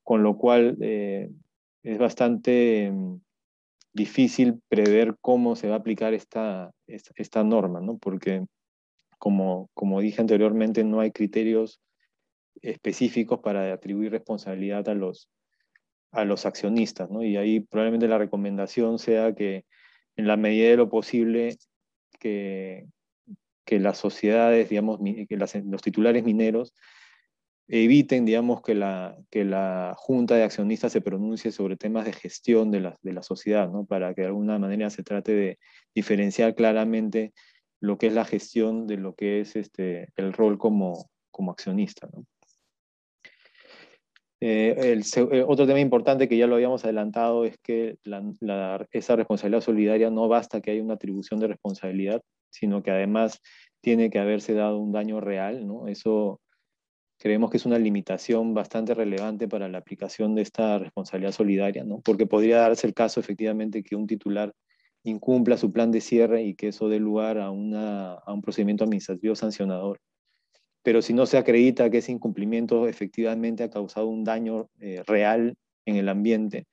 con 0.04 0.24
lo 0.24 0.38
cual 0.38 0.78
eh, 0.82 1.30
es 1.84 1.98
bastante 1.98 2.92
mm, 2.92 3.20
difícil 3.94 4.62
prever 4.68 5.16
cómo 5.22 5.56
se 5.56 5.68
va 5.68 5.76
a 5.76 5.78
aplicar 5.80 6.14
esta, 6.14 6.72
esta, 6.88 7.44
norma, 7.44 7.80
¿no? 7.80 7.98
porque 7.98 8.46
como, 9.18 9.70
como 9.74 10.02
dije 10.02 10.22
anteriormente, 10.22 10.84
no 10.84 11.00
hay 11.00 11.12
criterios 11.12 11.80
específicos 12.62 13.40
para 13.40 13.72
atribuir 13.74 14.12
responsabilidad 14.12 14.88
a 14.90 14.94
los, 14.94 15.30
a 16.12 16.26
los 16.26 16.46
accionistas, 16.46 17.10
¿no? 17.10 17.24
y 17.24 17.38
ahí 17.38 17.62
probablemente 17.62 18.08
la 18.08 18.18
recomendación 18.18 19.00
sea 19.00 19.34
que 19.34 19.66
en 20.16 20.28
la 20.28 20.38
medida 20.38 20.70
de 20.70 20.78
lo 20.78 20.90
posible 20.90 21.56
que, 22.20 22.88
que 23.66 23.80
las 23.80 23.98
sociedades, 23.98 24.70
digamos, 24.70 25.00
que 25.28 25.38
los 25.38 25.82
titulares 25.82 26.24
mineros 26.24 26.74
eviten, 27.68 28.26
digamos, 28.26 28.62
que 28.62 28.76
la, 28.76 29.18
que 29.30 29.46
la 29.46 29.94
junta 29.98 30.36
de 30.36 30.44
accionistas 30.44 30.92
se 30.92 31.02
pronuncie 31.02 31.52
sobre 31.52 31.78
temas 31.78 32.06
de 32.06 32.14
gestión 32.14 32.72
de 32.72 32.82
la, 32.82 32.98
de 33.02 33.14
la 33.14 33.24
sociedad, 33.24 33.70
¿no? 33.70 33.86
para 33.86 34.14
que 34.14 34.22
de 34.22 34.28
alguna 34.28 34.60
manera 34.60 34.90
se 34.90 35.04
trate 35.04 35.34
de 35.34 35.60
diferenciar 35.96 36.56
claramente 36.56 37.34
lo 37.80 37.98
que 37.98 38.08
es 38.08 38.14
la 38.14 38.26
gestión 38.26 38.88
de 38.88 38.98
lo 38.98 39.16
que 39.16 39.42
es 39.42 39.56
este, 39.56 40.10
el 40.16 40.34
rol 40.34 40.58
como, 40.58 41.10
como 41.32 41.52
accionista. 41.52 42.10
Eh, 44.40 44.92
el, 44.92 45.04
eh, 45.32 45.44
otro 45.48 45.66
tema 45.66 45.80
importante 45.80 46.28
que 46.28 46.36
ya 46.36 46.48
lo 46.48 46.56
habíamos 46.56 46.84
adelantado 46.84 47.46
es 47.46 47.58
que 47.60 47.98
esa 48.92 49.16
responsabilidad 49.16 49.62
solidaria 49.62 50.10
no 50.10 50.28
basta 50.28 50.60
que 50.60 50.72
haya 50.72 50.84
una 50.84 50.96
atribución 50.96 51.40
de 51.40 51.48
responsabilidad, 51.48 52.22
sino 52.50 52.84
que 52.84 52.92
además 52.92 53.40
tiene 53.80 54.10
que 54.10 54.20
haberse 54.20 54.54
dado 54.54 54.80
un 54.80 54.92
daño 54.92 55.22
real. 55.22 55.66
¿no? 55.66 55.88
Eso 55.88 56.42
creemos 57.24 57.50
que 57.50 57.56
es 57.56 57.66
una 57.66 57.80
limitación 57.80 58.54
bastante 58.54 58.94
relevante 58.94 59.48
para 59.48 59.70
la 59.70 59.78
aplicación 59.78 60.36
de 60.36 60.42
esta 60.42 60.78
responsabilidad 60.78 61.32
solidaria, 61.32 61.86
¿no? 61.86 62.02
porque 62.02 62.26
podría 62.26 62.58
darse 62.58 62.86
el 62.86 62.94
caso 62.94 63.22
efectivamente 63.22 63.82
que 63.82 63.96
un 63.96 64.08
titular 64.08 64.54
incumpla 65.04 65.56
su 65.56 65.72
plan 65.72 65.90
de 65.90 66.02
cierre 66.02 66.44
y 66.44 66.54
que 66.54 66.68
eso 66.68 66.90
dé 66.90 67.00
lugar 67.00 67.38
a, 67.38 67.50
un 67.50 68.42
procedimiento 68.42 68.84
administrativo 68.84 69.36
sancionador. 69.36 70.02
Pero 70.82 71.02
si 71.02 71.14
no 71.14 71.26
se 71.26 71.38
acredita 71.38 71.90
que 71.90 72.00
ese 72.00 72.12
incumplimiento 72.12 72.90
efectivamente 72.90 73.64
ha 73.64 73.70
causado 73.70 74.08
un 74.08 74.26
daño 74.26 74.68
eh, 74.82 75.02
real 75.08 75.56
en 75.86 75.96
el 75.96 76.10
ambiente, 76.10 76.68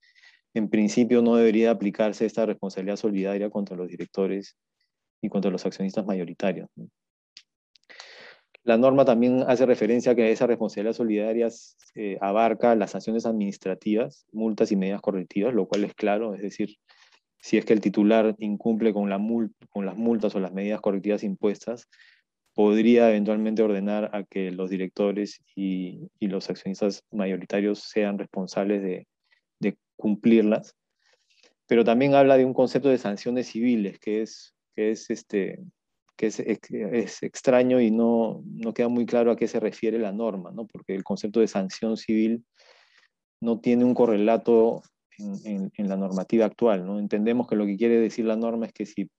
en 0.52 0.68
principio 0.68 1.22
no 1.22 1.36
debería 1.36 1.70
aplicarse 1.70 2.26
esta 2.26 2.44
responsabilidad 2.44 2.96
solidaria 2.96 3.50
contra 3.50 3.76
los 3.76 3.86
directores 3.86 4.56
y 5.22 5.28
contra 5.28 5.52
los 5.52 5.64
accionistas 5.64 6.04
mayoritarios. 6.04 6.68
La 8.62 8.76
norma 8.76 9.04
también 9.04 9.44
hace 9.46 9.64
referencia 9.64 10.12
a 10.12 10.14
que 10.14 10.30
esa 10.30 10.46
responsabilidad 10.46 10.94
solidaria 10.94 11.48
eh, 11.94 12.18
abarca 12.20 12.74
las 12.74 12.90
sanciones 12.90 13.24
administrativas, 13.24 14.26
multas 14.32 14.70
y 14.70 14.76
medidas 14.76 15.00
correctivas, 15.00 15.54
lo 15.54 15.66
cual 15.66 15.84
es 15.84 15.94
claro, 15.94 16.34
es 16.34 16.42
decir, 16.42 16.76
si 17.38 17.56
es 17.56 17.64
que 17.64 17.72
el 17.72 17.80
titular 17.80 18.34
incumple 18.38 18.92
con, 18.92 19.08
la 19.08 19.18
con 19.70 19.86
las 19.86 19.96
multas 19.96 20.34
o 20.34 20.40
las 20.40 20.52
medidas 20.52 20.80
correctivas 20.80 21.24
impuestas, 21.24 21.88
podría 22.54 23.08
eventualmente 23.08 23.62
ordenar 23.62 24.10
a 24.14 24.24
que 24.24 24.50
los 24.50 24.68
directores 24.70 25.40
y, 25.54 26.08
los 26.20 26.50
accionistas 26.50 27.04
mayoritarios 27.10 27.80
sean 27.80 28.18
responsables 28.18 28.82
de, 28.82 29.06
cumplirlas. 29.96 30.74
Pero 31.66 31.84
también 31.84 32.14
habla 32.14 32.38
de 32.38 32.46
un 32.46 32.54
concepto 32.54 32.88
de 32.88 32.96
sanciones 32.96 33.48
civiles, 33.48 33.98
que 33.98 34.22
es, 34.22 34.54
que 34.74 34.90
es, 34.92 35.10
este, 35.10 35.60
que 36.20 36.26
es, 36.26 37.22
extraño 37.22 37.80
y 37.80 37.90
no, 37.90 38.42
no, 38.44 38.74
queda 38.74 38.88
muy 38.88 39.06
claro 39.06 39.30
a 39.30 39.36
qué 39.36 39.48
se 39.48 39.58
refiere 39.58 39.98
la 39.98 40.12
norma, 40.12 40.50
¿no? 40.50 40.66
porque 40.66 40.94
el 40.94 41.02
concepto 41.02 41.40
de 41.40 41.48
sanción 41.48 41.96
civil 41.96 42.44
no 43.40 43.60
tiene 43.60 43.86
un 43.86 43.94
correlato 43.94 44.82
en, 45.16 45.70
la 45.78 45.96
normativa 45.96 46.44
actual. 46.44 46.84
¿no? 46.84 46.98
Entendemos 46.98 47.48
que 47.48 47.56
lo 47.56 47.64
que 47.64 47.78
quiere 47.78 47.98
decir 47.98 48.26
la 48.26 48.36
norma 48.36 48.66
es 48.66 48.74
que 48.74 48.84
si 48.84 49.10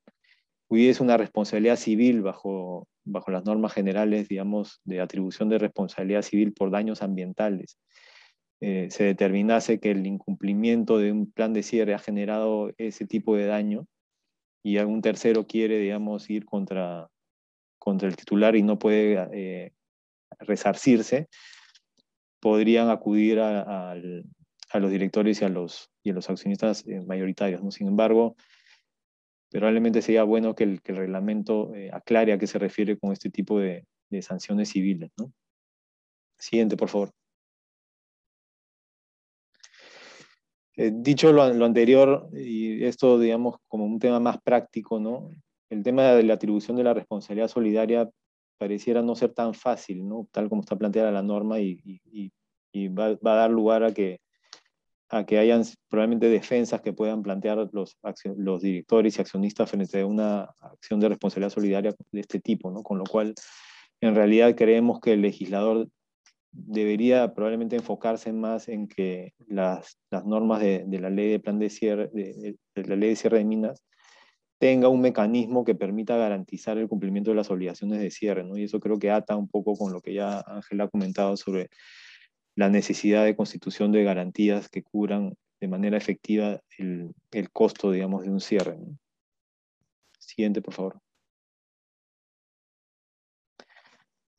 hubiese 0.70 1.02
una 1.02 1.18
responsabilidad 1.18 1.78
civil 1.78 2.22
bajo, 2.22 2.88
bajo 3.04 3.32
las 3.32 3.46
normas 3.46 3.74
generales, 3.74 4.28
digamos, 4.30 4.80
de 4.86 5.02
atribución 5.02 5.50
de 5.50 5.58
responsabilidad 5.58 6.22
civil 6.22 6.54
por 6.54 6.70
daños 6.70 7.02
ambientales, 7.02 7.80
eh, 8.60 8.90
se 8.92 9.06
determinase 9.06 9.80
que 9.80 9.90
el 9.90 10.06
incumplimiento 10.06 11.00
de 11.00 11.12
un 11.12 11.32
plan 11.32 11.52
de 11.52 11.64
cierre 11.64 11.96
ha 11.96 12.00
generado 12.00 12.72
ese 12.78 13.08
tipo 13.08 13.36
de 13.36 13.48
daño 13.48 13.88
y 14.64 14.78
algún 14.78 15.02
tercero 15.02 15.46
quiere, 15.48 15.80
digamos, 15.80 16.30
ir 16.30 16.46
contra, 16.46 17.10
contra 17.80 18.08
el 18.08 18.16
titular 18.16 18.56
y 18.56 18.64
no 18.64 18.78
puede 18.78 19.28
eh, 19.34 19.74
resarcirse, 20.40 21.30
podrían 22.40 22.90
acudir 22.90 23.40
al, 23.40 24.26
a 24.70 24.80
los 24.80 24.92
directores 24.92 25.42
y 25.42 25.46
a 25.46 25.50
los, 25.50 25.90
y 26.04 26.12
a 26.12 26.14
los 26.14 26.30
accionistas 26.30 26.86
eh, 26.88 27.02
mayoritarios. 27.06 27.64
¿no? 27.64 27.72
Sin 27.72 27.88
embargo, 27.88 28.36
probablemente 29.50 30.02
sería 30.02 30.24
bueno 30.24 30.56
que 30.56 30.64
el, 30.64 30.80
reglamento 30.84 31.74
eh, 31.76 31.90
aclare 31.92 32.34
a 32.34 32.38
qué 32.38 32.48
se 32.48 32.60
refiere 32.60 32.98
con 32.98 33.12
este 33.12 33.30
tipo 33.30 33.60
de, 33.60 33.86
de 34.10 34.22
sanciones 34.22 34.70
civiles. 34.70 35.12
Siguiente, 36.38 36.78
por 36.78 36.90
favor. 36.90 37.12
Eh, 40.78 40.92
dicho 40.94 41.32
lo, 41.34 41.44
anterior, 41.44 42.30
y 42.34 42.84
esto, 42.86 43.20
digamos, 43.20 43.58
como 43.68 43.86
un 43.86 44.00
tema 44.00 44.20
más 44.20 44.42
práctico, 44.42 45.00
¿no? 45.00 45.32
El 45.70 45.84
tema 45.84 46.04
de 46.14 46.24
la 46.24 46.36
atribución 46.36 46.78
de 46.78 46.84
la 46.84 46.94
responsabilidad 46.94 47.50
solidaria 47.50 48.10
pareciera 48.58 49.02
no 49.02 49.16
ser 49.16 49.34
tan 49.34 49.54
fácil, 49.54 50.08
¿no? 50.08 50.28
Tal 50.32 50.50
como 50.50 50.62
está 50.62 50.78
planteada 50.78 51.12
la 51.12 51.24
norma 51.24 51.60
y, 51.60 52.32
va, 52.90 53.06
a 53.08 53.36
dar 53.36 53.52
lugar 53.52 53.84
a 53.84 53.94
que 53.94 54.20
a 55.10 55.26
que 55.26 55.38
hayan 55.38 55.64
probablemente 55.90 56.30
defensas 56.30 56.80
que 56.80 56.94
puedan 56.94 57.22
plantear 57.22 57.70
los, 57.74 57.98
los 58.38 58.62
directores 58.62 59.18
y 59.18 59.22
accionistas 59.22 59.70
frente 59.70 60.00
a 60.00 60.06
una 60.06 60.44
acción 60.62 61.02
de 61.02 61.10
responsabilidad 61.10 61.50
solidaria 61.52 61.96
de 62.12 62.20
este 62.22 62.40
tipo, 62.40 62.72
¿no? 62.72 62.82
Con 62.82 62.98
lo 62.98 63.04
cual, 63.04 63.36
en 64.00 64.16
realidad 64.16 64.56
creemos 64.56 65.02
que 65.02 65.14
el 65.14 65.22
legislador 65.22 65.90
debería 66.52 67.34
probablemente 67.34 67.76
enfocarse 67.76 68.34
más 68.34 68.68
en 68.68 68.88
que 68.88 69.34
las, 69.48 69.98
normas 70.26 70.62
de, 70.62 70.86
la 71.00 71.10
ley 71.10 71.30
de 71.30 71.40
plan 71.40 71.60
de 71.60 71.70
cierre, 71.70 72.10
de, 72.14 72.58
la 72.76 72.96
ley 72.96 73.10
de 73.10 73.16
cierre 73.16 73.38
de 73.40 73.46
minas 73.46 73.84
tenga 74.60 74.90
un 74.90 75.02
mecanismo 75.02 75.64
que 75.64 75.74
permita 75.74 76.18
garantizar 76.18 76.78
el 76.78 76.88
cumplimiento 76.88 77.32
de 77.32 77.36
las 77.36 77.50
obligaciones 77.50 78.00
de 78.00 78.12
cierre, 78.12 78.44
¿no? 78.44 78.58
Y 78.58 78.66
eso 78.66 78.80
creo 78.80 79.00
que 79.00 79.10
ata 79.10 79.36
un 79.36 79.48
poco 79.48 79.76
con 79.76 79.92
lo 79.92 80.02
que 80.02 80.14
ya 80.14 80.44
Ángel 80.46 80.82
ha 80.82 80.88
comentado 80.88 81.36
sobre 81.36 81.70
la 82.56 82.70
necesidad 82.70 83.26
de 83.26 83.36
constitución 83.36 83.92
de 83.92 84.04
garantías 84.04 84.70
que 84.70 84.84
cubran 84.84 85.34
de 85.60 85.68
manera 85.68 85.98
efectiva 85.98 86.62
el 86.78 87.52
costo, 87.52 87.92
digamos, 87.92 88.24
de 88.24 88.30
un 88.30 88.40
cierre. 88.40 88.78
Siguiente, 90.20 90.62
por 90.62 90.74
favor. 90.74 91.02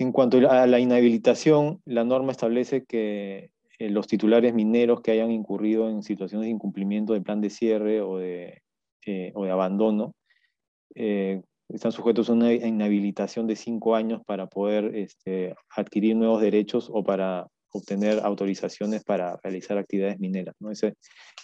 En 0.02 0.10
cuanto 0.10 0.38
a 0.50 0.66
la 0.66 0.80
inhabilitación, 0.80 1.80
la 1.84 2.02
norma 2.02 2.32
establece 2.32 2.84
que 2.84 3.52
eh, 3.78 3.88
los 3.88 4.08
titulares 4.08 4.52
mineros 4.52 5.00
que 5.00 5.12
hayan 5.12 5.30
incurrido 5.30 5.88
en 5.88 6.02
situaciones 6.02 6.46
de 6.46 6.50
incumplimiento 6.50 7.12
del 7.12 7.22
plan 7.22 7.40
de 7.40 7.50
cierre 7.50 8.00
o 8.00 8.18
de, 8.18 8.62
eh, 9.06 9.30
o 9.36 9.44
de 9.44 9.52
abandono 9.52 10.16
eh, 10.96 11.40
están 11.68 11.92
sujetos 11.92 12.28
a 12.28 12.32
una 12.32 12.52
inhabilitación 12.52 13.46
de 13.46 13.54
cinco 13.54 13.94
años 13.94 14.22
para 14.26 14.48
poder 14.48 14.96
este, 14.96 15.54
adquirir 15.70 16.16
nuevos 16.16 16.42
derechos 16.42 16.90
o 16.92 17.04
para 17.04 17.46
obtener 17.70 18.18
autorizaciones 18.24 19.04
para 19.04 19.38
realizar 19.44 19.78
actividades 19.78 20.18
mineras. 20.18 20.56
¿no? 20.58 20.72
esa 20.72 20.92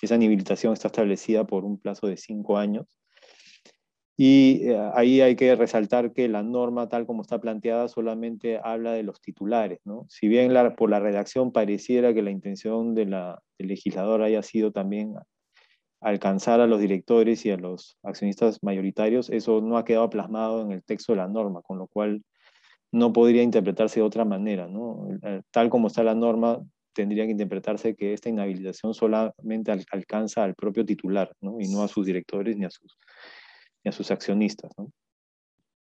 inhabilitación 0.03 0.73
está 0.73 0.89
establecida 0.89 1.47
por 1.47 1.65
un 1.65 1.79
plazo 1.79 2.09
de 2.09 2.17
cinco 2.17 2.59
años. 2.59 2.99
Y 4.21 4.69
eh, 4.69 4.91
ahí 4.95 5.21
hay 5.21 5.37
que 5.37 5.55
resaltar 5.55 6.13
que 6.13 6.27
la 6.27 6.43
norma, 6.43 6.89
tal 6.89 7.07
como 7.07 7.23
está 7.23 7.41
planteada, 7.41 7.87
solamente 7.87 8.59
habla 8.61 8.93
de 8.93 9.05
los 9.05 9.21
titulares. 9.21 9.79
¿no? 9.85 10.07
Si 10.09 10.27
bien 10.27 10.53
por 10.77 10.91
la 10.91 10.99
redacción 10.99 11.53
pareciera 11.53 12.13
que 12.13 12.23
la 12.23 12.33
intención 12.33 12.97
de 12.97 13.07
la, 13.07 13.41
del 13.59 13.69
legislador 13.69 14.23
haya 14.23 14.43
sido 14.43 14.73
también 14.73 15.15
alcanzar 16.01 16.61
a 16.61 16.67
los 16.67 16.81
directores 16.81 17.47
y 17.47 17.53
a 17.53 17.59
los 17.59 17.97
accionistas 18.03 18.59
mayoritarios, 18.61 19.31
eso 19.31 19.61
no 19.61 19.79
ha 19.79 19.85
quedado 19.85 20.11
plasmado 20.11 20.63
en 20.63 20.73
el 20.73 20.83
texto 20.83 21.13
de 21.13 21.19
la 21.19 21.29
norma, 21.29 21.63
con 21.63 21.79
lo 21.79 21.87
cual 21.87 22.25
no 22.91 23.13
podría 23.13 23.45
interpretarse 23.45 24.01
de 24.01 24.07
otra 24.07 24.25
manera. 24.25 24.67
¿no? 24.67 25.07
Tal 25.53 25.71
como 25.71 25.87
está 25.87 26.03
la 26.03 26.17
norma, 26.17 26.61
tendría 26.93 27.25
que 27.25 27.31
interpretarse 27.31 27.95
que 27.95 28.15
esta 28.15 28.29
inhabilitación 28.29 28.95
solamente 28.95 29.71
alcanza 29.93 30.43
al 30.43 30.57
propio 30.57 30.85
titular 30.85 31.31
¿no? 31.41 31.61
y 31.61 31.69
no 31.69 31.85
a 31.85 31.89
sus 31.89 32.05
directores 32.05 32.57
ni 32.57 32.65
a 32.65 32.71
sus, 32.71 32.99
a 33.85 33.93
sus 33.93 34.11
accionistas. 34.11 34.71
¿no? 34.77 34.91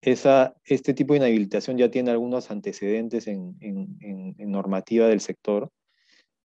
Esa, 0.02 0.56
este 0.66 0.94
tipo 0.94 1.14
de 1.14 1.20
inhabilitación 1.20 1.78
ya 1.78 1.90
tiene 1.90 2.12
algunos 2.12 2.52
antecedentes 2.52 3.28
en, 3.28 3.56
en, 3.62 3.98
en, 4.00 4.52
normativa 4.52 5.08
del 5.08 5.22
sector. 5.22 5.70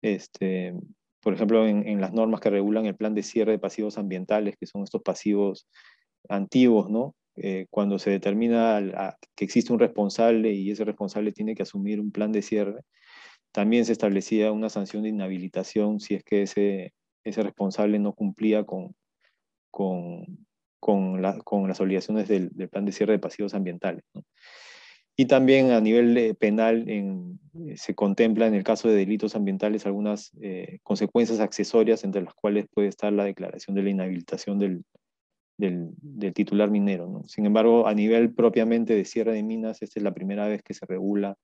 Este, 0.02 0.74
por 1.20 1.34
ejemplo, 1.34 1.66
en, 1.66 1.86
en, 1.86 2.00
las 2.00 2.12
normas 2.12 2.40
que 2.40 2.50
regulan 2.50 2.86
el 2.86 2.96
plan 2.96 3.14
de 3.14 3.22
cierre 3.22 3.52
de 3.52 3.58
pasivos 3.58 3.96
ambientales, 3.96 4.56
que 4.58 4.66
son 4.66 4.82
estos 4.82 5.02
pasivos 5.02 5.68
antiguos, 6.28 6.90
¿no? 6.90 7.14
Eh, 7.36 7.66
cuando 7.68 7.98
se 7.98 8.10
determina 8.10 9.16
que 9.34 9.44
existe 9.44 9.72
un 9.72 9.80
responsable 9.80 10.52
y 10.52 10.70
ese 10.70 10.84
responsable 10.84 11.32
tiene 11.32 11.56
que 11.56 11.64
asumir 11.64 12.00
un 12.00 12.12
plan 12.12 12.30
de 12.30 12.42
cierre, 12.42 12.82
también 13.52 13.84
se 13.84 13.92
establecía 13.92 14.52
una 14.52 14.68
sanción 14.68 15.02
de 15.02 15.08
inhabilitación 15.08 15.98
si 15.98 16.14
es 16.14 16.24
que 16.24 16.42
ese, 16.42 16.92
ese 17.24 17.42
responsable 17.42 17.98
no 17.98 18.12
cumplía 18.12 18.64
con, 18.64 18.94
con, 19.70 20.46
con, 20.84 21.22
las 21.22 21.80
obligaciones 21.80 22.28
del, 22.28 22.50
plan 22.70 22.84
de 22.84 22.92
cierre 22.92 23.14
de 23.14 23.18
pasivos 23.18 23.54
ambientales. 23.54 24.04
Y 25.16 25.24
también 25.24 25.70
a 25.70 25.80
nivel 25.80 26.36
penal 26.36 26.88
en, 26.90 27.38
eh, 27.54 27.76
se 27.78 27.94
contempla 27.94 28.46
en 28.46 28.54
el 28.54 28.64
caso 28.64 28.88
de 28.88 28.96
delitos 28.96 29.34
ambientales 29.34 29.86
algunas 29.86 30.32
eh, 30.42 30.80
consecuencias 30.82 31.40
accesorias 31.40 32.04
entre 32.04 32.20
las 32.20 32.34
cuales 32.34 32.66
puede 32.68 32.88
estar 32.88 33.12
la 33.14 33.24
declaración 33.24 33.74
de 33.74 33.82
la 33.82 33.90
inhabilitación 33.90 34.58
del, 34.58 34.84
titular 36.34 36.70
minero. 36.70 37.22
Sin 37.28 37.46
embargo, 37.46 37.86
a 37.86 37.94
nivel 37.94 38.34
propiamente 38.34 38.94
de 38.94 39.06
cierre 39.06 39.32
de 39.32 39.42
minas, 39.42 39.80
esta 39.80 40.00
es 40.00 40.02
la 40.02 40.12
primera 40.12 40.48
vez 40.48 40.62
que 40.62 40.74
se 40.74 40.84
regula 40.84 41.38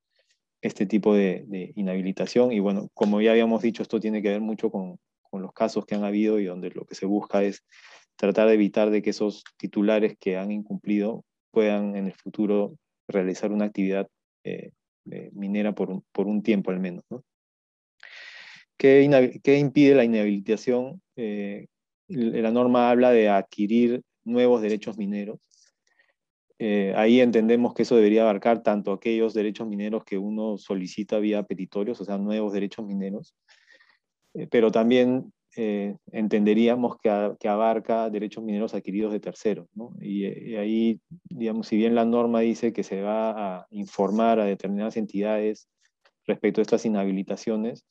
este 0.60 0.84
tipo 0.84 1.14
de, 1.14 1.72
inhabilitación. 1.76 2.52
Y 2.52 2.60
bueno, 2.60 2.90
como 2.92 3.22
ya 3.22 3.30
habíamos 3.30 3.62
dicho, 3.62 3.82
esto 3.82 4.00
tiene 4.00 4.20
que 4.20 4.28
ver 4.28 4.42
mucho 4.42 4.70
con, 4.70 4.98
los 5.32 5.52
casos 5.52 5.86
que 5.86 5.94
han 5.94 6.02
habido 6.02 6.40
y 6.40 6.44
donde 6.44 6.70
lo 6.70 6.84
que 6.84 6.96
se 6.96 7.06
busca 7.06 7.44
es 7.44 7.64
tratar 8.20 8.48
de 8.48 8.54
evitar 8.54 8.90
de 8.90 9.00
que 9.00 9.10
esos 9.10 9.44
titulares 9.56 10.14
que 10.20 10.36
han 10.36 10.52
incumplido 10.52 11.24
puedan 11.50 11.96
en 11.96 12.04
el 12.04 12.12
futuro 12.12 12.76
realizar 13.08 13.50
una 13.50 13.64
actividad 13.64 14.08
eh, 14.44 14.72
minera 15.32 15.74
por 15.74 15.90
un, 15.90 16.04
por 16.12 16.26
un, 16.26 16.42
tiempo 16.42 16.70
al 16.70 16.80
menos. 16.80 17.02
¿no? 17.08 17.24
¿Qué, 18.76 19.04
impide 19.58 19.94
la 19.94 20.04
inhabilitación? 20.04 21.00
Eh, 21.16 21.68
la 22.08 22.50
norma 22.50 22.90
habla 22.90 23.10
de 23.10 23.30
adquirir 23.30 24.02
nuevos 24.24 24.60
derechos 24.60 24.98
mineros. 24.98 25.38
Eh, 26.58 26.92
ahí 26.96 27.22
entendemos 27.22 27.72
que 27.72 27.84
eso 27.84 27.96
debería 27.96 28.20
abarcar 28.20 28.62
tanto 28.62 28.92
aquellos 28.92 29.32
derechos 29.32 29.66
mineros 29.66 30.04
que 30.04 30.18
uno 30.18 30.58
solicita 30.58 31.18
vía 31.20 31.42
petitorios, 31.44 31.98
o 32.02 32.04
sea, 32.04 32.18
nuevos 32.18 32.52
derechos 32.52 32.84
mineros, 32.84 33.34
pero 34.50 34.70
también 34.70 35.32
eh, 35.56 35.96
entenderíamos 36.12 36.96
que, 36.98 37.48
abarca 37.48 38.08
derechos 38.08 38.44
mineros 38.44 38.74
adquiridos 38.74 39.12
de 39.12 39.20
terceros. 39.20 39.68
Y, 40.00 40.54
ahí, 40.54 41.00
digamos, 41.24 41.66
si 41.66 41.76
bien 41.76 41.94
la 41.94 42.04
norma 42.04 42.40
dice 42.40 42.72
que 42.72 42.82
se 42.82 43.02
va 43.02 43.58
a 43.58 43.66
informar 43.70 44.38
a 44.38 44.44
determinadas 44.44 44.96
entidades 44.96 45.68
respecto 46.26 46.60
a 46.60 46.62
estas 46.62 46.84
inhabilitaciones, 46.86 47.84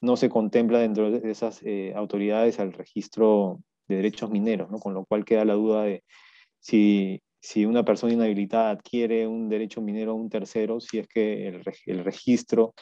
no 0.00 0.16
se 0.16 0.28
contempla 0.28 0.80
dentro 0.80 1.10
de 1.10 1.30
esas 1.30 1.62
eh, 1.62 1.92
autoridades 1.94 2.58
al 2.58 2.72
registro 2.72 3.60
de 3.88 3.96
derechos 3.96 4.30
mineros, 4.30 4.68
con 4.80 4.92
lo 4.94 5.04
cual 5.04 5.24
queda 5.24 5.44
la 5.44 5.54
duda 5.54 5.84
de 5.84 6.02
si, 6.58 7.22
si 7.40 7.64
una 7.64 7.84
persona 7.84 8.12
inhabilitada 8.12 8.70
adquiere 8.70 9.26
un 9.26 9.48
derecho 9.48 9.80
minero 9.80 10.12
a 10.12 10.14
un 10.14 10.28
tercero, 10.28 10.80
si 10.80 10.98
es 10.98 11.06
que 11.06 11.46
el, 11.46 11.62
el 11.86 12.04
registro 12.04 12.74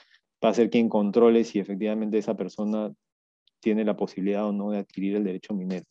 va 0.42 0.48
a 0.48 0.54
ser 0.54 0.70
quien 0.70 0.88
controle 0.88 1.44
si 1.44 1.58
efectivamente 1.58 2.18
esa 2.18 2.34
persona 2.36 2.92
tiene 3.64 3.82
la 3.82 3.96
posibilidad 3.96 4.46
o 4.46 4.52
no 4.52 4.70
de 4.70 4.78
adquirir 4.78 5.16
el 5.16 5.24
derecho 5.24 5.54
minero. 5.54 5.86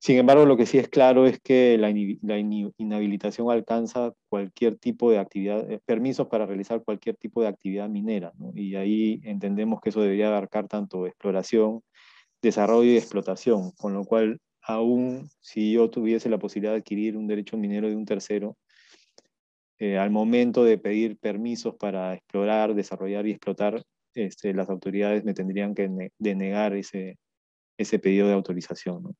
Sin 0.00 0.18
embargo, 0.18 0.44
lo 0.44 0.56
que 0.56 0.66
sí 0.66 0.76
es 0.76 0.88
claro 0.88 1.24
es 1.24 1.38
que 1.40 1.78
la, 1.78 1.90
inhabilitación 1.90 3.48
alcanza 3.48 4.12
cualquier 4.28 4.76
tipo 4.76 5.08
de 5.10 5.18
actividad, 5.18 5.70
eh, 5.70 5.80
permisos 5.86 6.26
para 6.26 6.44
realizar 6.44 6.82
cualquier 6.82 7.16
tipo 7.16 7.42
de 7.42 7.48
actividad 7.48 7.88
minera, 7.88 8.32
y 8.54 8.74
ahí 8.74 9.20
entendemos 9.22 9.80
que 9.80 9.90
eso 9.90 10.00
debería 10.00 10.26
abarcar 10.26 10.66
tanto 10.66 11.06
exploración, 11.06 11.80
desarrollo 12.42 12.90
y 12.90 12.96
explotación, 12.96 13.70
con 13.78 13.94
lo 13.94 14.04
cual 14.04 14.40
aún 14.62 15.28
si 15.40 15.72
yo 15.72 15.90
tuviese 15.90 16.28
la 16.28 16.38
posibilidad 16.38 16.72
de 16.72 16.78
adquirir 16.78 17.16
un 17.16 17.28
derecho 17.28 17.56
minero 17.56 17.88
de 17.88 17.94
un 17.94 18.04
tercero, 18.04 18.56
eh, 19.78 19.96
al 19.96 20.10
momento 20.10 20.64
de 20.64 20.78
pedir 20.78 21.18
permisos 21.18 21.76
para 21.76 22.14
explorar, 22.14 22.74
desarrollar 22.74 23.26
y 23.26 23.30
explotar, 23.30 23.82
este, 24.16 24.54
las 24.54 24.68
autoridades 24.70 25.24
me 25.24 25.34
tendrían 25.34 25.74
que 25.74 26.10
denegar 26.18 26.74
ese, 26.74 27.18
ese 27.78 27.98
pedido 27.98 28.26
de 28.26 28.34
autorización. 28.34 29.14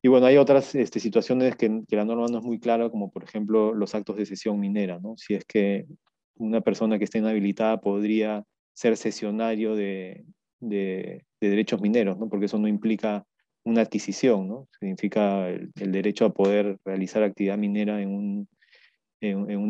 Y 0.00 0.08
bueno, 0.08 0.26
hay 0.26 0.36
otras 0.36 0.74
este, 0.74 1.00
situaciones 1.00 1.56
que, 1.56 1.68
la 1.90 2.04
norma 2.04 2.26
no 2.28 2.38
es 2.38 2.44
muy 2.44 2.58
clara, 2.58 2.90
como 2.90 3.10
por 3.10 3.24
ejemplo 3.24 3.74
los 3.74 3.94
actos 3.94 4.16
de 4.16 4.26
sesión 4.26 4.58
minera, 4.58 4.98
¿no? 5.00 5.16
Si 5.16 5.34
es 5.34 5.44
que 5.44 5.86
una 6.36 6.60
persona 6.60 6.98
que 6.98 7.04
esté 7.04 7.18
inhabilitada 7.18 7.80
podría 7.80 8.44
ser 8.74 8.96
sesionario 8.96 9.76
de, 9.76 10.24
de, 10.60 11.24
derechos 11.40 11.80
mineros, 11.80 12.18
¿no? 12.18 12.28
Porque 12.28 12.46
eso 12.46 12.58
no 12.58 12.66
implica 12.66 13.24
una 13.64 13.82
adquisición, 13.82 14.48
¿no? 14.48 14.68
Significa 14.78 15.48
el, 15.48 15.70
derecho 15.74 16.24
a 16.24 16.34
poder 16.34 16.78
realizar 16.84 17.22
actividad 17.22 17.58
minera 17.58 18.00
en 18.02 18.08
un, 18.10 18.48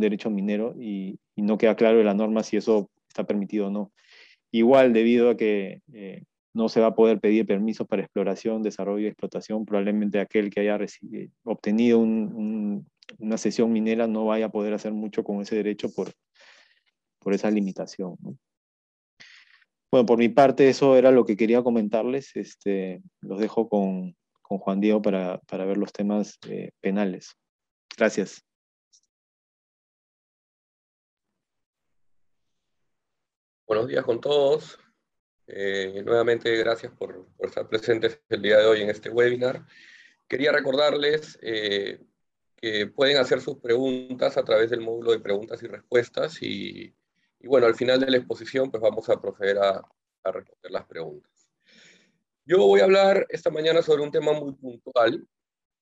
derecho 0.00 0.30
minero 0.30 0.74
y, 0.78 1.18
y, 1.36 1.42
no 1.42 1.58
queda 1.58 1.76
claro 1.76 2.00
en 2.00 2.06
la 2.06 2.14
norma 2.14 2.42
si 2.42 2.56
eso 2.56 2.90
está 3.12 3.24
permitido 3.24 3.68
o 3.68 3.70
no. 3.70 3.92
Igual, 4.50 4.92
debido 4.92 5.30
a 5.30 5.36
que 5.36 5.80
eh, 5.92 6.24
no 6.54 6.68
se 6.68 6.80
va 6.80 6.88
a 6.88 6.94
poder 6.94 7.20
pedir 7.20 7.46
permisos 7.46 7.86
para 7.86 8.02
exploración, 8.02 8.62
desarrollo 8.62 9.04
y 9.04 9.06
explotación, 9.06 9.64
probablemente 9.64 10.20
aquel 10.20 10.50
que 10.50 10.60
haya 10.60 10.78
obtenido 11.44 11.98
una 11.98 13.38
sesión 13.38 13.72
minera 13.72 14.06
no 14.06 14.26
vaya 14.26 14.46
a 14.46 14.52
poder 14.52 14.74
hacer 14.74 14.92
mucho 14.92 15.24
con 15.24 15.40
ese 15.40 15.56
derecho 15.56 15.90
por, 15.92 16.12
por 17.18 17.32
esa 17.32 17.50
limitación. 17.50 18.16
Bueno, 19.90 20.06
por 20.06 20.18
mi 20.18 20.30
parte 20.30 20.68
eso 20.68 20.96
era 20.96 21.10
lo 21.10 21.24
que 21.24 21.36
quería 21.36 21.62
comentarles. 21.62 22.34
Este, 22.34 23.02
los 23.20 23.38
dejo 23.38 23.68
con, 23.68 24.16
Juan 24.42 24.80
Diego 24.80 25.00
para, 25.00 25.40
ver 25.50 25.78
los 25.78 25.92
temas 25.92 26.38
eh, 26.48 26.72
penales. 26.80 27.36
Gracias. 27.96 28.42
Buenos 33.72 33.88
días 33.88 34.04
con 34.04 34.20
todos. 34.20 34.78
Eh, 35.46 36.02
nuevamente, 36.04 36.54
gracias 36.56 36.92
por, 36.92 37.26
estar 37.38 37.66
presentes 37.66 38.20
el 38.28 38.42
día 38.42 38.58
de 38.58 38.66
hoy 38.66 38.82
en 38.82 38.90
este 38.90 39.08
webinar. 39.08 39.64
Quería 40.28 40.52
recordarles 40.52 41.38
eh, 41.40 41.98
que 42.54 42.88
pueden 42.88 43.16
hacer 43.16 43.40
sus 43.40 43.56
preguntas 43.60 44.36
a 44.36 44.44
través 44.44 44.68
del 44.68 44.82
módulo 44.82 45.12
de 45.12 45.20
preguntas 45.20 45.62
y 45.62 45.68
respuestas 45.68 46.42
y, 46.42 46.94
bueno, 47.44 47.66
al 47.66 47.74
final 47.74 47.98
de 47.98 48.10
la 48.10 48.18
exposición 48.18 48.70
pues 48.70 48.82
vamos 48.82 49.08
a 49.08 49.18
proceder 49.18 49.56
a, 49.56 49.82
responder 50.22 50.70
las 50.70 50.84
preguntas. 50.84 51.32
Yo 52.44 52.58
voy 52.58 52.80
a 52.80 52.84
hablar 52.84 53.26
esta 53.30 53.48
mañana 53.48 53.80
sobre 53.80 54.02
un 54.02 54.12
tema 54.12 54.34
muy 54.34 54.52
puntual 54.52 55.26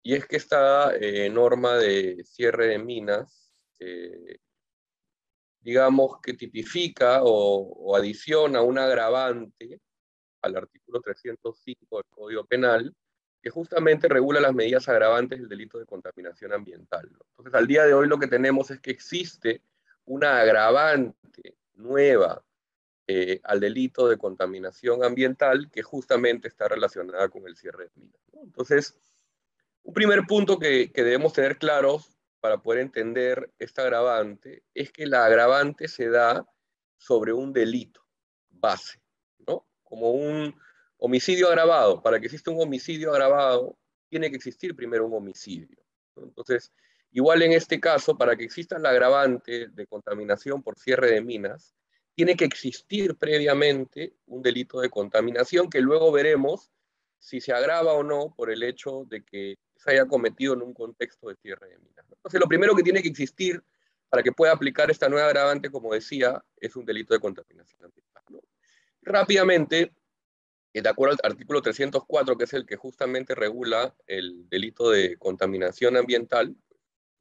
y 0.00 0.14
es 0.14 0.26
que 0.26 0.36
esta 0.36 0.94
eh, 0.94 1.28
norma 1.28 1.76
de 1.76 2.22
cierre 2.22 2.68
de 2.68 2.78
minas 2.78 3.52
digamos, 5.60 6.20
que 6.22 6.34
tipifica 6.34 7.20
o, 7.22 7.94
adiciona 7.96 8.62
un 8.62 8.78
agravante 8.78 9.80
al 10.42 10.56
artículo 10.56 11.00
305 11.00 11.96
del 11.96 12.06
Código 12.08 12.46
Penal, 12.46 12.94
que 13.42 13.50
justamente 13.50 14.08
regula 14.08 14.40
las 14.40 14.54
medidas 14.54 14.88
agravantes 14.88 15.38
del 15.38 15.48
delito 15.48 15.78
de 15.78 15.86
contaminación 15.86 16.52
ambiental. 16.52 17.10
Entonces, 17.30 17.54
al 17.54 17.66
día 17.66 17.84
de 17.84 17.94
hoy 17.94 18.06
lo 18.06 18.18
que 18.18 18.26
tenemos 18.26 18.70
es 18.70 18.80
que 18.80 18.90
existe 18.90 19.62
una 20.04 20.40
agravante 20.40 21.56
nueva 21.74 22.42
eh, 23.06 23.40
al 23.44 23.60
delito 23.60 24.08
de 24.08 24.18
contaminación 24.18 25.02
ambiental 25.04 25.70
que 25.70 25.82
justamente 25.82 26.48
está 26.48 26.68
relacionada 26.68 27.28
con 27.28 27.46
el 27.46 27.56
cierre 27.56 27.84
de 27.84 27.90
minas. 27.96 28.20
Entonces, 28.34 28.98
un 29.82 29.94
primer 29.94 30.26
punto 30.26 30.58
que, 30.58 30.92
que 30.92 31.02
debemos 31.02 31.32
tener 31.32 31.58
claros 31.58 32.19
para 32.40 32.58
poder 32.58 32.80
entender 32.80 33.52
esta 33.58 33.82
agravante 33.82 34.64
es 34.74 34.90
que 34.90 35.06
la 35.06 35.24
agravante 35.24 35.88
se 35.88 36.08
da 36.08 36.46
sobre 36.96 37.32
un 37.32 37.52
delito 37.52 38.04
base, 38.48 39.00
¿no? 39.46 39.66
Como 39.82 40.10
un 40.10 40.54
homicidio 40.98 41.48
agravado. 41.48 42.02
Para 42.02 42.20
que 42.20 42.26
exista 42.26 42.50
un 42.50 42.60
homicidio 42.60 43.10
agravado, 43.10 43.78
tiene 44.08 44.30
que 44.30 44.36
existir 44.36 44.74
primero 44.74 45.06
un 45.06 45.14
homicidio. 45.14 45.78
Entonces, 46.16 46.72
igual 47.12 47.42
en 47.42 47.52
este 47.52 47.80
caso, 47.80 48.16
para 48.16 48.36
que 48.36 48.44
exista 48.44 48.78
la 48.78 48.90
agravante 48.90 49.68
de 49.68 49.86
contaminación 49.86 50.62
por 50.62 50.78
cierre 50.78 51.12
de 51.12 51.20
minas, 51.22 51.74
tiene 52.14 52.36
que 52.36 52.44
existir 52.44 53.16
previamente 53.16 54.16
un 54.26 54.42
delito 54.42 54.80
de 54.80 54.90
contaminación 54.90 55.70
que 55.70 55.80
luego 55.80 56.12
veremos 56.12 56.70
si 57.20 57.40
se 57.40 57.52
agrava 57.52 57.92
o 57.92 58.02
no 58.02 58.34
por 58.34 58.50
el 58.50 58.62
hecho 58.62 59.04
de 59.08 59.22
que 59.22 59.58
se 59.76 59.92
haya 59.92 60.06
cometido 60.06 60.54
en 60.54 60.62
un 60.62 60.74
contexto 60.74 61.28
de 61.28 61.36
cierre 61.36 61.68
de 61.68 61.78
minas. 61.78 62.06
Entonces, 62.10 62.40
lo 62.40 62.48
primero 62.48 62.74
que 62.74 62.82
tiene 62.82 63.02
que 63.02 63.08
existir 63.08 63.62
para 64.08 64.22
que 64.22 64.32
pueda 64.32 64.52
aplicar 64.52 64.90
esta 64.90 65.08
nueva 65.08 65.26
agravante, 65.28 65.70
como 65.70 65.94
decía, 65.94 66.42
es 66.56 66.74
un 66.74 66.84
delito 66.84 67.14
de 67.14 67.20
contaminación 67.20 67.84
ambiental. 67.84 68.22
Rápidamente, 69.02 69.94
de 70.72 70.88
acuerdo 70.88 71.16
al 71.22 71.32
artículo 71.32 71.62
304, 71.62 72.36
que 72.36 72.44
es 72.44 72.52
el 72.54 72.66
que 72.66 72.76
justamente 72.76 73.34
regula 73.34 73.94
el 74.06 74.48
delito 74.48 74.90
de 74.90 75.16
contaminación 75.16 75.96
ambiental, 75.96 76.56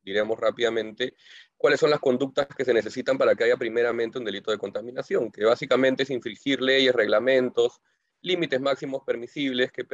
diremos 0.02 0.40
rápidamente 0.40 1.14
cuáles 1.58 1.80
son 1.80 1.90
las 1.90 2.00
conductas 2.00 2.48
que 2.48 2.66
se 2.66 2.74
necesitan 2.74 3.18
para 3.18 3.36
que 3.36 3.44
haya 3.44 3.58
primeramente 3.58 4.18
un 4.18 4.26
delito 4.26 4.50
de 4.50 4.58
contaminación, 4.58 5.32
que 5.32 5.46
básicamente 5.46 6.04
es 6.04 6.10
infringir 6.10 6.62
leyes, 6.62 6.96
reglamentos, 6.96 7.82
límites 8.22 8.60
máximos 8.60 9.04
permisibles 9.06 9.72
que, 9.72 9.86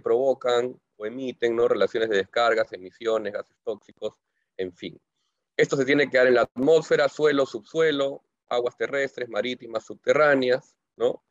provocan 0.00 0.80
o 0.96 1.06
emiten 1.06 1.56
¿no? 1.56 1.68
relaciones 1.68 2.10
de 2.10 2.18
descargas, 2.18 2.72
emisiones, 2.72 3.32
gases 3.32 3.56
tóxicos, 3.64 4.14
en 4.56 4.74
fin. 4.74 5.00
Esto 5.56 5.76
se 5.76 5.84
tiene 5.84 6.08
que 6.08 6.16
dar 6.16 6.26
en 6.26 6.34
la 6.34 6.42
atmósfera, 6.42 7.08
suelo, 7.08 7.46
subsuelo, 7.46 8.24
aguas 8.48 8.76
terrestres, 8.76 9.28
marítimas, 9.28 9.84
subterráneas, 9.84 10.76
¿no? 10.96 11.22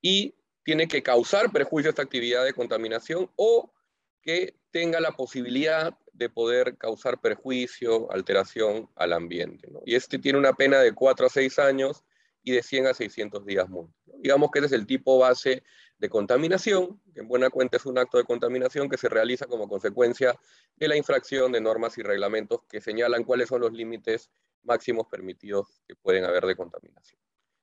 Y 0.00 0.34
tiene 0.62 0.88
que 0.88 1.02
causar 1.02 1.50
perjuicio 1.52 1.88
a 1.88 1.92
esta 1.92 2.02
actividad 2.02 2.44
de 2.44 2.52
contaminación 2.52 3.30
o 3.36 3.72
que 4.20 4.56
tenga 4.70 5.00
la 5.00 5.12
posibilidad 5.12 5.96
de 6.12 6.28
poder 6.28 6.76
causar 6.76 7.20
perjuicio, 7.20 8.10
alteración 8.12 8.90
al 8.96 9.12
ambiente. 9.12 9.68
Y 9.86 9.94
este 9.94 10.18
tiene 10.18 10.38
una 10.38 10.52
pena 10.52 10.80
de 10.80 10.92
4 10.92 11.26
a 11.26 11.30
6 11.30 11.58
años 11.58 12.04
y 12.42 12.52
de 12.52 12.62
100 12.62 12.88
a 12.88 12.94
600 12.94 13.46
días 13.46 13.68
multa. 13.68 13.94
Digamos 14.18 14.50
que 14.50 14.58
ese 14.58 14.66
es 14.66 14.72
el 14.72 14.86
tipo 14.86 15.18
base 15.18 15.62
de 15.98 16.08
contaminación, 16.08 17.00
que 17.12 17.20
en 17.20 17.28
buena 17.28 17.50
cuenta 17.50 17.76
es 17.76 17.86
un 17.86 17.98
acto 17.98 18.18
de 18.18 18.24
contaminación 18.24 18.88
que 18.88 18.96
se 18.96 19.08
realiza 19.08 19.46
como 19.46 19.68
consecuencia 19.68 20.38
de 20.76 20.88
la 20.88 20.96
infracción 20.96 21.50
de 21.52 21.60
normas 21.60 21.98
y 21.98 22.02
reglamentos 22.02 22.62
que 22.68 22.80
señalan 22.80 23.24
cuáles 23.24 23.48
son 23.48 23.60
los 23.60 23.72
límites 23.72 24.30
máximos 24.62 25.06
permitidos 25.08 25.82
que 25.86 25.96
pueden 25.96 26.24
haber 26.24 26.46
de 26.46 26.56
contaminación. 26.56 27.20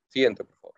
Siguiente, 0.08 0.44
por 0.44 0.56
favor. 0.56 0.74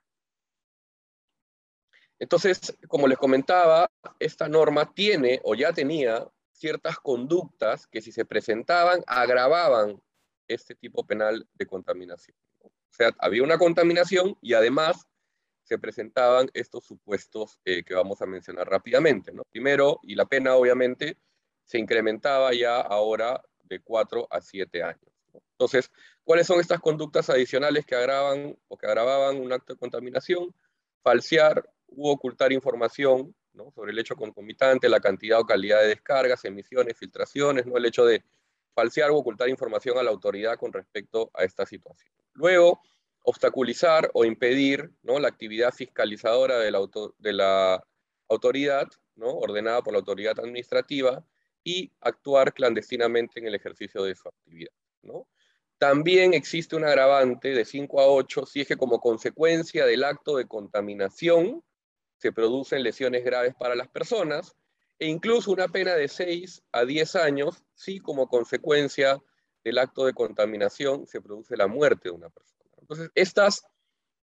Entonces, 2.20 2.76
como 2.88 3.06
les 3.06 3.18
comentaba, 3.18 3.90
esta 4.18 4.48
norma 4.48 4.92
tiene 4.92 5.40
o 5.44 5.54
ya 5.54 5.72
tenía 5.72 6.28
ciertas 6.52 6.98
conductas 6.98 7.86
que 7.86 8.00
si 8.00 8.11
se 8.11 8.24
presentaban 8.24 9.02
agravaban 9.06 10.02
este 10.48 10.74
tipo 10.74 11.06
penal 11.06 11.46
de 11.54 11.66
contaminación. 11.66 12.36
O 12.61 12.70
sea, 12.90 13.14
había 13.18 13.44
una 13.44 13.59
contaminación 13.59 14.36
y 14.40 14.54
además 14.54 15.06
se 15.69 15.79
presentaban 15.79 16.49
estos 16.55 16.85
supuestos 16.85 17.59
eh, 17.66 17.85
que 17.85 17.95
vamos 17.95 18.23
a 18.23 18.27
mencionar 18.27 18.66
rápidamente. 18.69 19.33
¿no? 19.33 19.45
Primero, 19.51 20.01
y 20.03 20.14
la 20.14 20.25
pena 20.25 20.55
obviamente 20.55 21.19
se 21.64 21.79
incrementaba 21.79 22.55
ya 22.55 22.81
ahora 22.81 23.43
de 23.64 23.81
4 23.81 24.27
a 24.31 24.41
7 24.41 24.83
años. 24.83 25.12
Entonces, 25.53 25.91
¿cuáles 26.25 26.47
son 26.47 26.59
estas 26.61 26.81
conductas 26.81 27.29
adicionales 27.29 27.85
que 27.85 27.95
agravan 27.95 28.57
o 28.69 28.79
que 28.79 28.87
agravaban 28.87 29.39
un 29.41 29.53
acto 29.53 29.75
de 29.75 29.79
contaminación? 29.79 30.55
Falsear 31.03 31.69
u 31.89 32.09
ocultar 32.09 32.51
información 32.53 33.35
sobre 33.75 33.93
el 33.93 33.99
hecho 33.99 34.16
concomitante, 34.16 34.89
la 34.89 35.01
cantidad 35.01 35.41
o 35.41 35.45
calidad 35.45 35.81
de 35.81 35.89
descargas, 35.89 36.45
emisiones, 36.45 36.97
filtraciones, 36.97 37.66
¿no? 37.66 37.77
el 37.77 37.85
hecho 37.85 38.07
de 38.07 38.25
falsear 38.75 39.11
u 39.11 39.16
ocultar 39.16 39.49
información 39.49 39.99
a 39.99 40.03
la 40.03 40.11
autoridad 40.11 40.57
con 40.57 40.73
respecto 40.73 41.31
a 41.35 41.45
esta 41.45 41.66
situación. 41.66 42.14
Luego, 42.35 42.81
obstaculizar 43.29 44.11
o 44.14 44.24
impedir 44.24 44.91
¿no? 45.03 45.18
la 45.18 45.29
actividad 45.29 45.74
fiscalizadora 45.74 46.59
de 46.59 46.70
la, 47.33 47.85
autoridad, 48.31 48.89
¿no? 49.16 49.29
ordenada 49.29 49.83
por 49.83 49.93
la 49.93 49.99
autoridad 49.99 50.41
administrativa, 50.41 51.22
y 51.62 51.93
actuar 52.01 52.55
clandestinamente 52.55 53.39
en 53.39 53.47
el 53.47 53.55
ejercicio 53.55 54.03
de 54.03 54.14
su 54.14 54.29
actividad. 54.29 54.72
¿no? 55.03 55.29
También 55.76 56.33
existe 56.33 56.74
un 56.74 56.85
agravante 56.85 57.51
de 57.51 57.66
5 57.66 58.01
a 58.01 58.07
8 58.07 58.47
si 58.47 58.62
es 58.62 58.68
que 58.68 58.79
como 58.79 58.99
consecuencia 58.99 59.85
del 59.85 60.05
acto 60.05 60.39
de 60.39 60.47
contaminación 60.47 61.62
se 62.16 62.33
producen 62.33 62.83
lesiones 62.83 63.24
graves 63.24 63.55
para 63.59 63.74
las 63.74 63.89
personas 63.89 64.57
e 64.99 65.07
incluso 65.07 65.53
una 65.53 65.68
pena 65.68 65.95
de 65.95 66.09
6 66.09 66.62
a 66.72 66.87
10 66.87 67.16
años 67.16 67.62
si 67.74 68.01
como 68.01 68.26
consecuencia 68.26 69.22
del 69.64 69.76
acto 69.76 70.07
de 70.07 70.14
contaminación 70.14 71.07
se 71.07 71.20
produce 71.20 71.59
la 71.59 71.66
muerte 71.66 72.09
de 72.09 72.14
una 72.14 72.31
persona. 72.31 72.57
Entonces, 72.89 73.11
estas 73.14 73.62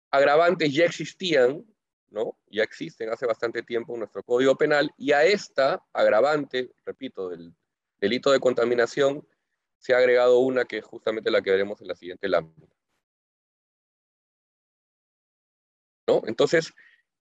agravantes 0.09 0.74
ya 0.74 0.86
existían, 0.86 1.66
¿no? 2.09 2.38
Ya 2.47 2.64
existen 2.64 3.09
hace 3.09 3.26
bastante 3.26 3.61
tiempo 3.61 3.93
en 3.93 3.99
nuestro 3.99 4.24
Código 4.24 4.55
Penal 4.55 4.93
y 4.97 5.11
a 5.11 5.26
esta 5.26 5.84
agravante, 5.91 6.72
repito, 6.86 7.30
del 7.30 7.53
delito 7.99 8.32
de 8.32 8.39
contaminación, 8.39 9.28
se 9.80 9.93
ha 9.93 9.97
agregado 9.97 10.39
una 10.39 10.64
que 10.64 10.78
es 10.78 10.86
justamente 10.86 11.30
la 11.30 11.41
que 11.41 11.51
veremos 11.51 11.82
en 11.82 11.89
la 11.89 11.95
siguiente 11.95 12.30
lámina. 12.30 12.68
¿No? 16.07 16.22
Entonces, 16.26 16.72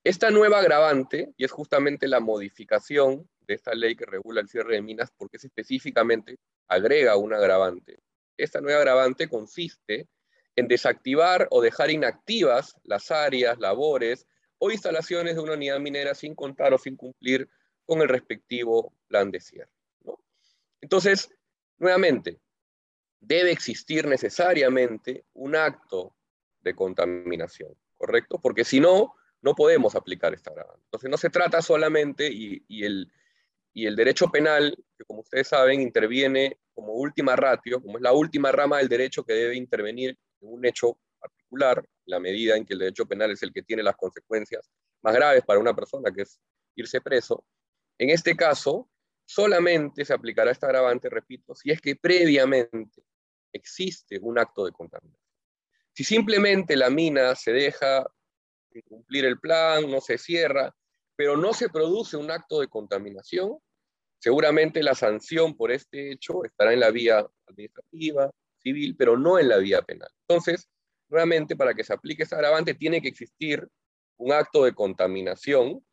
esta 0.05 0.31
nueva 0.31 0.59
agravante, 0.59 1.33
y 1.37 1.45
es 1.45 1.51
justamente 1.51 2.07
la 2.07 2.21
modificación 2.21 3.29
de 3.41 3.55
esta 3.55 3.75
ley 3.75 3.97
que 3.97 4.07
regula 4.07 4.41
el 4.41 4.49
cierre 4.49 4.75
de 4.75 4.83
minas, 4.83 5.11
porque 5.17 5.39
es 5.39 5.45
específicamente 5.45 6.39
agrega 6.69 7.17
un 7.17 7.35
agravante. 7.35 7.99
Esta 8.37 8.61
nueva 8.61 8.79
agravante 8.79 9.29
consiste 9.29 10.09
en 10.57 10.69
desactivar 10.69 11.49
o 11.51 11.63
dejar 11.63 11.91
inactivas 11.91 12.77
las 12.85 13.11
áreas, 13.11 13.59
labores 13.59 14.27
o 14.59 14.71
instalaciones 14.71 15.35
de 15.35 15.41
una 15.41 15.55
unidad 15.55 15.81
minera 15.81 16.15
sin 16.15 16.35
contar 16.35 16.73
o 16.75 16.79
sin 16.79 16.97
cumplir 16.97 17.49
con 17.87 18.01
el 18.01 18.09
respectivo 18.09 18.95
plan 19.09 19.31
de 19.31 19.41
cierre. 19.41 19.71
Entonces, 20.81 21.31
nuevamente, 21.79 22.41
debe 23.21 23.53
existir 23.53 24.07
necesariamente 24.07 25.25
un 25.35 25.57
acto 25.57 26.15
de 26.61 26.75
contaminación, 26.75 27.75
¿correcto? 27.97 28.39
Porque 28.41 28.65
si 28.65 28.81
no, 28.81 29.15
no 29.41 29.55
podemos 29.55 29.95
aplicar 29.95 30.35
esta. 30.35 30.53
Entonces, 30.85 31.11
no 31.11 31.17
se 31.17 31.31
trata 31.31 31.63
solamente, 31.63 32.29
y, 32.33 32.85
el, 32.85 33.11
y 33.73 33.87
el 33.87 33.97
derecho 33.97 34.29
penal, 34.29 34.77
que 34.99 35.05
como 35.05 35.21
ustedes 35.21 35.49
saben, 35.49 35.81
interviene 35.81 36.59
como 36.75 36.93
última 36.95 37.37
ratio, 37.37 37.81
como 37.81 37.99
es 37.99 38.03
la 38.03 38.13
última 38.13 38.53
rama 38.53 38.79
del 38.79 38.89
derecho 38.89 39.25
que 39.25 39.35
debe 39.35 39.57
intervenir 39.57 40.19
un 40.43 40.65
hecho 40.67 40.99
particular, 41.19 41.85
la 42.07 42.21
medida 42.21 42.57
en 42.57 42.65
que 42.65 42.75
el 42.75 42.81
derecho 42.81 43.07
penal 43.07 43.31
es 43.31 43.43
el 43.43 43.53
que 43.53 43.63
tiene 43.63 43.83
las 43.83 43.97
consecuencias 43.97 44.71
más 45.03 45.15
graves 45.15 45.45
para 45.45 45.61
una 45.61 45.75
persona, 45.75 46.13
que 46.13 46.23
es 46.23 46.41
irse 46.75 47.01
preso. 47.01 47.45
En 47.99 48.11
este 48.11 48.37
caso, 48.37 48.89
solamente 49.25 50.05
se 50.05 50.13
aplicará 50.13 50.51
esta 50.51 50.67
agravante, 50.67 51.09
repito, 51.09 51.55
si 51.55 51.71
es 51.71 51.81
que 51.81 51.97
previamente 51.97 53.03
existe 53.53 54.19
un 54.21 54.39
acto 54.39 54.65
de 54.65 54.73
contaminación. 54.73 55.23
Si 55.93 56.05
simplemente 56.05 56.77
la 56.77 56.91
mina 56.91 57.35
se 57.35 57.53
deja 57.53 58.07
cumplir 58.89 59.27
el 59.27 59.39
plan, 59.39 59.91
no 59.91 60.01
se 60.01 60.17
cierra, 60.17 60.75
pero 61.15 61.37
no 61.37 61.53
se 61.53 61.69
produce 61.69 62.17
un 62.17 62.31
acto 62.31 62.61
de 62.61 62.69
contaminación, 62.69 63.59
seguramente 64.19 64.83
la 64.83 64.95
sanción 64.95 65.57
por 65.57 65.71
este 65.71 66.13
hecho 66.13 66.45
estará 66.45 66.73
en 66.73 66.81
la 66.81 66.91
vía 66.91 67.27
administrativa, 67.47 68.31
civil, 68.63 68.97
pero 68.97 69.17
no 69.17 69.39
en 69.39 69.49
la 69.49 69.59
vía 69.59 69.83
penal. 69.83 70.09
Entonces, 70.29 70.69
nuevamente, 71.09 71.57
para 71.57 71.75
que 71.75 71.85
se 71.85 71.93
aplique 71.93 72.23
ese 72.23 72.35
agravante, 72.35 72.75
tiene 72.75 73.03
que 73.03 73.09
existir 73.09 73.69
un 74.17 74.33
acto 74.33 74.65
de 74.65 74.75
contaminación 74.75 75.85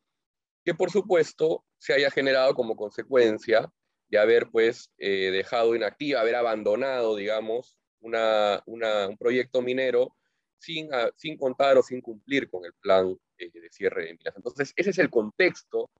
que, 0.64 0.74
por 0.74 0.90
supuesto, 0.90 1.64
se 1.78 1.94
haya 1.94 2.10
generado 2.10 2.54
como 2.54 2.76
consecuencia 2.76 3.70
de 4.08 4.18
haber, 4.18 4.50
pues, 4.50 4.90
eh, 4.98 5.30
dejado 5.30 5.74
inactiva, 5.74 6.20
haber 6.20 6.36
abandonado, 6.36 7.16
digamos, 7.16 7.78
un 8.00 9.16
proyecto 9.18 9.62
minero 9.62 10.16
sin, 10.58 10.92
ah, 10.92 11.10
sin 11.16 11.36
contar 11.36 11.76
o 11.78 11.82
sin 11.82 12.00
cumplir 12.00 12.48
con 12.50 12.64
el 12.64 12.72
plan 12.74 13.16
eh, 13.38 13.50
de 13.50 13.68
cierre 13.70 14.06
de 14.06 14.12
minas. 14.14 14.34
Entonces, 14.36 14.72
ese 14.76 14.90
es 14.90 14.98
el 14.98 15.10
contexto 15.10 15.90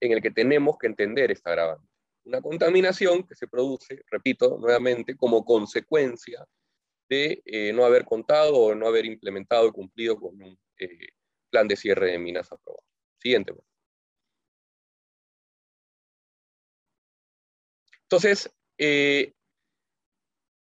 en 0.00 0.12
el 0.12 0.22
que 0.22 0.30
tenemos 0.30 0.76
que 0.78 0.86
entender 0.86 1.30
esta 1.30 1.50
agravante 1.50 1.87
una 2.28 2.42
contaminación 2.42 3.26
que 3.26 3.34
se 3.34 3.48
produce, 3.48 4.02
repito 4.10 4.58
nuevamente, 4.58 5.16
como 5.16 5.44
consecuencia 5.44 6.46
de 7.08 7.42
eh, 7.46 7.72
no 7.72 7.84
haber 7.86 8.04
contado 8.04 8.54
o 8.54 8.74
no 8.74 8.86
haber 8.86 9.06
implementado 9.06 9.66
y 9.66 9.72
cumplido 9.72 10.20
con 10.20 10.40
un 10.42 10.58
eh, 10.78 11.08
plan 11.50 11.66
de 11.66 11.76
cierre 11.76 12.12
de 12.12 12.18
minas 12.18 12.52
aprobado. 12.52 12.84
Siguiente. 13.18 13.54
Entonces, 18.02 18.50
eh, 18.76 19.32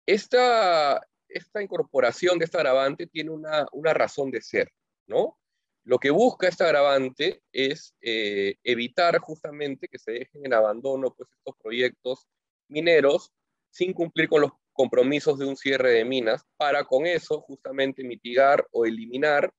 esta, 0.06 1.00
esta 1.28 1.62
incorporación 1.62 2.38
de 2.38 2.46
esta 2.46 2.58
agravante 2.58 3.06
tiene 3.06 3.30
una, 3.30 3.66
una 3.72 3.94
razón 3.94 4.32
de 4.32 4.42
ser, 4.42 4.72
¿no? 5.06 5.38
Lo 5.84 5.98
que 5.98 6.10
busca 6.10 6.48
este 6.48 6.64
agravante 6.64 7.42
es 7.52 7.94
eh, 8.00 8.56
evitar 8.64 9.18
justamente 9.18 9.86
que 9.86 9.98
se 9.98 10.12
dejen 10.12 10.46
en 10.46 10.54
abandono 10.54 11.14
pues, 11.14 11.28
estos 11.30 11.54
proyectos 11.62 12.26
mineros 12.68 13.30
sin 13.70 13.92
cumplir 13.92 14.28
con 14.28 14.40
los 14.40 14.52
compromisos 14.72 15.38
de 15.38 15.44
un 15.44 15.56
cierre 15.56 15.92
de 15.92 16.04
minas, 16.04 16.42
para 16.56 16.84
con 16.84 17.06
eso 17.06 17.42
justamente 17.42 18.02
mitigar 18.02 18.66
o 18.72 18.86
eliminar 18.86 19.52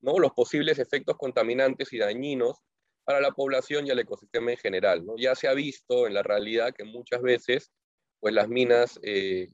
¿no? 0.00 0.18
los 0.18 0.32
posibles 0.32 0.78
efectos 0.78 1.16
contaminantes 1.16 1.92
y 1.92 1.98
dañinos 1.98 2.58
para 3.04 3.20
la 3.20 3.32
población 3.32 3.86
y 3.86 3.90
al 3.90 3.98
ecosistema 3.98 4.52
en 4.52 4.58
general. 4.58 5.04
¿no? 5.04 5.16
Ya 5.16 5.34
se 5.34 5.48
ha 5.48 5.54
visto 5.54 6.06
en 6.06 6.14
la 6.14 6.22
realidad 6.22 6.74
que 6.74 6.84
muchas 6.84 7.22
veces 7.22 7.72
pues, 8.20 8.34
las 8.34 8.48
minas, 8.48 9.00
eh, 9.02 9.48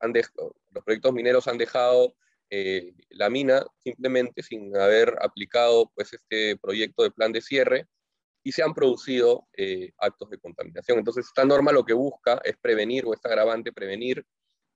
han 0.00 0.12
los 0.12 0.84
proyectos 0.84 1.12
mineros 1.12 1.46
han 1.46 1.58
dejado 1.58 2.14
eh, 2.50 2.92
la 3.10 3.30
mina 3.30 3.64
simplemente 3.78 4.42
sin 4.42 4.76
haber 4.76 5.16
aplicado 5.20 5.90
pues, 5.94 6.12
este 6.12 6.56
proyecto 6.56 7.02
de 7.02 7.10
plan 7.10 7.32
de 7.32 7.40
cierre 7.40 7.86
y 8.42 8.52
se 8.52 8.62
han 8.62 8.74
producido 8.74 9.46
eh, 9.56 9.92
actos 9.98 10.30
de 10.30 10.38
contaminación. 10.38 10.98
Entonces, 10.98 11.26
esta 11.26 11.44
norma 11.44 11.72
lo 11.72 11.84
que 11.84 11.92
busca 11.92 12.40
es 12.44 12.56
prevenir, 12.60 13.04
o 13.06 13.14
esta 13.14 13.28
agravante 13.28 13.72
prevenir 13.72 14.24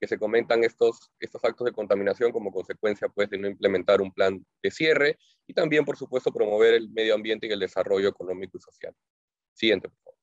que 0.00 0.06
se 0.06 0.18
comentan 0.18 0.64
estos, 0.64 1.10
estos 1.18 1.44
actos 1.44 1.64
de 1.64 1.72
contaminación 1.72 2.30
como 2.30 2.52
consecuencia 2.52 3.08
pues, 3.08 3.30
de 3.30 3.38
no 3.38 3.48
implementar 3.48 4.00
un 4.00 4.12
plan 4.12 4.44
de 4.62 4.70
cierre 4.70 5.18
y 5.46 5.54
también, 5.54 5.84
por 5.84 5.96
supuesto, 5.96 6.32
promover 6.32 6.74
el 6.74 6.90
medio 6.90 7.14
ambiente 7.14 7.46
y 7.46 7.52
el 7.52 7.60
desarrollo 7.60 8.08
económico 8.08 8.58
y 8.58 8.60
social. 8.60 8.94
Siguiente, 9.54 9.88
por 9.88 9.98
favor. 9.98 10.13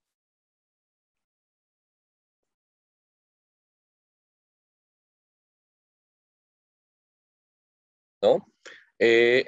Eh, 8.99 9.45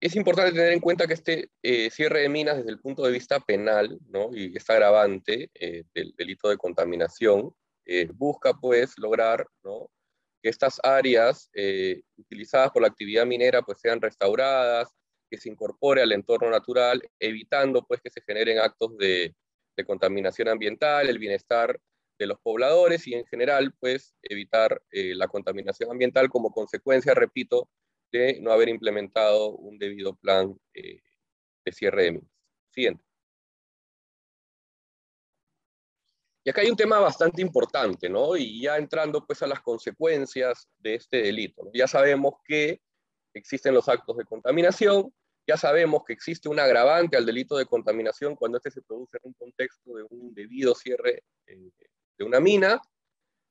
es 0.00 0.16
importante 0.16 0.52
tener 0.52 0.72
en 0.72 0.80
cuenta 0.80 1.06
que 1.06 1.14
este 1.14 1.48
eh, 1.62 1.88
cierre 1.90 2.20
de 2.20 2.28
minas 2.28 2.58
desde 2.58 2.70
el 2.70 2.80
punto 2.80 3.02
de 3.02 3.12
vista 3.12 3.40
penal, 3.40 3.98
y 4.32 4.56
está 4.56 4.74
agravante 4.74 5.50
eh, 5.54 5.84
del 5.94 6.14
delito 6.16 6.48
de 6.48 6.58
contaminación, 6.58 7.54
busca 8.14 8.54
pues 8.54 8.94
lograr 8.98 9.46
que 10.42 10.48
estas 10.48 10.80
áreas 10.82 11.50
utilizadas 12.16 12.70
por 12.70 12.80
la 12.80 12.88
actividad 12.88 13.26
minera 13.26 13.60
pues 13.60 13.78
sean 13.80 14.00
restauradas, 14.00 14.88
que 15.30 15.38
se 15.38 15.50
incorpore 15.50 16.00
al 16.00 16.12
entorno 16.12 16.50
natural, 16.50 17.02
evitando 17.18 17.84
pues 17.86 18.00
que 18.00 18.10
se 18.10 18.22
generen 18.26 18.58
actos 18.58 18.96
de, 18.96 19.34
de 19.76 19.84
contaminación 19.84 20.48
ambiental, 20.48 21.08
el 21.08 21.18
bienestar 21.18 21.78
de 22.24 22.28
los 22.28 22.40
pobladores 22.40 23.06
y 23.06 23.14
en 23.14 23.26
general, 23.26 23.74
pues, 23.78 24.14
evitar 24.22 24.82
eh, 24.90 25.14
la 25.14 25.28
contaminación 25.28 25.90
ambiental 25.90 26.28
como 26.30 26.50
consecuencia, 26.50 27.14
repito, 27.14 27.68
de 28.10 28.40
no 28.40 28.50
haber 28.52 28.68
implementado 28.70 29.50
un 29.50 29.78
debido 29.78 30.16
plan 30.16 30.58
eh, 30.72 31.02
de 31.64 31.72
cierre 31.72 32.04
de 32.04 32.12
minas. 32.12 32.30
Siguiente. 32.70 33.04
Y 36.46 36.50
acá 36.50 36.60
hay 36.60 36.70
un 36.70 36.76
tema 36.76 36.98
bastante 36.98 37.40
importante, 37.42 38.08
¿no? 38.08 38.36
Y 38.36 38.62
ya 38.62 38.76
entrando 38.76 39.26
pues 39.26 39.42
a 39.42 39.46
las 39.46 39.60
consecuencias 39.60 40.68
de 40.78 40.94
este 40.94 41.22
delito. 41.22 41.70
Ya 41.72 41.86
sabemos 41.86 42.34
que 42.44 42.80
existen 43.34 43.74
los 43.74 43.88
actos 43.88 44.16
de 44.16 44.24
contaminación, 44.24 45.12
ya 45.46 45.56
sabemos 45.56 46.04
que 46.06 46.12
existe 46.14 46.48
un 46.48 46.60
agravante 46.60 47.16
al 47.16 47.26
delito 47.26 47.56
de 47.56 47.66
contaminación 47.66 48.36
cuando 48.36 48.58
este 48.58 48.70
se 48.70 48.82
produce 48.82 49.18
en 49.18 49.28
un 49.28 49.34
contexto 49.34 49.94
de 49.94 50.04
un 50.10 50.34
debido 50.34 50.74
cierre 50.74 51.22
eh, 51.46 51.70
de 52.18 52.24
una 52.24 52.40
mina. 52.40 52.80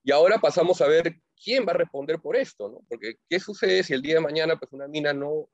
Y 0.04 0.12
ahora 0.12 0.38
pasamos 0.38 0.82
a 0.82 0.88
ver 0.88 1.16
quién 1.42 1.66
va 1.66 1.72
a 1.72 1.78
responder 1.78 2.20
por 2.20 2.36
esto, 2.36 2.70
¿no? 2.70 2.82
Porque 2.88 3.16
¿qué 3.30 3.40
sucede 3.40 3.84
si 3.84 3.94
el 3.94 4.02
día 4.02 4.16
de 4.16 4.22
mañana 4.22 4.58
pues 4.58 4.72
una 4.72 4.88
mina 4.88 5.14
no 5.14 5.50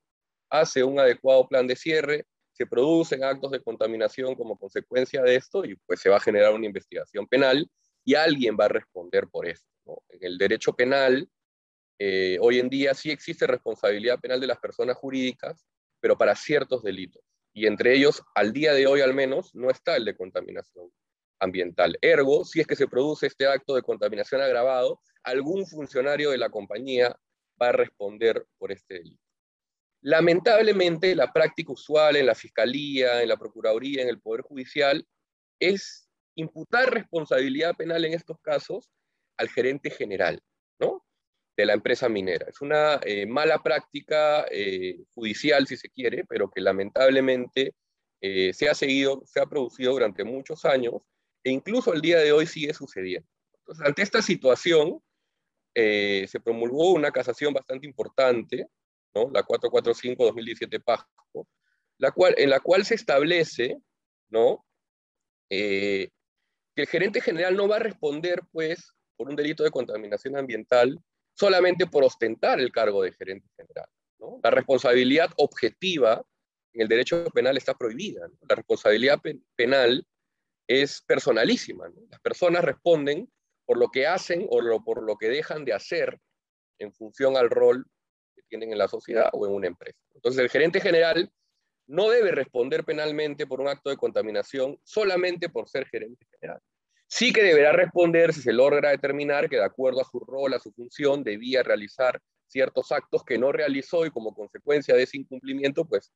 hace 0.49 0.83
un 0.83 0.99
adecuado 0.99 1.47
plan 1.47 1.67
de 1.67 1.75
cierre, 1.75 2.25
se 2.53 2.65
producen 2.65 3.23
actos 3.23 3.51
de 3.51 3.61
contaminación 3.61 4.35
como 4.35 4.57
consecuencia 4.57 5.21
de 5.21 5.35
esto 5.35 5.63
y 5.63 5.75
pues 5.85 6.01
se 6.01 6.09
va 6.09 6.17
a 6.17 6.21
generar 6.21 6.53
una 6.53 6.65
investigación 6.65 7.27
penal 7.27 7.69
y 8.03 8.15
alguien 8.15 8.57
va 8.59 8.65
a 8.65 8.69
responder 8.69 9.27
por 9.29 9.47
esto. 9.47 9.67
En 10.09 10.23
el 10.23 10.37
derecho 10.37 10.73
penal, 10.73 11.29
eh, 11.99 12.37
hoy 12.41 12.59
en 12.59 12.69
día 12.69 12.93
sí 12.93 13.11
existe 13.11 13.47
responsabilidad 13.47 14.19
penal 14.19 14.39
de 14.39 14.47
las 14.47 14.59
personas 14.59 14.97
jurídicas, 14.97 15.65
pero 15.99 16.17
para 16.17 16.35
ciertos 16.35 16.83
delitos. 16.83 17.21
Y 17.53 17.65
entre 17.65 17.95
ellos, 17.95 18.23
al 18.35 18.53
día 18.53 18.73
de 18.73 18.87
hoy 18.87 19.01
al 19.01 19.13
menos, 19.13 19.53
no 19.55 19.69
está 19.69 19.95
el 19.95 20.05
de 20.05 20.15
contaminación 20.15 20.91
ambiental. 21.39 21.97
Ergo, 22.01 22.45
si 22.45 22.59
es 22.59 22.67
que 22.67 22.75
se 22.75 22.87
produce 22.87 23.27
este 23.27 23.47
acto 23.47 23.75
de 23.75 23.81
contaminación 23.81 24.41
agravado, 24.41 25.01
algún 25.23 25.65
funcionario 25.65 26.31
de 26.31 26.37
la 26.37 26.49
compañía 26.49 27.15
va 27.61 27.69
a 27.69 27.73
responder 27.73 28.45
por 28.57 28.71
este 28.71 28.95
delito. 28.95 29.21
Lamentablemente, 30.01 31.13
la 31.15 31.31
práctica 31.31 31.73
usual 31.73 32.15
en 32.15 32.25
la 32.25 32.35
Fiscalía, 32.35 33.21
en 33.21 33.27
la 33.29 33.37
Procuraduría, 33.37 34.01
en 34.01 34.09
el 34.09 34.21
Poder 34.21 34.41
Judicial, 34.41 35.05
es 35.59 36.09
imputar 36.35 36.93
responsabilidad 36.93 37.75
penal 37.75 38.05
en 38.05 38.13
estos 38.13 38.39
casos 38.39 38.89
al 39.37 39.49
gerente 39.49 39.89
general 39.89 40.41
¿no? 40.79 41.05
de 41.57 41.65
la 41.65 41.73
empresa 41.73 42.07
minera. 42.07 42.47
Es 42.49 42.61
una 42.61 43.01
eh, 43.03 43.25
mala 43.25 43.61
práctica 43.61 44.45
eh, 44.49 45.03
judicial, 45.13 45.67
si 45.67 45.75
se 45.75 45.89
quiere, 45.89 46.23
pero 46.25 46.49
que 46.49 46.61
lamentablemente 46.61 47.73
eh, 48.21 48.53
se 48.53 48.69
ha 48.69 48.73
seguido, 48.73 49.21
se 49.25 49.41
ha 49.41 49.45
producido 49.45 49.93
durante 49.93 50.23
muchos 50.23 50.63
años 50.63 50.93
e 51.43 51.51
incluso 51.51 51.93
el 51.93 52.01
día 52.01 52.19
de 52.19 52.31
hoy 52.31 52.45
sigue 52.45 52.73
sucediendo. 52.73 53.27
Entonces, 53.59 53.85
ante 53.85 54.01
esta 54.01 54.21
situación, 54.21 55.01
se 55.75 56.39
promulgó 56.43 56.91
una 56.91 57.09
casación 57.09 57.53
bastante 57.53 57.87
importante 57.87 58.67
la 59.13 59.43
445-2017 59.43 60.83
PASCO, 60.83 61.47
la 61.97 62.11
cual, 62.11 62.35
en 62.37 62.49
la 62.49 62.59
cual 62.59 62.85
se 62.85 62.95
establece 62.95 63.77
¿no? 64.29 64.65
Eh, 65.49 66.09
que 66.75 66.83
el 66.83 66.87
gerente 66.87 67.21
general 67.21 67.55
no 67.55 67.67
va 67.67 67.77
a 67.77 67.79
responder 67.79 68.41
pues, 68.51 68.93
por 69.17 69.29
un 69.29 69.35
delito 69.35 69.63
de 69.63 69.71
contaminación 69.71 70.37
ambiental 70.37 70.99
solamente 71.33 71.87
por 71.87 72.03
ostentar 72.03 72.59
el 72.59 72.71
cargo 72.71 73.03
de 73.03 73.13
gerente 73.13 73.47
general. 73.55 73.87
La 74.43 74.51
responsabilidad 74.51 75.31
objetiva 75.37 76.21
en 76.73 76.81
el 76.81 76.87
derecho 76.87 77.25
penal 77.33 77.57
está 77.57 77.73
prohibida. 77.73 78.27
La 78.47 78.55
responsabilidad 78.55 79.19
penal 79.55 80.05
es 80.69 81.01
personalísima. 81.01 81.91
Las 82.09 82.21
personas 82.21 82.63
responden 82.63 83.27
por 83.65 83.77
lo 83.77 83.89
que 83.89 84.07
hacen 84.07 84.47
o 84.49 84.83
por 84.83 85.03
lo 85.03 85.17
que 85.17 85.27
dejan 85.27 85.65
de 85.65 85.73
hacer 85.73 86.19
en 86.77 86.93
función 86.93 87.35
al 87.35 87.49
rol 87.49 87.85
tienen 88.49 88.71
en 88.71 88.77
la 88.77 88.87
sociedad 88.87 89.29
o 89.33 89.45
en 89.45 89.53
una 89.53 89.67
empresa. 89.67 89.99
Entonces, 90.13 90.41
el 90.41 90.49
gerente 90.49 90.81
general 90.81 91.31
no 91.87 92.09
debe 92.09 92.31
responder 92.31 92.83
penalmente 92.83 93.47
por 93.47 93.61
un 93.61 93.67
acto 93.67 93.89
de 93.89 93.97
contaminación 93.97 94.79
solamente 94.83 95.49
por 95.49 95.69
ser 95.69 95.87
gerente 95.87 96.25
general. 96.39 96.59
Sí 97.07 97.33
que 97.33 97.43
deberá 97.43 97.71
responder 97.71 98.33
si 98.33 98.41
se 98.41 98.53
logra 98.53 98.91
determinar 98.91 99.49
que 99.49 99.55
de 99.55 99.65
acuerdo 99.65 100.01
a 100.01 100.05
su 100.05 100.19
rol, 100.19 100.53
a 100.53 100.59
su 100.59 100.71
función, 100.71 101.23
debía 101.23 101.63
realizar 101.63 102.19
ciertos 102.47 102.91
actos 102.91 103.23
que 103.23 103.37
no 103.37 103.51
realizó 103.51 104.05
y 104.05 104.11
como 104.11 104.35
consecuencia 104.35 104.95
de 104.95 105.03
ese 105.03 105.17
incumplimiento, 105.17 105.85
pues 105.85 106.11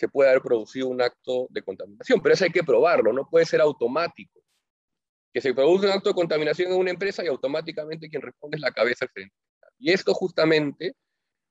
se 0.00 0.08
puede 0.08 0.30
haber 0.30 0.40
producido 0.40 0.88
un 0.88 1.02
acto 1.02 1.46
de 1.50 1.60
contaminación. 1.60 2.22
Pero 2.22 2.32
eso 2.32 2.44
hay 2.44 2.50
que 2.50 2.64
probarlo, 2.64 3.12
no 3.12 3.28
puede 3.28 3.44
ser 3.44 3.60
automático. 3.60 4.40
Que 5.30 5.42
se 5.42 5.52
produce 5.52 5.86
un 5.86 5.92
acto 5.92 6.08
de 6.08 6.14
contaminación 6.14 6.72
en 6.72 6.78
una 6.78 6.90
empresa 6.90 7.22
y 7.22 7.26
automáticamente 7.26 8.08
quien 8.08 8.22
responde 8.22 8.56
es 8.56 8.62
la 8.62 8.72
cabeza 8.72 9.04
del. 9.14 9.24
General. 9.24 9.74
Y 9.78 9.92
esto 9.92 10.14
justamente 10.14 10.94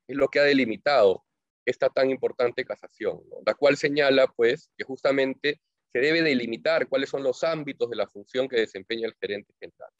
es 0.08 0.16
lo 0.16 0.26
que 0.26 0.40
ha 0.40 0.42
delimitado 0.42 1.24
esta 1.64 1.88
tan 1.90 2.10
importante 2.10 2.64
casación, 2.64 3.20
la 3.46 3.54
cual 3.54 3.76
señala 3.76 4.26
pues 4.26 4.68
que 4.76 4.82
justamente 4.82 5.60
se 5.92 6.00
debe 6.00 6.20
delimitar 6.20 6.88
cuáles 6.88 7.08
son 7.08 7.22
los 7.22 7.44
ámbitos 7.44 7.88
de 7.88 7.96
la 7.96 8.08
función 8.08 8.48
que 8.48 8.56
desempeña 8.56 9.06
el 9.06 9.14
gerente 9.20 9.54
general, 9.60 9.90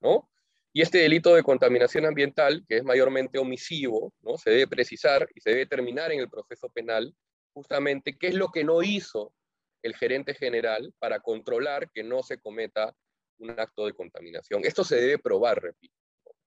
¿no? 0.00 0.28
Y 0.72 0.82
este 0.82 0.98
delito 0.98 1.34
de 1.36 1.44
contaminación 1.44 2.06
ambiental, 2.06 2.64
que 2.68 2.78
es 2.78 2.84
mayormente 2.84 3.38
omisivo, 3.38 4.12
¿no? 4.22 4.36
Se 4.38 4.50
debe 4.50 4.66
precisar 4.66 5.28
y 5.36 5.40
se 5.40 5.50
debe 5.50 5.60
determinar 5.60 6.10
en 6.10 6.18
el 6.18 6.28
proceso 6.28 6.68
penal 6.70 7.14
justamente 7.52 8.16
qué 8.18 8.28
es 8.28 8.34
lo 8.34 8.48
que 8.48 8.64
no 8.64 8.82
hizo 8.82 9.34
el 9.82 9.94
gerente 9.96 10.34
general 10.34 10.92
para 10.98 11.20
controlar 11.20 11.90
que 11.90 12.02
no 12.02 12.22
se 12.22 12.38
cometa 12.38 12.94
un 13.38 13.50
acto 13.50 13.86
de 13.86 13.94
contaminación. 13.94 14.64
Esto 14.64 14.84
se 14.84 14.96
debe 14.96 15.18
probar, 15.18 15.60
repito. 15.60 15.94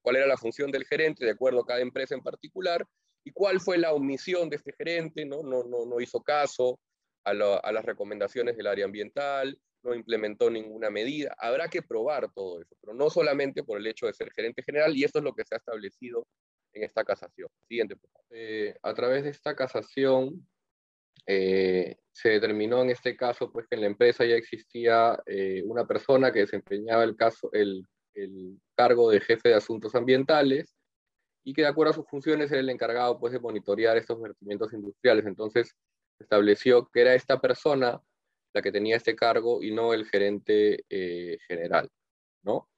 ¿Cuál 0.01 0.17
era 0.17 0.27
la 0.27 0.37
función 0.37 0.71
del 0.71 0.85
gerente 0.85 1.25
de 1.25 1.31
acuerdo 1.31 1.61
a 1.61 1.65
cada 1.65 1.81
empresa 1.81 2.15
en 2.15 2.21
particular? 2.21 2.87
y 3.25 3.31
cuál 3.31 3.59
fue 3.59 3.77
la 3.77 3.91
omisión 3.91 4.49
de 4.49 4.57
este 4.57 4.71
gerente, 4.71 5.25
no, 5.25 5.41
no, 5.41 5.63
no, 5.63 5.85
no 5.85 5.99
hizo 5.99 6.21
caso 6.21 6.79
a, 7.23 7.33
las 7.33 7.83
recomendaciones 7.83 8.55
del 8.55 8.67
área 8.67 8.85
ambiental, 8.85 9.59
no 9.81 9.95
implementó 9.95 10.49
ninguna 10.51 10.91
medida. 10.91 11.35
Habrá 11.39 11.67
que 11.67 11.81
probar 11.81 12.31
todo 12.33 12.61
eso, 12.61 12.75
pero 12.79 12.93
no 12.93 13.09
solamente 13.09 13.63
por 13.63 13.79
el 13.79 13.87
hecho 13.87 14.05
de 14.05 14.13
ser 14.13 14.31
gerente 14.31 14.61
general, 14.61 14.95
y 14.95 15.03
esto 15.03 15.19
es 15.19 15.25
lo 15.25 15.33
que 15.33 15.43
se 15.43 15.55
ha 15.55 15.57
establecido 15.57 16.27
en 16.73 16.83
esta 16.83 17.03
casación. 17.03 17.49
Siguiente, 17.67 17.95
por 17.95 18.11
favor. 18.11 18.27
Eh, 18.29 18.75
a 18.83 18.93
través 18.93 19.23
de 19.23 19.31
esta 19.31 19.55
casación, 19.55 20.47
eh, 21.28 21.97
se 22.11 22.30
determinó 22.30 22.82
en 22.82 22.91
este 22.91 23.16
caso 23.18 23.51
pues, 23.51 23.68
que 23.68 23.76
en 23.76 23.82
la 23.82 23.88
empresa 23.88 24.26
ya 24.26 24.36
existía 24.36 25.22
eh, 25.26 25.63
una 25.66 25.86
persona 25.86 26.32
que 26.32 26.39
desempeñaba 26.39 27.03
el, 27.03 27.16
caso, 27.16 27.49
el, 27.53 27.86
cargo 28.76 29.09
de 29.09 29.20
jefe 29.22 29.49
de 29.49 29.55
asuntos 29.55 29.95
ambientales, 29.95 30.76
y 31.43 31.53
que 31.53 31.61
de 31.61 31.68
acuerdo 31.68 31.91
a 31.91 31.95
sus 31.95 32.07
funciones 32.07 32.51
era 32.51 32.61
el 32.61 32.70
encargado 32.70 33.20
pues, 33.20 33.34
de 33.34 33.39
monitorear 33.39 33.97
estos 33.97 34.20
vertimientos 34.20 34.74
industriales. 34.74 35.26
Entonces, 35.26 35.76
estableció 36.20 36.89
que 36.91 37.01
era 37.01 37.13
esta 37.13 37.39
persona 37.39 38.01
la 38.53 38.61
que 38.61 38.72
tenía 38.72 38.95
este 38.95 39.16
cargo 39.16 39.61
y 39.61 39.72
no 39.72 39.93
el 39.93 40.05
gerente 40.05 40.86
eh, 40.89 41.38
general, 41.47 41.89
¿no? 42.43 42.70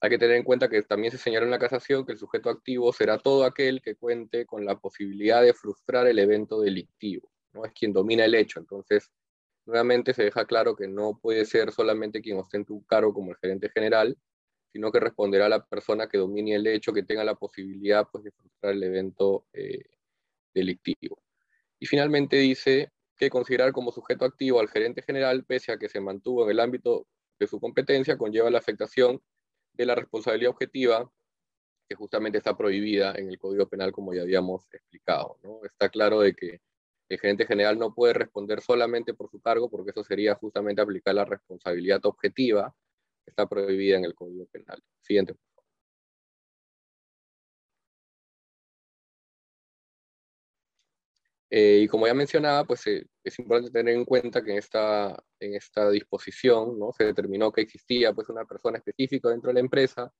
Hay 0.00 0.10
que 0.10 0.18
tener 0.18 0.36
en 0.36 0.42
cuenta 0.42 0.68
que 0.68 0.82
también 0.82 1.12
se 1.12 1.18
señaló 1.18 1.46
en 1.46 1.52
la 1.52 1.58
casación 1.58 2.04
que 2.04 2.12
el 2.12 2.18
sujeto 2.18 2.50
activo 2.50 2.92
será 2.92 3.16
todo 3.18 3.44
aquel 3.44 3.80
que 3.80 3.94
cuente 3.94 4.44
con 4.44 4.64
la 4.64 4.78
posibilidad 4.78 5.40
de 5.40 5.54
frustrar 5.54 6.08
el 6.08 6.18
evento 6.18 6.60
delictivo, 6.60 7.30
¿no? 7.54 7.64
Es 7.64 7.72
quien 7.72 7.92
domina 7.92 8.24
el 8.24 8.34
hecho. 8.34 8.60
Entonces, 8.60 9.10
nuevamente 9.66 10.12
se 10.14 10.24
deja 10.24 10.44
claro 10.44 10.76
que 10.76 10.88
no 10.88 11.18
puede 11.20 11.44
ser 11.44 11.72
solamente 11.72 12.20
quien 12.20 12.38
ostente 12.38 12.72
un 12.72 12.82
cargo 12.82 13.14
como 13.14 13.30
el 13.30 13.36
gerente 13.38 13.70
general, 13.70 14.16
sino 14.72 14.90
que 14.90 15.00
responderá 15.00 15.46
a 15.46 15.48
la 15.48 15.64
persona 15.64 16.08
que 16.08 16.18
domine 16.18 16.54
el 16.56 16.66
hecho, 16.66 16.92
que 16.92 17.04
tenga 17.04 17.24
la 17.24 17.36
posibilidad 17.36 18.08
pues, 18.10 18.24
de 18.24 18.32
frustrar 18.32 18.72
el 18.72 18.82
evento 18.82 19.46
eh, 19.52 19.84
delictivo. 20.52 21.22
Y 21.78 21.86
finalmente 21.86 22.36
dice 22.36 22.90
que 23.16 23.30
considerar 23.30 23.72
como 23.72 23.92
sujeto 23.92 24.24
activo 24.24 24.60
al 24.60 24.68
gerente 24.68 25.02
general, 25.02 25.44
pese 25.44 25.72
a 25.72 25.78
que 25.78 25.88
se 25.88 26.00
mantuvo 26.00 26.44
en 26.44 26.50
el 26.50 26.60
ámbito 26.60 27.06
de 27.38 27.46
su 27.46 27.60
competencia, 27.60 28.18
conlleva 28.18 28.50
la 28.50 28.58
afectación 28.58 29.22
de 29.72 29.86
la 29.86 29.94
responsabilidad 29.94 30.50
objetiva 30.50 31.10
que 31.88 31.94
justamente 31.94 32.38
está 32.38 32.56
prohibida 32.56 33.14
en 33.16 33.28
el 33.28 33.38
Código 33.38 33.68
Penal, 33.68 33.92
como 33.92 34.14
ya 34.14 34.22
habíamos 34.22 34.66
explicado. 34.72 35.38
¿no? 35.42 35.60
Está 35.64 35.88
claro 35.88 36.20
de 36.20 36.34
que 36.34 36.60
el 37.08 37.18
gerente 37.20 37.46
general 37.46 37.78
no 37.78 37.94
puede 37.94 38.14
responder 38.14 38.60
solamente 38.60 39.14
por 39.14 39.30
su 39.30 39.40
cargo, 39.40 39.70
porque 39.70 39.90
eso 39.90 40.04
sería 40.04 40.34
justamente 40.34 40.82
aplicar 40.82 41.14
la 41.14 41.24
responsabilidad 41.24 42.04
objetiva 42.04 42.74
está 43.26 43.46
prohibida 43.46 43.98
en 43.98 44.04
el 44.04 44.14
Código 44.14 44.46
Penal. 44.46 44.82
Siguiente. 45.00 45.34
Eh, 51.50 51.82
y 51.84 51.88
como 51.88 52.06
ya 52.06 52.14
mencionaba, 52.14 52.64
pues 52.64 52.86
eh, 52.86 53.06
es 53.22 53.38
importante 53.38 53.70
tener 53.70 53.94
en 53.94 54.04
cuenta 54.04 54.42
que 54.42 54.50
en 54.52 54.58
esta, 54.58 55.22
en 55.38 55.54
esta 55.54 55.88
disposición 55.90 56.78
¿no? 56.78 56.90
se 56.92 57.04
determinó 57.04 57.52
que 57.52 57.60
existía 57.60 58.12
pues, 58.12 58.28
una 58.28 58.44
persona 58.44 58.78
específica 58.78 59.28
dentro 59.28 59.48
de 59.48 59.54
la 59.54 59.60
empresa 59.60 60.12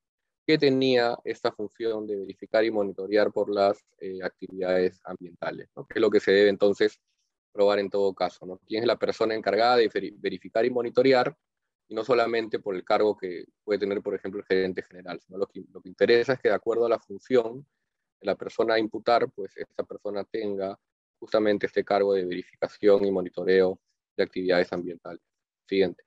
que 0.46 0.58
tenía 0.58 1.16
esta 1.24 1.52
función 1.52 2.06
de 2.06 2.16
verificar 2.16 2.64
y 2.64 2.70
monitorear 2.70 3.32
por 3.32 3.50
las 3.50 3.84
eh, 3.98 4.18
actividades 4.22 5.00
ambientales, 5.04 5.68
¿no? 5.74 5.86
es 5.88 6.00
lo 6.00 6.10
que 6.10 6.20
se 6.20 6.32
debe 6.32 6.50
entonces 6.50 7.00
probar 7.52 7.78
en 7.78 7.88
todo 7.88 8.12
caso. 8.14 8.60
¿Quién 8.66 8.82
es 8.82 8.86
la 8.86 8.98
persona 8.98 9.34
encargada 9.34 9.76
de 9.76 10.12
verificar 10.18 10.64
y 10.64 10.70
monitorear 10.70 11.36
y 11.88 11.94
no 11.94 12.04
solamente 12.04 12.58
por 12.58 12.74
el 12.74 12.84
cargo 12.84 13.16
que 13.16 13.44
puede 13.62 13.78
tener, 13.78 14.02
por 14.02 14.14
ejemplo, 14.14 14.40
el 14.40 14.46
gerente 14.46 14.82
general, 14.82 15.20
sino 15.20 15.38
lo 15.38 15.46
que, 15.46 15.64
lo 15.72 15.80
que 15.80 15.88
interesa 15.88 16.34
es 16.34 16.40
que 16.40 16.48
de 16.48 16.54
acuerdo 16.54 16.86
a 16.86 16.88
la 16.88 16.98
función 16.98 17.66
de 18.20 18.26
la 18.26 18.34
persona 18.36 18.74
a 18.74 18.78
imputar, 18.78 19.30
pues 19.30 19.56
esta 19.56 19.84
persona 19.84 20.24
tenga 20.24 20.78
justamente 21.18 21.66
este 21.66 21.84
cargo 21.84 22.14
de 22.14 22.24
verificación 22.24 23.04
y 23.04 23.10
monitoreo 23.10 23.78
de 24.16 24.24
actividades 24.24 24.72
ambientales. 24.72 25.22
Siguiente. 25.66 26.04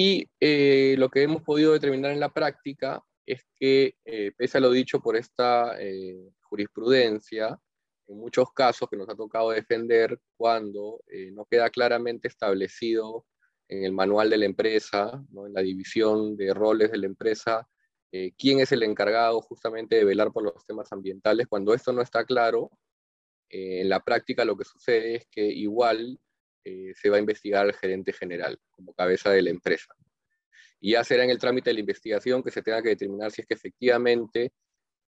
Y 0.00 0.30
eh, 0.38 0.94
lo 0.96 1.08
que 1.08 1.24
hemos 1.24 1.42
podido 1.42 1.72
determinar 1.72 2.12
en 2.12 2.20
la 2.20 2.32
práctica 2.32 3.02
es 3.26 3.44
que, 3.56 3.96
eh, 4.04 4.30
pese 4.36 4.58
a 4.58 4.60
lo 4.60 4.70
dicho 4.70 5.00
por 5.00 5.16
esta 5.16 5.74
eh, 5.80 6.30
jurisprudencia, 6.42 7.58
en 8.06 8.16
muchos 8.16 8.52
casos 8.52 8.88
que 8.88 8.96
nos 8.96 9.08
ha 9.08 9.16
tocado 9.16 9.50
defender 9.50 10.20
cuando 10.36 11.00
no 11.32 11.46
queda 11.46 11.68
claramente 11.68 12.28
establecido 12.28 13.26
en 13.66 13.82
el 13.84 13.90
manual 13.90 14.30
de 14.30 14.38
la 14.38 14.44
empresa, 14.44 15.20
en 15.44 15.52
la 15.52 15.62
división 15.62 16.36
de 16.36 16.54
roles 16.54 16.92
de 16.92 16.98
la 16.98 17.06
empresa, 17.06 17.68
quién 18.38 18.60
es 18.60 18.70
el 18.70 18.84
encargado 18.84 19.40
justamente 19.40 19.96
de 19.96 20.04
velar 20.04 20.32
por 20.32 20.44
los 20.44 20.64
temas 20.64 20.92
ambientales. 20.92 21.48
Cuando 21.48 21.74
esto 21.74 21.92
no 21.92 22.02
está 22.02 22.24
claro, 22.24 22.70
en 23.50 23.88
la 23.88 23.98
práctica 23.98 24.44
lo 24.44 24.56
que 24.56 24.64
sucede 24.64 25.16
es 25.16 25.26
que 25.26 25.44
igual 25.44 26.20
eh, 26.64 26.92
se 26.94 27.10
va 27.10 27.16
a 27.16 27.20
investigar 27.20 27.64
al 27.64 27.74
gerente 27.74 28.12
general 28.12 28.58
como 28.70 28.94
cabeza 28.94 29.30
de 29.30 29.42
la 29.42 29.50
empresa. 29.50 29.94
Y 30.80 30.92
ya 30.92 31.04
será 31.04 31.24
en 31.24 31.30
el 31.30 31.38
trámite 31.38 31.70
de 31.70 31.74
la 31.74 31.80
investigación 31.80 32.42
que 32.42 32.50
se 32.50 32.62
tenga 32.62 32.82
que 32.82 32.90
determinar 32.90 33.30
si 33.30 33.42
es 33.42 33.48
que 33.48 33.54
efectivamente 33.54 34.52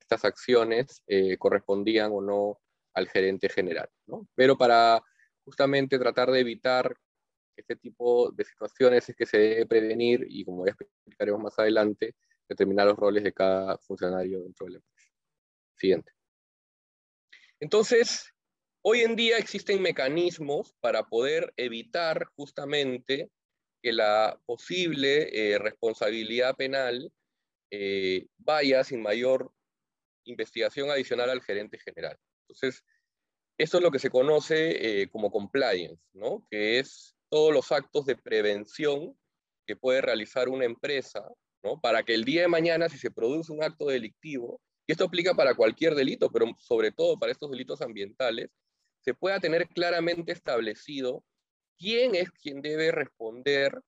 estas 0.01 0.25
acciones 0.25 1.03
eh, 1.07 1.37
correspondían 1.37 2.11
o 2.13 2.21
no 2.21 2.61
al 2.95 3.09
gerente 3.09 3.49
general. 3.49 3.89
Pero 4.35 4.57
para 4.57 5.03
justamente 5.45 5.99
tratar 5.99 6.31
de 6.31 6.41
evitar 6.41 6.95
este 7.57 7.77
tipo 7.77 8.31
de 8.31 8.45
situaciones 8.45 9.09
es 9.09 9.17
que 9.17 9.27
se 9.27 9.39
debe 9.39 9.67
prevenir 9.67 10.25
y 10.29 10.45
como 10.45 10.65
ya 10.65 10.73
explicaremos 10.73 11.43
más 11.43 11.59
adelante, 11.59 12.15
determinar 12.49 12.87
los 12.87 12.97
roles 12.97 13.25
de 13.25 13.33
cada 13.33 13.77
funcionario 13.79 14.43
dentro 14.43 14.67
de 14.67 14.73
la 14.73 14.79
empresa. 14.79 15.13
Siguiente. 15.77 16.13
Entonces, 17.61 18.33
Hoy 18.91 19.03
en 19.03 19.17
día 19.17 19.37
existen 19.37 19.83
mecanismos 19.83 20.75
para 20.81 21.03
poder 21.03 21.53
evitar 21.59 22.25
justamente 22.37 23.31
que 23.83 23.93
la 23.93 24.41
posible 24.47 25.29
eh, 25.31 25.59
responsabilidad 25.59 26.57
penal 26.57 27.13
eh, 27.71 28.29
vaya 28.39 28.83
sin 28.85 29.03
mayor 29.03 29.53
investigación 30.25 30.91
adicional 30.91 31.29
al 31.29 31.43
gerente 31.43 31.79
general. 31.79 32.17
Entonces, 32.47 32.83
esto 33.59 33.77
es 33.77 33.83
lo 33.83 33.91
que 33.91 33.99
se 33.99 34.09
conoce 34.09 35.03
eh, 35.03 35.11
como 35.11 35.31
compliance, 35.31 36.03
¿no? 36.15 36.47
que 36.51 36.79
es 36.79 37.15
todos 37.29 37.53
los 37.53 37.71
actos 37.73 38.07
de 38.07 38.17
prevención 38.17 39.15
que 39.67 39.77
puede 39.77 40.01
realizar 40.01 40.49
una 40.49 40.65
empresa 40.65 41.29
¿no? 41.63 41.79
para 41.79 42.05
que 42.05 42.15
el 42.15 42.25
día 42.25 42.41
de 42.41 42.49
mañana, 42.49 42.89
si 42.89 42.97
se 42.97 43.11
produce 43.11 43.53
un 43.53 43.63
acto 43.63 43.89
delictivo, 43.89 44.63
y 44.87 44.93
esto 44.93 45.05
aplica 45.05 45.35
para 45.35 45.55
cualquier 45.55 45.95
delito, 45.95 46.31
pero 46.33 46.47
sobre 46.59 46.91
todo 46.91 47.19
para 47.19 47.33
estos 47.33 47.51
delitos 47.51 47.83
ambientales, 47.83 48.49
se 49.01 49.15
pueda 49.15 49.41
tener 49.41 49.69
claramente 49.69 50.33
establecido 50.33 51.25
quién 51.79 52.15
es 52.15 52.31
quien 52.31 52.61
debe 52.61 52.91
responder 52.91 53.81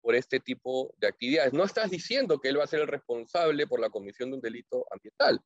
por 0.00 0.14
este 0.14 0.38
tipo 0.38 0.94
de 0.98 1.08
actividades. 1.08 1.52
No 1.52 1.64
estás 1.64 1.90
diciendo 1.90 2.38
que 2.38 2.48
él 2.48 2.58
va 2.58 2.64
a 2.64 2.68
ser 2.68 2.80
el 2.80 2.88
responsable 2.88 3.66
por 3.66 3.80
la 3.80 3.90
comisión 3.90 4.30
de 4.30 4.36
un 4.36 4.42
delito 4.42 4.86
ambiental, 4.90 5.40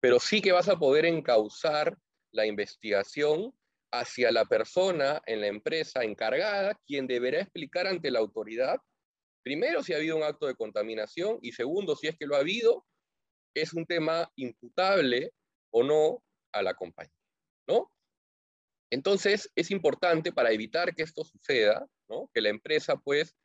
pero 0.00 0.18
sí 0.18 0.40
que 0.40 0.52
vas 0.52 0.68
a 0.68 0.78
poder 0.78 1.04
encauzar 1.04 1.96
la 2.32 2.46
investigación 2.46 3.54
hacia 3.92 4.32
la 4.32 4.44
persona 4.44 5.22
en 5.26 5.40
la 5.40 5.46
empresa 5.46 6.04
encargada, 6.04 6.78
quien 6.86 7.06
deberá 7.06 7.40
explicar 7.40 7.86
ante 7.86 8.10
la 8.10 8.18
autoridad, 8.18 8.78
primero, 9.42 9.82
si 9.82 9.92
ha 9.92 9.96
habido 9.96 10.16
un 10.16 10.24
acto 10.24 10.46
de 10.46 10.54
contaminación 10.54 11.38
y 11.40 11.52
segundo, 11.52 11.96
si 11.96 12.08
es 12.08 12.16
que 12.16 12.26
lo 12.26 12.34
ha 12.34 12.40
habido, 12.40 12.84
es 13.54 13.72
un 13.72 13.86
tema 13.86 14.30
imputable 14.36 15.32
o 15.70 15.82
no 15.82 16.22
a 16.52 16.62
la 16.62 16.74
compañía, 16.74 17.14
¿no? 17.68 17.92
Entonces, 18.90 19.50
es 19.54 19.70
importante 19.70 20.32
para 20.32 20.52
evitar 20.52 20.94
que 20.94 21.02
esto 21.02 21.24
suceda, 21.24 21.86
que 22.32 22.40
la 22.40 22.50
empresa 22.50 22.96
pues 22.96 23.36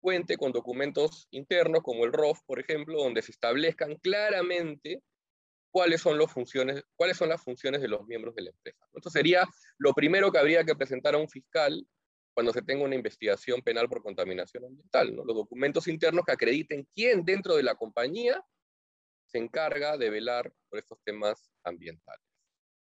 cuente 0.00 0.36
con 0.36 0.52
documentos 0.52 1.26
internos 1.30 1.82
como 1.82 2.04
el 2.04 2.12
ROF, 2.12 2.40
por 2.46 2.60
ejemplo, 2.60 3.02
donde 3.02 3.22
se 3.22 3.32
establezcan 3.32 3.96
claramente 3.96 5.02
cuáles 5.70 6.00
son, 6.00 6.26
funciones, 6.28 6.82
cuáles 6.96 7.16
son 7.16 7.28
las 7.28 7.42
funciones 7.42 7.80
de 7.80 7.88
los 7.88 8.06
miembros 8.06 8.34
de 8.34 8.42
la 8.42 8.50
empresa. 8.50 8.86
Esto 8.92 9.10
sería 9.10 9.48
lo 9.78 9.94
primero 9.94 10.32
que 10.32 10.38
habría 10.38 10.64
que 10.64 10.74
presentar 10.74 11.14
a 11.14 11.18
un 11.18 11.28
fiscal 11.28 11.86
cuando 12.34 12.52
se 12.52 12.62
tenga 12.62 12.84
una 12.84 12.94
investigación 12.94 13.60
penal 13.62 13.88
por 13.88 14.02
contaminación 14.02 14.64
ambiental, 14.64 15.14
los 15.14 15.26
documentos 15.26 15.88
internos 15.88 16.24
que 16.24 16.32
acrediten 16.32 16.86
quién 16.94 17.24
dentro 17.24 17.56
de 17.56 17.62
la 17.62 17.74
compañía 17.74 18.42
se 19.26 19.38
encarga 19.38 19.96
de 19.96 20.10
velar 20.10 20.52
por 20.68 20.78
estos 20.78 20.98
temas 21.04 21.50
ambientales. 21.64 22.24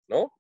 ¿no? 0.08 0.32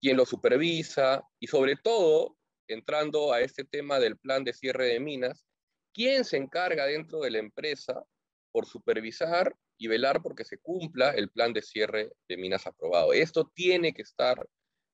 Quién 0.00 0.16
lo 0.16 0.26
supervisa 0.26 1.22
y 1.38 1.46
sobre 1.46 1.76
todo, 1.76 2.36
entrando 2.68 3.32
a 3.32 3.40
este 3.40 3.64
tema 3.64 3.98
del 3.98 4.16
plan 4.16 4.44
de 4.44 4.52
cierre 4.52 4.86
de 4.86 5.00
minas, 5.00 5.44
quién 5.92 6.24
se 6.24 6.36
encarga 6.36 6.86
dentro 6.86 7.20
de 7.20 7.30
la 7.30 7.38
empresa 7.38 8.04
por 8.52 8.66
supervisar 8.66 9.54
y 9.78 9.88
velar 9.88 10.22
porque 10.22 10.44
se 10.44 10.58
cumpla 10.58 11.10
el 11.10 11.30
plan 11.30 11.52
de 11.52 11.62
cierre 11.62 12.12
de 12.28 12.36
minas 12.36 12.66
aprobado. 12.66 13.12
Esto 13.12 13.50
tiene 13.54 13.92
que 13.92 14.02
estar 14.02 14.46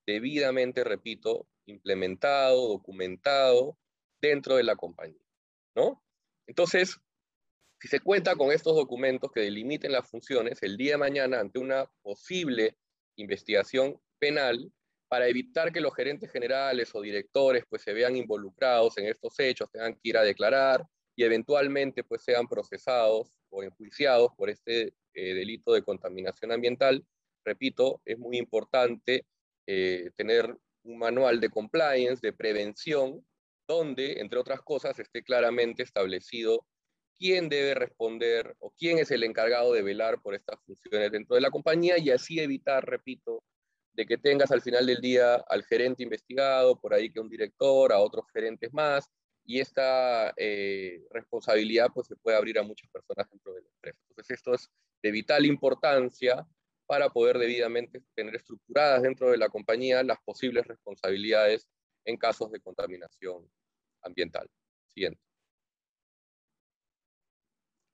debidamente, 0.07 0.84
repito, 0.84 1.48
implementado, 1.66 2.68
documentado 2.68 3.76
dentro 4.20 4.57
de 4.57 4.62
la 4.62 4.76
compañía, 4.76 5.20
¿no? 5.74 6.02
Entonces, 6.46 6.98
si 7.80 7.88
se 7.88 8.00
cuenta 8.00 8.36
con 8.36 8.52
estos 8.52 8.74
documentos 8.74 9.30
que 9.32 9.40
delimiten 9.40 9.92
las 9.92 10.09
funciones, 10.09 10.62
el 10.62 10.76
día 10.76 10.92
de 10.92 10.98
mañana, 10.98 11.40
ante 11.40 11.59
una 11.59 11.90
posible 12.02 12.76
investigación 13.16 14.00
penal, 14.18 14.72
para 15.09 15.28
evitar 15.28 15.72
que 15.72 15.80
los 15.80 15.94
gerentes 15.94 16.30
generales 16.30 16.94
o 16.94 17.00
directores 17.00 17.64
pues 17.68 17.82
se 17.82 17.92
vean 17.92 18.16
involucrados 18.16 18.98
en 18.98 19.07
estos 19.07 19.38
hechos, 19.38 19.70
tengan 19.70 19.94
que 19.94 20.00
ir 20.02 20.16
a 20.16 20.22
declarar 20.22 20.84
y 21.14 21.24
eventualmente 21.24 22.04
pues 22.04 22.22
sean 22.22 22.46
procesados 22.46 23.38
o 23.50 23.62
enjuiciados 23.62 24.30
por 24.36 24.50
este 24.50 24.94
eh, 25.14 25.34
delito 25.34 25.72
de 25.72 25.82
contaminación 25.82 26.52
ambiental. 26.52 27.04
Repito, 27.44 28.02
es 28.04 28.18
muy 28.18 28.36
importante 28.36 29.24
eh, 29.66 30.11
tener 30.16 30.54
un 30.82 30.98
manual 30.98 31.40
de 31.40 31.48
compliance, 31.48 32.20
de 32.20 32.32
prevención, 32.32 33.24
donde, 33.66 34.20
entre 34.20 34.38
otras 34.38 34.61
cosas, 34.62 34.98
esté 34.98 35.22
claramente 35.22 35.82
establecido 35.82 36.66
quién 37.18 37.48
debe 37.48 37.74
responder 37.74 38.54
o 38.59 38.70
quién 38.70 38.98
es 38.98 39.11
el 39.11 39.24
encargado 39.24 39.72
de 39.72 39.82
velar 39.82 40.20
por 40.20 40.34
estas 40.34 40.61
funciones 40.64 41.11
dentro 41.11 41.34
de 41.34 41.40
la 41.40 41.50
compañía 41.50 41.98
y 41.98 42.11
así 42.11 42.38
evitar, 42.38 42.84
repito, 42.84 43.42
de 43.97 44.07
que 44.07 44.18
tengas 44.18 44.53
al 44.53 44.61
final 44.61 44.84
del 44.86 45.01
día 45.01 45.36
al 45.49 45.64
gerente 45.64 46.03
investigado, 46.03 46.78
por 46.78 46.92
ahí 46.92 47.11
que 47.11 47.18
un 47.18 47.30
director, 47.30 47.92
a 47.92 47.99
otros 47.99 48.26
gerentes 48.32 48.72
más, 48.72 49.11
y 49.44 49.61
esta 49.61 50.34
eh, 50.36 51.03
responsabilidad 51.11 51.88
pues 51.94 52.09
se 52.09 52.16
puede 52.16 52.36
abrir 52.36 52.59
a 52.59 52.62
muchas 52.62 52.90
personas 52.90 53.28
dentro 53.30 53.55
de 53.55 53.62
la 53.62 53.68
empresa. 53.68 53.99
Entonces 54.11 54.36
esto 54.36 54.55
es 54.55 54.68
de 55.03 55.11
vital 55.11 55.47
importancia 55.47 56.47
para 56.86 57.09
poder 57.09 57.38
debidamente 57.38 58.03
tener 58.14 58.36
estructuradas 58.36 59.03
dentro 59.03 59.30
de 59.30 59.38
la 59.38 59.49
compañía 59.49 60.03
las 60.03 60.20
posibles 60.20 60.66
responsabilidades 60.66 61.68
en 62.05 62.16
casos 62.16 62.51
de 62.53 62.61
contaminación 62.61 63.51
ambiental. 64.03 64.49
Siguiente. 64.94 65.20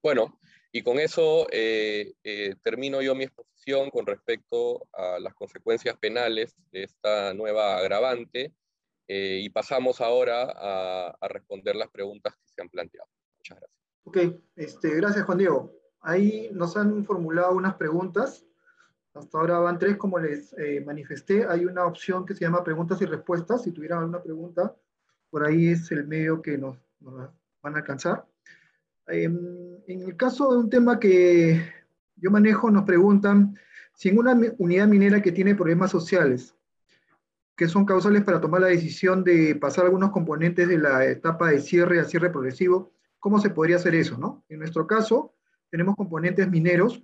Bueno, 0.02 0.38
y 0.72 0.82
con 0.82 0.98
eso 0.98 1.46
eh, 1.52 2.14
eh, 2.24 2.56
termino 2.62 3.02
yo 3.02 3.14
mi 3.14 3.24
exposición 3.24 3.90
con 3.90 4.06
respecto 4.06 4.88
a 4.94 5.18
las 5.20 5.34
consecuencias 5.34 5.96
penales 5.98 6.56
de 6.72 6.84
esta 6.84 7.34
nueva 7.34 7.76
agravante 7.76 8.54
eh, 9.06 9.40
y 9.42 9.50
pasamos 9.50 10.00
ahora 10.00 10.50
a, 10.50 11.28
responder 11.28 11.76
las 11.76 11.90
preguntas 11.90 12.34
que 12.34 12.48
se 12.54 12.62
han 12.62 12.70
planteado. 12.70 13.06
Muchas 13.36 13.58
gracias. 13.58 13.80
Ok, 14.04 14.42
este, 14.56 14.94
gracias 14.96 15.26
Juan 15.26 15.38
Diego. 15.38 15.72
Ahí 16.00 16.48
nos 16.52 16.76
han 16.76 17.04
formulado 17.04 17.54
unas 17.54 17.74
preguntas. 17.74 18.46
Hasta 19.12 19.38
ahora 19.38 19.58
van 19.58 19.78
tres, 19.78 19.98
como 19.98 20.18
les 20.18 20.56
manifesté. 20.86 21.44
Hay 21.46 21.66
una 21.66 21.84
opción 21.84 22.24
que 22.24 22.34
se 22.34 22.40
llama 22.40 22.64
preguntas 22.64 23.00
y 23.02 23.04
respuestas. 23.04 23.62
Si 23.62 23.72
tuvieran 23.72 23.98
alguna 23.98 24.22
pregunta, 24.22 24.74
por 25.28 25.44
ahí 25.46 25.68
es 25.68 25.92
el 25.92 26.06
medio 26.06 26.40
que 26.40 26.56
nos, 26.56 26.78
nos 27.00 27.30
van 27.60 27.74
a 27.74 27.78
alcanzar. 27.78 28.26
Em, 29.06 29.61
en 29.86 30.02
el 30.02 30.16
caso 30.16 30.52
de 30.52 30.58
un 30.58 30.70
tema 30.70 30.98
que 30.98 31.62
yo 32.16 32.30
manejo, 32.30 32.70
nos 32.70 32.84
preguntan 32.84 33.56
si 33.94 34.08
en 34.08 34.18
una 34.18 34.38
unidad 34.58 34.88
minera 34.88 35.22
que 35.22 35.32
tiene 35.32 35.54
problemas 35.54 35.90
sociales, 35.90 36.54
que 37.56 37.68
son 37.68 37.84
causales 37.84 38.22
para 38.22 38.40
tomar 38.40 38.62
la 38.62 38.68
decisión 38.68 39.24
de 39.24 39.54
pasar 39.56 39.84
algunos 39.84 40.10
componentes 40.10 40.68
de 40.68 40.78
la 40.78 41.04
etapa 41.04 41.50
de 41.50 41.60
cierre 41.60 42.00
a 42.00 42.04
cierre 42.04 42.30
progresivo, 42.30 42.92
¿cómo 43.18 43.38
se 43.38 43.50
podría 43.50 43.76
hacer 43.76 43.94
eso? 43.94 44.16
No? 44.18 44.44
En 44.48 44.60
nuestro 44.60 44.86
caso, 44.86 45.34
tenemos 45.70 45.96
componentes 45.96 46.48
mineros, 46.48 47.02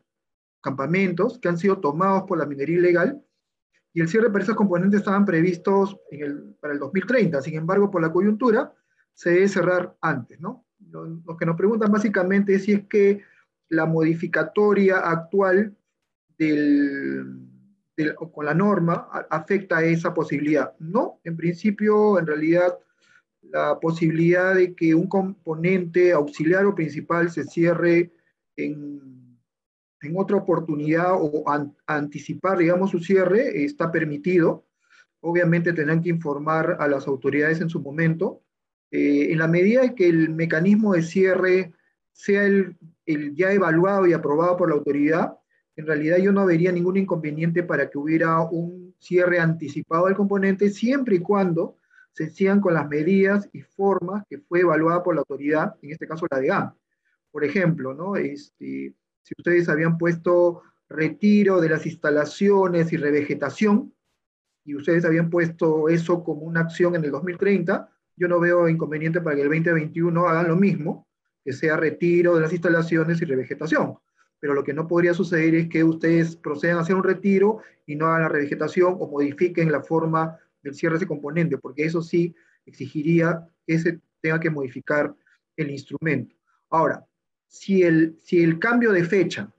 campamentos, 0.61 1.39
que 1.39 1.49
han 1.49 1.59
sido 1.59 1.79
tomados 1.79 2.25
por 2.25 2.39
la 2.39 2.47
minería 2.47 2.79
ilegal, 2.79 3.23
y 3.93 4.01
el 4.01 4.09
cierre 4.09 4.31
para 4.31 4.45
esos 4.45 4.57
componentes 4.57 5.01
estaban 5.01 5.25
previstos 5.25 5.99
para 6.61 6.73
el 6.73 6.79
2030. 6.79 7.41
Sin 7.43 7.55
embargo, 7.55 7.91
por 7.91 8.03
la 8.03 8.13
coyuntura, 8.13 8.73
se 9.15 9.31
debe 9.31 9.49
cerrar 9.49 9.97
antes, 10.01 10.39
¿no? 10.41 10.68
Lo, 10.91 11.37
que 11.37 11.47
nos 11.47 11.57
preguntan 11.57 11.91
básicamente 11.91 12.55
es 12.55 12.65
si 12.65 12.73
es 12.73 12.87
que 12.89 13.23
la 13.69 13.87
modificatoria 13.87 14.99
actual 14.99 15.77
del, 16.39 17.49
con 18.33 18.47
la 18.47 18.55
norma 18.55 19.09
afecta 19.31 19.79
a 19.79 19.85
esa 19.85 20.15
posibilidad. 20.15 20.75
No, 20.79 21.21
en 21.25 21.37
principio, 21.37 22.19
en 22.19 22.27
realidad, 22.27 22.79
la 23.43 23.79
posibilidad 23.81 24.55
de 24.55 24.75
que 24.75 24.95
un 24.95 25.09
componente 25.09 26.13
auxiliar 26.13 26.65
o 26.67 26.75
principal 26.75 27.31
se 27.31 27.45
cierre 27.45 28.13
en, 28.57 29.39
en 30.03 30.17
otra 30.17 30.37
oportunidad 30.37 31.15
o 31.15 31.45
anticipar, 31.87 32.59
digamos, 32.59 32.91
su 32.91 33.01
cierre, 33.01 33.65
está 33.65 33.91
permitido. 33.91 34.65
Obviamente 35.21 35.73
tendrán 35.73 36.03
que 36.03 36.11
informar 36.11 36.77
a 36.79 36.89
las 36.89 37.07
autoridades 37.07 37.61
en 37.61 37.69
su 37.69 37.81
momento. 37.81 38.43
Eh, 38.91 39.33
en 39.33 39.39
la 39.39 39.49
medida 39.49 39.95
que 39.95 40.09
el 40.09 40.31
mecanismo 40.31 40.95
de 40.95 41.03
cierre 41.03 41.73
sea 42.13 42.45
el, 42.45 42.77
el 43.07 43.35
ya 43.35 43.53
evaluado 43.53 44.07
y 44.07 44.13
aprobado 44.13 44.57
por 44.57 44.69
la 44.69 44.77
autoridad, 44.77 45.39
en 45.77 45.87
realidad 45.87 46.17
yo 46.19 46.33
no 46.33 46.45
vería 46.45 46.73
ningún 46.73 46.97
inconveniente 46.97 47.63
para 47.63 47.89
que 47.89 47.99
hubiera 47.99 48.41
un 48.41 48.95
cierre 48.99 49.39
anticipado 49.39 50.07
del 50.07 50.17
componente 50.17 50.71
siempre 50.71 51.17
y 51.17 51.21
cuando 51.21 51.77
se 52.13 52.31
sigan 52.31 52.61
con 52.61 52.75
las 52.75 52.89
medidas 52.89 53.49
y 53.53 53.61
formas 53.61 54.25
que 54.29 54.39
fue 54.39 54.61
evaluada 54.61 55.05
por 55.05 55.15
la 55.15 55.21
autoridad, 55.21 55.77
en 55.83 55.93
este 55.93 56.09
caso 56.09 56.27
la 56.29 56.41
DEAM. 56.41 56.75
Por 57.31 57.45
ejemplo, 57.45 57.95
¿no? 57.95 58.17
Este, 58.17 58.93
si 59.23 59.35
ustedes 59.39 59.69
habían 59.69 59.99
puesto 59.99 60.63
retiro 60.89 61.61
de 61.61 61.69
las 61.69 61.87
instalaciones 61.87 62.93
y 62.93 62.97
revegetación, 62.97 63.95
y 64.65 64.75
ustedes 64.75 65.05
habían 65.05 65.31
puesto 65.31 65.89
eso 65.89 66.25
como 66.25 66.43
una 66.43 66.61
acción 66.61 66.97
en 66.97 67.05
el 67.05 67.13
2030, 67.13 67.89
yo 68.19 68.29
no 68.29 68.41
veo 68.41 68.69
inconveniente 68.69 69.21
para 69.21 69.37
que 69.37 69.43
el 69.43 69.49
2021 69.49 70.29
hagan 70.29 70.49
lo 70.49 70.57
mismo, 70.57 71.07
que 71.45 71.53
sea 71.53 71.77
retiro 71.77 72.35
de 72.35 72.43
las 72.43 72.53
instalaciones 72.53 73.23
y 73.23 73.25
revegetación. 73.25 73.99
Pero 74.41 74.55
lo 74.55 74.63
que 74.63 74.75
no 74.75 74.87
podría 74.87 75.15
suceder 75.15 75.55
es 75.55 75.69
que 75.69 75.83
ustedes 75.83 76.37
procedan 76.37 76.79
a 76.79 76.81
hacer 76.81 76.95
un 76.95 77.05
retiro 77.05 77.61
y 77.87 77.97
no 77.97 78.07
hagan 78.07 78.23
la 78.23 78.29
revegetación 78.29 78.97
o 78.99 79.09
modifiquen 79.09 79.73
la 79.73 79.83
forma 79.83 80.39
del 80.63 80.75
cierre 80.75 80.95
de 80.95 80.99
ese 80.99 81.07
componente, 81.07 81.59
porque 81.59 81.85
eso 81.85 82.03
sí 82.03 82.35
exigiría 82.67 83.49
que 83.67 83.79
se 83.79 84.01
tenga 84.21 84.41
que 84.41 84.51
modificar 84.51 85.15
el 85.57 85.71
instrumento. 85.71 86.35
Ahora, 86.71 87.07
si 87.47 87.83
el, 87.83 88.17
si 88.19 88.43
el 88.43 88.59
cambio 88.59 88.93
de 88.93 89.05
fecha, 89.05 89.51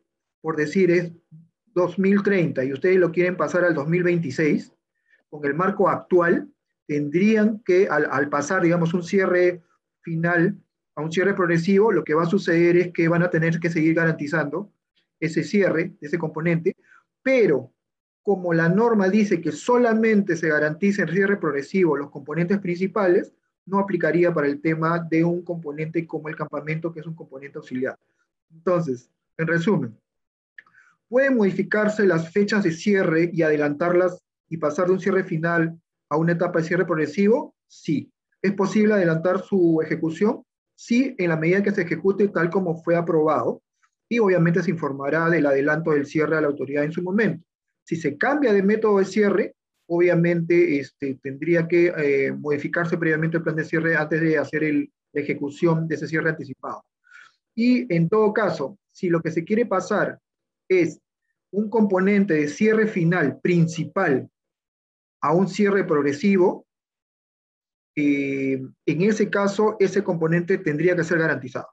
por 0.41 0.55
decir, 0.55 0.91
es 0.91 1.11
2030 1.73 2.63
y 2.65 2.73
ustedes 2.73 2.97
lo 2.97 3.11
quieren 3.11 3.35
pasar 3.35 3.63
al 3.63 3.73
2026, 3.73 4.73
con 5.29 5.45
el 5.45 5.53
marco 5.53 5.89
actual, 5.89 6.49
tendrían 6.89 7.59
que, 7.59 7.87
al, 7.87 8.29
pasar, 8.29 8.63
digamos, 8.63 8.95
un 8.95 9.03
cierre 9.03 9.61
final 10.01 10.57
a 10.95 11.01
un 11.03 11.11
cierre 11.11 11.35
progresivo, 11.35 11.91
lo 11.91 12.03
que 12.03 12.15
va 12.15 12.23
a 12.23 12.25
suceder 12.25 12.77
es 12.77 12.91
que 12.91 13.07
van 13.07 13.21
a 13.21 13.29
tener 13.29 13.59
que 13.59 13.69
seguir 13.69 13.93
garantizando 13.93 14.73
ese 15.19 15.43
cierre, 15.43 15.93
ese 16.01 16.17
componente, 16.17 16.75
pero 17.21 17.71
como 18.23 18.53
la 18.53 18.69
norma 18.69 19.07
dice 19.07 19.39
que 19.39 19.51
solamente 19.51 20.35
se 20.35 20.49
garantiza 20.49 21.03
en 21.03 21.09
cierre 21.09 21.37
progresivo 21.37 21.95
los 21.95 22.09
componentes 22.09 22.57
principales, 22.57 23.35
no 23.67 23.77
aplicaría 23.77 24.33
para 24.33 24.47
el 24.47 24.59
tema 24.59 24.97
de 24.97 25.23
un 25.23 25.43
componente 25.43 26.07
como 26.07 26.27
el 26.27 26.35
campamento, 26.35 26.91
que 26.91 27.01
es 27.01 27.05
un 27.05 27.13
componente 27.13 27.59
auxiliar. 27.59 27.99
Entonces, 28.51 29.11
en 29.37 29.45
resumen, 29.45 29.95
¿pueden 31.07 31.37
modificarse 31.37 32.07
las 32.07 32.31
fechas 32.31 32.63
de 32.63 32.71
cierre 32.71 33.29
y 33.31 33.43
adelantarlas 33.43 34.23
y 34.49 34.57
pasar 34.57 34.87
de 34.87 34.93
un 34.93 34.99
cierre 34.99 35.23
final 35.23 35.79
a 36.09 36.17
una 36.17 36.33
etapa 36.33 36.59
de 36.59 36.65
cierre 36.65 36.85
progresivo? 36.85 37.55
Sí. 37.67 38.11
¿Es 38.41 38.53
posible 38.53 38.93
adelantar 38.93 39.41
su 39.41 39.81
ejecución? 39.81 40.43
Sí, 40.75 41.15
en 41.17 41.29
la 41.29 41.37
medida 41.37 41.61
que 41.61 41.71
se 41.71 41.81
ejecute 41.81 42.29
tal 42.29 42.49
como 42.49 42.81
fue 42.81 42.95
aprobado. 42.95 43.61
Y 44.09 44.19
obviamente 44.19 44.63
se 44.63 44.71
informará 44.71 45.29
del 45.29 45.45
adelanto 45.45 45.91
del 45.91 46.05
cierre 46.05 46.37
a 46.37 46.41
la 46.41 46.47
autoridad 46.47 46.83
en 46.83 46.91
su 46.91 47.03
momento. 47.03 47.45
Si 47.83 47.95
se 47.95 48.17
cambia 48.17 48.53
de 48.53 48.63
método 48.63 48.97
de 48.97 49.05
cierre, 49.05 49.55
obviamente 49.87 50.79
este, 50.79 51.19
tendría 51.21 51.67
que 51.67 51.93
eh, 51.95 52.31
modificarse 52.31 52.97
previamente 52.97 53.37
el 53.37 53.43
plan 53.43 53.55
de 53.55 53.65
cierre 53.65 53.95
antes 53.95 54.21
de 54.21 54.37
hacer 54.37 54.63
el, 54.63 54.91
la 55.13 55.21
ejecución 55.21 55.87
de 55.87 55.95
ese 55.95 56.07
cierre 56.07 56.29
anticipado. 56.29 56.83
Y 57.55 57.93
en 57.93 58.09
todo 58.09 58.33
caso, 58.33 58.77
si 58.91 59.09
lo 59.09 59.21
que 59.21 59.31
se 59.31 59.43
quiere 59.43 59.65
pasar 59.65 60.19
es 60.67 60.99
un 61.51 61.69
componente 61.69 62.35
de 62.35 62.47
cierre 62.47 62.87
final 62.87 63.39
principal 63.41 64.29
a 65.21 65.33
un 65.33 65.47
cierre 65.47 65.83
progresivo, 65.83 66.65
eh, 67.95 68.61
en 68.85 69.01
ese 69.01 69.29
caso 69.29 69.75
ese 69.79 70.03
componente 70.03 70.57
tendría 70.57 70.95
que 70.95 71.03
ser 71.03 71.19
garantizado. 71.19 71.67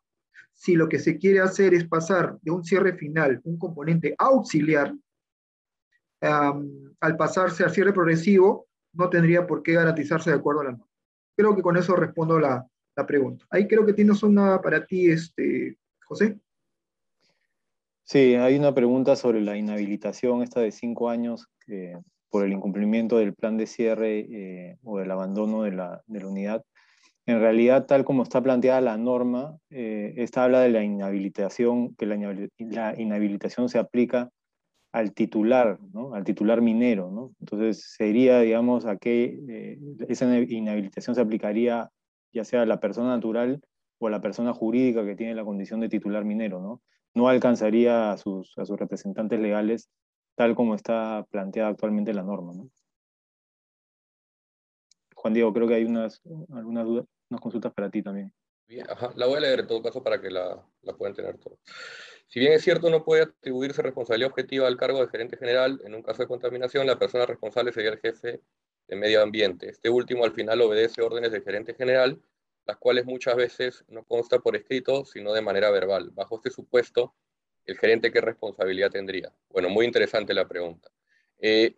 Si 0.52 0.74
lo 0.74 0.88
que 0.88 0.98
se 0.98 1.18
quiere 1.18 1.40
hacer 1.40 1.74
es 1.74 1.86
pasar 1.86 2.38
de 2.40 2.50
un 2.50 2.64
cierre 2.64 2.94
final, 2.94 3.40
un 3.44 3.58
componente 3.58 4.14
auxiliar, 4.18 4.94
al 6.20 7.16
pasarse 7.18 7.62
al 7.62 7.70
cierre 7.70 7.92
progresivo, 7.92 8.66
no 8.94 9.10
tendría 9.10 9.46
por 9.46 9.62
qué 9.62 9.74
garantizarse 9.74 10.30
de 10.30 10.36
acuerdo 10.36 10.62
a 10.62 10.64
la 10.64 10.70
norma. 10.72 10.88
Creo 11.36 11.54
que 11.54 11.62
con 11.62 11.76
eso 11.76 11.94
respondo 11.94 12.40
la, 12.40 12.66
la 12.96 13.06
pregunta. 13.06 13.44
Ahí 13.50 13.68
creo 13.68 13.84
que 13.84 13.92
tienes 13.92 14.22
una 14.22 14.60
para 14.60 14.84
ti, 14.86 15.10
este, 15.10 15.78
José. 16.06 16.40
Sí, 18.04 18.34
hay 18.34 18.56
una 18.56 18.74
pregunta 18.74 19.14
sobre 19.14 19.40
la 19.42 19.56
inhabilitación, 19.56 20.42
esta 20.42 20.60
de 20.60 20.72
cinco 20.72 21.10
años, 21.10 21.48
por 22.30 22.44
el 22.44 22.52
incumplimiento 22.52 23.18
del 23.18 23.34
plan 23.34 23.56
de 23.56 23.66
cierre 23.66 24.18
eh, 24.18 24.78
o 24.82 24.98
del 24.98 25.10
abandono 25.10 25.62
de 25.62 25.72
la, 25.72 26.02
unidad. 26.08 26.64
En 27.26 27.40
realidad, 27.40 27.86
tal 27.86 28.04
como 28.04 28.22
está 28.22 28.42
planteada 28.42 28.80
la 28.80 28.96
norma, 28.96 29.56
eh, 29.70 30.14
esta 30.16 30.44
habla 30.44 30.60
de 30.60 30.70
la 30.70 30.82
inhabilitación, 30.84 31.94
que 31.96 32.06
la, 32.06 32.94
inhabilitación 32.96 33.68
se 33.68 33.78
aplica 33.78 34.30
al 34.92 35.12
titular, 35.12 35.78
¿no? 35.92 36.14
al 36.14 36.24
titular 36.24 36.62
minero. 36.62 37.10
¿no? 37.10 37.32
Entonces, 37.40 37.94
sería, 37.96 38.40
digamos, 38.40 38.86
a 38.86 38.96
qué 38.96 39.38
eh, 39.48 39.78
esa 40.08 40.38
inhabilitación 40.38 41.14
se 41.14 41.20
aplicaría 41.20 41.90
ya 42.32 42.44
sea 42.44 42.62
a 42.62 42.66
la 42.66 42.80
persona 42.80 43.08
natural 43.08 43.60
o 43.98 44.06
a 44.06 44.10
la 44.10 44.20
persona 44.20 44.52
jurídica 44.52 45.04
que 45.04 45.16
tiene 45.16 45.34
la 45.34 45.44
condición 45.44 45.80
de 45.80 45.88
titular 45.88 46.24
minero. 46.24 46.60
No, 46.60 46.82
no 47.14 47.28
alcanzaría 47.28 48.12
a 48.12 48.18
sus, 48.18 48.52
a 48.58 48.66
sus 48.66 48.78
representantes 48.78 49.40
legales 49.40 49.88
tal 50.36 50.54
como 50.54 50.74
está 50.74 51.26
planteada 51.30 51.70
actualmente 51.70 52.14
la 52.14 52.22
norma. 52.22 52.52
¿no? 52.54 52.70
Juan 55.14 55.34
Diego, 55.34 55.52
creo 55.52 55.66
que 55.66 55.74
hay 55.74 55.84
unas, 55.84 56.22
algunas 56.52 56.84
dudas, 56.84 57.06
unas 57.30 57.40
consultas 57.40 57.72
para 57.72 57.90
ti 57.90 58.02
también. 58.02 58.32
Bien, 58.68 58.86
ajá. 58.88 59.12
La 59.16 59.26
voy 59.26 59.38
a 59.38 59.40
leer 59.40 59.60
en 59.60 59.66
todo 59.66 59.82
caso 59.82 60.02
para 60.02 60.20
que 60.20 60.30
la, 60.30 60.64
la 60.82 60.92
puedan 60.96 61.14
tener 61.14 61.38
todos. 61.38 61.58
Si 62.26 62.40
bien 62.40 62.52
es 62.52 62.62
cierto, 62.62 62.90
no 62.90 63.04
puede 63.04 63.22
atribuirse 63.22 63.82
responsabilidad 63.82 64.30
objetiva 64.30 64.66
al 64.66 64.76
cargo 64.76 65.00
de 65.00 65.08
gerente 65.08 65.36
general, 65.36 65.80
en 65.84 65.94
un 65.94 66.02
caso 66.02 66.22
de 66.22 66.28
contaminación, 66.28 66.86
la 66.86 66.98
persona 66.98 67.24
responsable 67.24 67.72
sería 67.72 67.90
el 67.90 67.98
jefe 67.98 68.42
de 68.88 68.96
medio 68.96 69.22
ambiente. 69.22 69.68
Este 69.68 69.88
último 69.88 70.24
al 70.24 70.32
final 70.32 70.60
obedece 70.60 71.02
órdenes 71.02 71.30
del 71.30 71.44
gerente 71.44 71.74
general, 71.74 72.20
las 72.66 72.76
cuales 72.78 73.06
muchas 73.06 73.36
veces 73.36 73.84
no 73.88 74.04
consta 74.04 74.40
por 74.40 74.56
escrito, 74.56 75.04
sino 75.04 75.32
de 75.32 75.42
manera 75.42 75.70
verbal. 75.70 76.10
Bajo 76.10 76.36
este 76.36 76.50
supuesto, 76.50 77.14
el 77.66 77.78
gerente 77.78 78.12
qué 78.12 78.20
responsabilidad 78.20 78.90
tendría. 78.90 79.32
Bueno, 79.50 79.68
muy 79.68 79.86
interesante 79.86 80.34
la 80.34 80.46
pregunta. 80.46 80.90
Eh, 81.38 81.74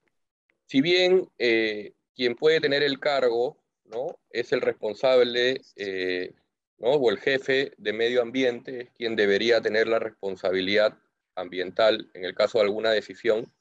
si 0.66 0.80
bien 0.80 1.28
eh, 1.38 1.92
quien 2.14 2.34
puede 2.34 2.60
tener 2.60 2.82
el 2.82 3.00
cargo 3.00 3.56
¿no? 3.84 4.18
es 4.30 4.52
el 4.52 4.60
responsable 4.60 5.60
eh, 5.76 6.32
o 6.80 7.10
el 7.10 7.18
jefe 7.18 7.72
de 7.78 7.92
medio 7.92 8.22
ambiente 8.22 8.82
es 8.82 8.90
quien 8.90 9.16
debería 9.16 9.60
tener 9.60 9.88
la 9.88 9.98
responsabilidad 9.98 10.96
ambiental 11.34 12.10
en 12.14 12.24
el 12.24 12.34
caso 12.34 12.58
de 12.58 12.64
alguna 12.64 12.90
decisión, 12.90 13.52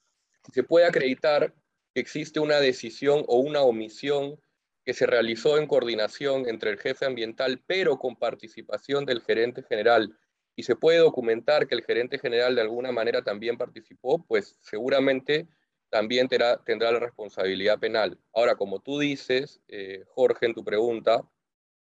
se 0.54 0.64
puede 0.64 0.86
acreditar 0.86 1.54
que 1.94 2.02
existe 2.02 2.40
una 2.40 2.60
decisión 2.60 3.24
o 3.28 3.38
una 3.38 3.62
omisión 3.62 4.40
que 4.86 4.94
se 4.94 5.06
realizó 5.06 5.58
en 5.58 5.68
coordinación 5.68 6.48
entre 6.48 6.72
el 6.72 6.80
jefe 6.80 7.06
ambiental, 7.06 7.62
pero 7.68 7.98
con 7.98 8.16
participación 8.16 9.06
del 9.06 9.22
gerente 9.22 9.64
general, 9.64 10.18
y 10.58 10.64
se 10.64 10.76
puede 10.76 10.98
documentar 10.98 11.68
que 11.68 11.76
el 11.76 11.86
gerente 11.86 12.20
general 12.20 12.56
de 12.56 12.62
alguna 12.62 12.92
manera 12.92 13.24
también 13.24 13.58
participó, 13.58 14.26
pues 14.26 14.58
seguramente 14.60 15.48
también 15.90 16.28
tendrá, 16.28 16.92
la 16.92 17.00
responsabilidad 17.00 17.80
penal. 17.80 18.20
Ahora, 18.34 18.56
como 18.56 18.82
tú 18.82 19.00
dices, 19.00 19.62
eh, 19.70 20.04
Jorge, 20.10 20.48
en 20.48 20.54
tu 20.54 20.66
pregunta, 20.66 21.24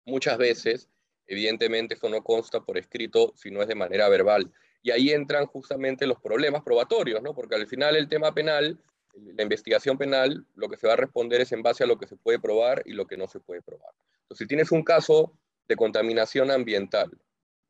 muchas 0.04 0.36
veces 0.36 0.90
Evidentemente 1.26 1.94
eso 1.94 2.08
no 2.08 2.22
consta 2.22 2.60
por 2.60 2.78
escrito 2.78 3.32
si 3.36 3.50
no 3.50 3.62
es 3.62 3.68
de 3.68 3.74
manera 3.74 4.08
verbal. 4.08 4.52
Y 4.82 4.90
ahí 4.90 5.10
entran 5.10 5.46
justamente 5.46 6.06
los 6.06 6.20
problemas 6.20 6.62
probatorios, 6.62 7.22
¿no? 7.22 7.34
Porque 7.34 7.54
al 7.54 7.66
final 7.66 7.96
el 7.96 8.08
tema 8.08 8.34
penal, 8.34 8.78
la 9.14 9.42
investigación 9.42 9.96
penal, 9.96 10.46
lo 10.54 10.68
que 10.68 10.76
se 10.76 10.86
va 10.86 10.92
a 10.92 10.96
responder 10.96 11.40
es 11.40 11.52
en 11.52 11.62
base 11.62 11.84
a 11.84 11.86
lo 11.86 11.98
que 11.98 12.06
se 12.06 12.16
puede 12.16 12.38
probar 12.38 12.82
y 12.84 12.92
lo 12.92 13.06
que 13.06 13.16
no 13.16 13.26
se 13.26 13.40
puede 13.40 13.62
probar. 13.62 13.92
Entonces, 14.22 14.44
si 14.44 14.46
tienes 14.46 14.72
un 14.72 14.82
caso 14.82 15.32
de 15.66 15.76
contaminación 15.76 16.50
ambiental, 16.50 17.10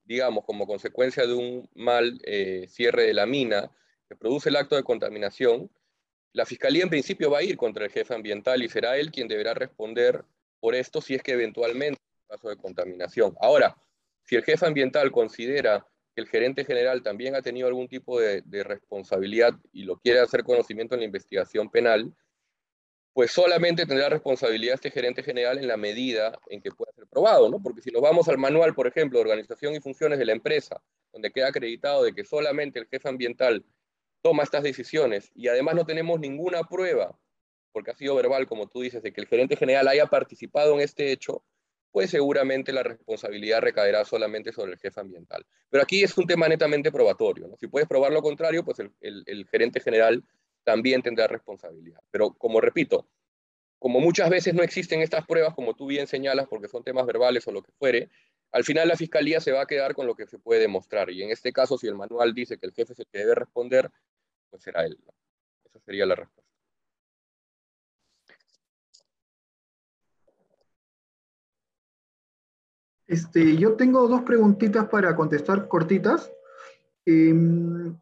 digamos, 0.04 0.44
como 0.44 0.66
consecuencia 0.66 1.26
de 1.26 1.34
un 1.34 1.68
mal 1.74 2.20
eh, 2.24 2.66
cierre 2.68 3.04
de 3.04 3.14
la 3.14 3.26
mina 3.26 3.70
que 4.08 4.16
produce 4.16 4.48
el 4.48 4.56
acto 4.56 4.76
de 4.76 4.82
contaminación, 4.82 5.70
la 6.32 6.44
fiscalía 6.44 6.82
en 6.82 6.90
principio 6.90 7.30
va 7.30 7.38
a 7.38 7.42
ir 7.42 7.56
contra 7.56 7.84
el 7.84 7.90
jefe 7.90 8.14
ambiental 8.14 8.62
y 8.62 8.68
será 8.68 8.96
él 8.96 9.10
quien 9.10 9.28
deberá 9.28 9.54
responder 9.54 10.24
por 10.60 10.74
esto 10.74 11.00
si 11.00 11.14
es 11.14 11.22
que 11.22 11.32
eventualmente 11.32 12.00
caso 12.28 12.48
de 12.48 12.56
contaminación. 12.56 13.36
Ahora, 13.40 13.76
si 14.24 14.34
el 14.36 14.44
jefe 14.44 14.66
ambiental 14.66 15.12
considera 15.12 15.86
que 16.14 16.22
el 16.22 16.28
gerente 16.28 16.64
general 16.64 17.02
también 17.02 17.34
ha 17.34 17.42
tenido 17.42 17.68
algún 17.68 17.88
tipo 17.88 18.20
de, 18.20 18.42
responsabilidad 18.64 19.54
y 19.72 19.84
lo 19.84 19.98
quiere 19.98 20.20
hacer 20.20 20.44
conocimiento 20.44 20.94
en 20.94 21.00
la 21.00 21.06
investigación 21.06 21.70
penal, 21.70 22.14
pues 23.14 23.30
solamente 23.30 23.86
tendrá 23.86 24.08
responsabilidad 24.08 24.74
este 24.74 24.90
gerente 24.90 25.22
general 25.22 25.58
en 25.58 25.68
la 25.68 25.76
medida 25.76 26.36
en 26.48 26.60
que 26.60 26.72
pueda 26.72 26.92
ser 26.92 27.06
probado, 27.06 27.48
¿no? 27.48 27.62
Porque 27.62 27.80
si 27.80 27.90
nos 27.90 28.02
vamos 28.02 28.28
al 28.28 28.38
manual, 28.38 28.74
por 28.74 28.88
ejemplo, 28.88 29.18
de 29.18 29.24
organización 29.24 29.72
y 29.74 29.80
funciones 29.80 30.18
de 30.18 30.26
la 30.26 30.32
empresa, 30.32 30.82
donde 31.12 31.30
queda 31.30 31.48
acreditado 31.48 32.02
de 32.02 32.12
que 32.12 32.24
solamente 32.24 32.80
el 32.80 32.88
jefe 32.88 33.08
ambiental 33.08 33.64
toma 34.20 34.42
estas 34.42 34.64
decisiones 34.64 35.30
y 35.36 35.46
además 35.46 35.76
no 35.76 35.86
tenemos 35.86 36.18
ninguna 36.18 36.64
prueba, 36.64 37.16
porque 37.70 37.92
ha 37.92 37.96
sido 37.96 38.16
verbal, 38.16 38.48
como 38.48 38.66
tú 38.66 38.80
dices, 38.80 39.00
de 39.00 39.12
que 39.12 39.20
el 39.20 39.28
gerente 39.28 39.54
general 39.54 39.86
haya 39.86 40.06
participado 40.06 40.74
en 40.74 40.80
este 40.80 41.12
hecho, 41.12 41.44
pues 41.92 42.10
seguramente 42.10 42.72
la 42.72 42.82
responsabilidad 42.82 43.60
recaerá 43.60 44.04
solamente 44.04 44.50
sobre 44.50 44.72
el 44.72 44.78
jefe 44.78 45.00
ambiental. 45.00 45.46
Pero 45.70 45.84
aquí 45.84 46.02
es 46.02 46.18
un 46.18 46.26
tema 46.26 46.48
netamente 46.48 46.90
probatorio. 46.90 47.46
¿no? 47.46 47.56
Si 47.56 47.68
puedes 47.68 47.88
probar 47.88 48.12
lo 48.12 48.20
contrario, 48.20 48.64
pues 48.64 48.80
el, 48.80 49.46
gerente 49.48 49.78
general 49.78 50.24
también 50.64 51.02
tendrá 51.02 51.26
responsabilidad. 51.26 52.00
Pero 52.10 52.32
como 52.34 52.60
repito, 52.60 53.06
como 53.78 54.00
muchas 54.00 54.30
veces 54.30 54.54
no 54.54 54.62
existen 54.62 55.02
estas 55.02 55.26
pruebas, 55.26 55.54
como 55.54 55.74
tú 55.74 55.86
bien 55.86 56.06
señalas, 56.06 56.48
porque 56.48 56.68
son 56.68 56.82
temas 56.82 57.06
verbales 57.06 57.46
o 57.46 57.52
lo 57.52 57.62
que 57.62 57.72
fuere, 57.72 58.10
al 58.50 58.64
final 58.64 58.88
la 58.88 58.96
fiscalía 58.96 59.40
se 59.40 59.52
va 59.52 59.62
a 59.62 59.66
quedar 59.66 59.94
con 59.94 60.06
lo 60.06 60.14
que 60.14 60.26
se 60.26 60.38
puede 60.38 60.60
demostrar. 60.60 61.10
Y 61.10 61.22
en 61.22 61.30
este 61.30 61.52
caso, 61.52 61.76
si 61.76 61.86
el 61.86 61.94
manual 61.94 62.34
dice 62.34 62.58
que 62.58 62.66
el 62.66 62.72
jefe 62.72 62.92
es 62.94 62.98
el 63.00 63.06
debe 63.12 63.34
responder, 63.34 63.90
pues 64.48 64.62
será 64.62 64.84
él. 64.84 64.96
Esa 65.64 65.80
sería 65.80 66.06
la 66.06 66.14
respuesta. 66.14 66.44
Este, 73.06 73.56
yo 73.56 73.74
tengo 73.74 74.08
dos 74.08 74.22
preguntitas 74.22 74.88
para 74.88 75.14
contestar 75.14 75.68
cortitas. 75.68 76.32
Em, 77.04 77.98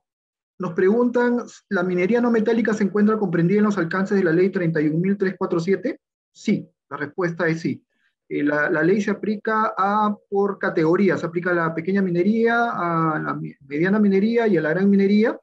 nos 0.62 0.74
preguntan, 0.74 1.38
¿la 1.70 1.82
minería 1.82 2.20
no 2.20 2.30
metálica 2.30 2.72
se 2.72 2.84
encuentra 2.84 3.18
comprendida 3.18 3.58
en 3.58 3.64
los 3.64 3.78
alcances 3.78 4.16
de 4.16 4.22
la 4.22 4.30
ley 4.30 4.48
31.347? 4.48 5.98
Sí, 6.30 6.70
la 6.88 6.96
respuesta 6.98 7.48
es 7.48 7.60
sí. 7.60 7.84
Eh, 8.28 8.44
la, 8.44 8.70
ley 8.70 9.00
se 9.00 9.10
aplica 9.10 9.74
a, 9.76 10.16
por 10.30 10.60
categorías, 10.60 11.18
se 11.18 11.26
aplica 11.26 11.50
a 11.50 11.54
la 11.54 11.74
pequeña 11.74 12.00
minería, 12.00 12.70
a 12.70 13.18
la 13.18 13.40
mediana 13.66 13.98
minería 13.98 14.46
y 14.46 14.56
a 14.56 14.60
la 14.60 14.70
gran 14.70 14.88
minería, 14.88 15.36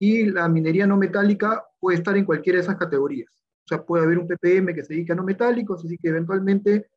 y 0.00 0.24
la 0.32 0.48
minería 0.48 0.84
no 0.84 0.96
metálica 0.96 1.64
puede 1.78 1.98
estar 1.98 2.16
en 2.16 2.24
cualquiera 2.24 2.56
de 2.56 2.64
esas 2.64 2.76
categorías. 2.76 3.30
O 3.66 3.68
sea, 3.68 3.84
puede 3.84 4.02
haber 4.02 4.18
un 4.18 4.26
PPM 4.26 4.74
que 4.74 4.82
se 4.82 4.94
dedique 4.94 5.12
a 5.12 5.14
no 5.14 5.22
metálicos, 5.22 5.84
así 5.84 5.96
que 5.96 6.08
eventualmente 6.08 6.88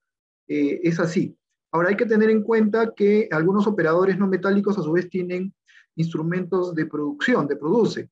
eh, 0.48 0.80
es 0.82 1.00
así. 1.00 1.38
Ahora 1.72 1.90
hay 1.90 1.98
que 1.98 2.08
tener 2.08 2.32
en 2.32 2.41
cuenta 2.41 2.96
que 2.96 3.30
algunos 3.30 3.68
operadores 3.68 4.18
no 4.18 4.26
metálicos 4.26 4.76
a 4.80 4.82
su 4.82 4.91
vez 4.91 5.08
tienen 5.08 5.54
instrumentos 5.99 6.73
de 6.73 6.85
producción, 6.85 7.47
de 7.47 7.57
produce. 7.57 8.09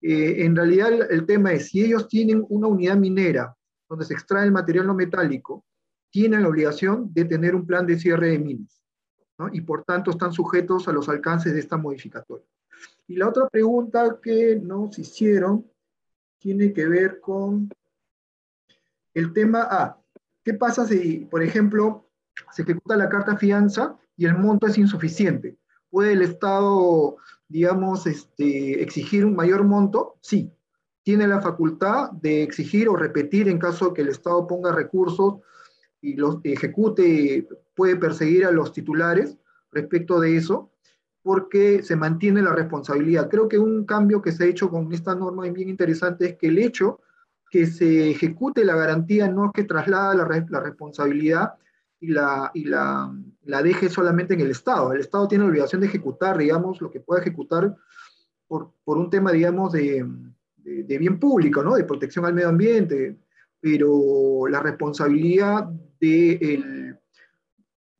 Eh, 0.00 0.44
en 0.44 0.54
realidad 0.54 1.10
el, 1.10 1.26
tema 1.26 1.52
es, 1.52 1.68
si 1.68 1.82
ellos 1.84 2.08
tienen 2.08 2.44
una 2.48 2.68
unidad 2.68 2.96
minera 2.96 3.56
donde 3.88 4.04
se 4.04 4.14
extrae 4.14 4.44
el 4.44 4.52
material 4.52 4.86
no 4.86 4.94
metálico, 4.94 5.64
tienen 6.10 6.42
la 6.42 6.48
obligación 6.48 7.12
de 7.12 7.24
tener 7.24 7.54
un 7.54 7.66
plan 7.66 7.86
de 7.86 7.98
cierre 7.98 8.30
de 8.30 8.38
minas, 8.38 8.82
¿no? 9.38 9.48
y 9.52 9.60
por 9.60 9.84
tanto 9.84 10.10
están 10.10 10.32
sujetos 10.32 10.86
a 10.86 10.92
los 10.92 11.08
alcances 11.08 11.52
de 11.52 11.60
esta 11.60 11.76
modificatoria. 11.76 12.46
Y 13.08 13.16
la 13.16 13.28
otra 13.28 13.48
pregunta 13.48 14.18
que 14.22 14.56
nos 14.56 14.98
hicieron 14.98 15.66
tiene 16.38 16.72
que 16.72 16.86
ver 16.86 17.20
con 17.20 17.68
el 19.14 19.32
tema 19.32 19.62
A. 19.62 20.00
¿Qué 20.44 20.54
pasa 20.54 20.86
si, 20.86 21.20
por 21.30 21.42
ejemplo, 21.42 22.10
se 22.52 22.62
ejecuta 22.62 22.96
la 22.96 23.08
carta 23.08 23.36
fianza 23.36 23.98
y 24.16 24.26
el 24.26 24.36
monto 24.36 24.66
es 24.66 24.78
insuficiente? 24.78 25.56
¿Puede 25.94 26.14
el 26.14 26.22
Estado, 26.22 27.18
digamos, 27.46 28.08
este, 28.08 28.82
exigir 28.82 29.24
un 29.24 29.36
mayor 29.36 29.62
monto? 29.62 30.16
Sí. 30.22 30.50
Tiene 31.04 31.28
la 31.28 31.40
facultad 31.40 32.10
de 32.10 32.42
exigir 32.42 32.88
o 32.88 32.96
repetir 32.96 33.46
en 33.46 33.60
caso 33.60 33.94
que 33.94 34.02
el 34.02 34.08
Estado 34.08 34.44
ponga 34.48 34.72
recursos 34.72 35.34
y 36.00 36.14
los 36.14 36.40
ejecute, 36.42 37.46
puede 37.76 37.94
perseguir 37.94 38.44
a 38.44 38.50
los 38.50 38.72
titulares 38.72 39.38
respecto 39.70 40.18
de 40.18 40.36
eso 40.36 40.72
porque 41.22 41.84
se 41.84 41.94
mantiene 41.94 42.42
la 42.42 42.52
responsabilidad. 42.52 43.30
Creo 43.30 43.46
que 43.46 43.60
un 43.60 43.84
cambio 43.84 44.20
que 44.20 44.32
se 44.32 44.42
ha 44.42 44.48
hecho 44.48 44.70
con 44.70 44.92
esta 44.92 45.14
norma 45.14 45.44
bien 45.44 45.68
interesante 45.68 46.26
es 46.26 46.36
que 46.36 46.48
el 46.48 46.58
hecho 46.58 47.02
que 47.48 47.68
se 47.68 48.10
ejecute 48.10 48.64
la 48.64 48.74
garantía 48.74 49.28
no 49.28 49.46
es 49.46 49.52
que 49.52 49.62
traslada 49.62 50.12
la, 50.16 50.46
la 50.48 50.58
responsabilidad 50.58 51.54
y, 52.04 52.08
la, 52.08 52.50
y 52.54 52.64
la, 52.64 53.62
deje 53.62 53.88
solamente 53.88 54.34
en 54.34 54.40
el 54.40 54.50
Estado. 54.50 54.92
El 54.92 55.00
Estado 55.00 55.28
tiene 55.28 55.44
la 55.44 55.50
obligación 55.50 55.80
de 55.80 55.88
ejecutar, 55.88 56.38
digamos, 56.38 56.80
lo 56.80 56.90
que 56.90 57.00
pueda 57.00 57.20
ejecutar 57.20 57.74
por, 58.46 58.72
por 58.84 58.98
un 58.98 59.10
tema, 59.10 59.32
digamos, 59.32 59.72
de, 59.72 60.06
de, 60.56 60.98
bien 60.98 61.18
público, 61.18 61.62
¿no? 61.62 61.74
De 61.74 61.84
protección 61.84 62.24
al 62.24 62.34
medio 62.34 62.48
ambiente, 62.48 63.18
pero 63.60 64.46
la 64.48 64.60
responsabilidad 64.60 65.68
de 66.00 66.94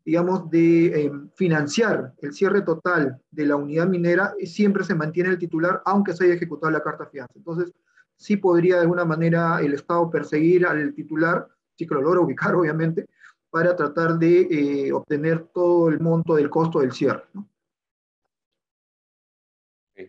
digamos, 0.04 0.50
de 0.50 0.86
eh, 0.86 1.12
financiar 1.34 2.12
el 2.18 2.34
cierre 2.34 2.60
total 2.62 3.20
de 3.30 3.46
la 3.46 3.56
unidad 3.56 3.88
minera, 3.88 4.34
siempre 4.44 4.84
se 4.84 4.94
mantiene 4.94 5.30
el 5.30 5.38
titular, 5.38 5.80
aunque 5.86 6.12
se 6.12 6.24
haya 6.24 6.34
ejecutado 6.34 6.70
la 6.70 6.82
carta 6.82 7.06
fianza. 7.06 7.32
Entonces, 7.36 7.72
sí 8.16 8.36
podría 8.36 8.76
de 8.76 8.82
alguna 8.82 9.04
manera 9.04 9.60
el 9.60 9.72
Estado 9.72 10.10
perseguir 10.10 10.66
al 10.66 10.92
titular, 10.94 11.48
si 11.76 11.86
que 11.86 11.94
lo 11.94 12.02
logra 12.02 12.20
ubicar, 12.20 12.54
obviamente, 12.54 13.06
para 13.54 13.76
tratar 13.76 14.18
de 14.18 14.48
eh, 14.50 14.92
obtener 14.92 15.46
todo 15.54 15.88
el 15.88 16.00
monto 16.00 16.34
del 16.34 16.50
costo 16.50 16.80
del 16.80 16.90
cierre. 16.90 17.22
¿no? 17.34 17.48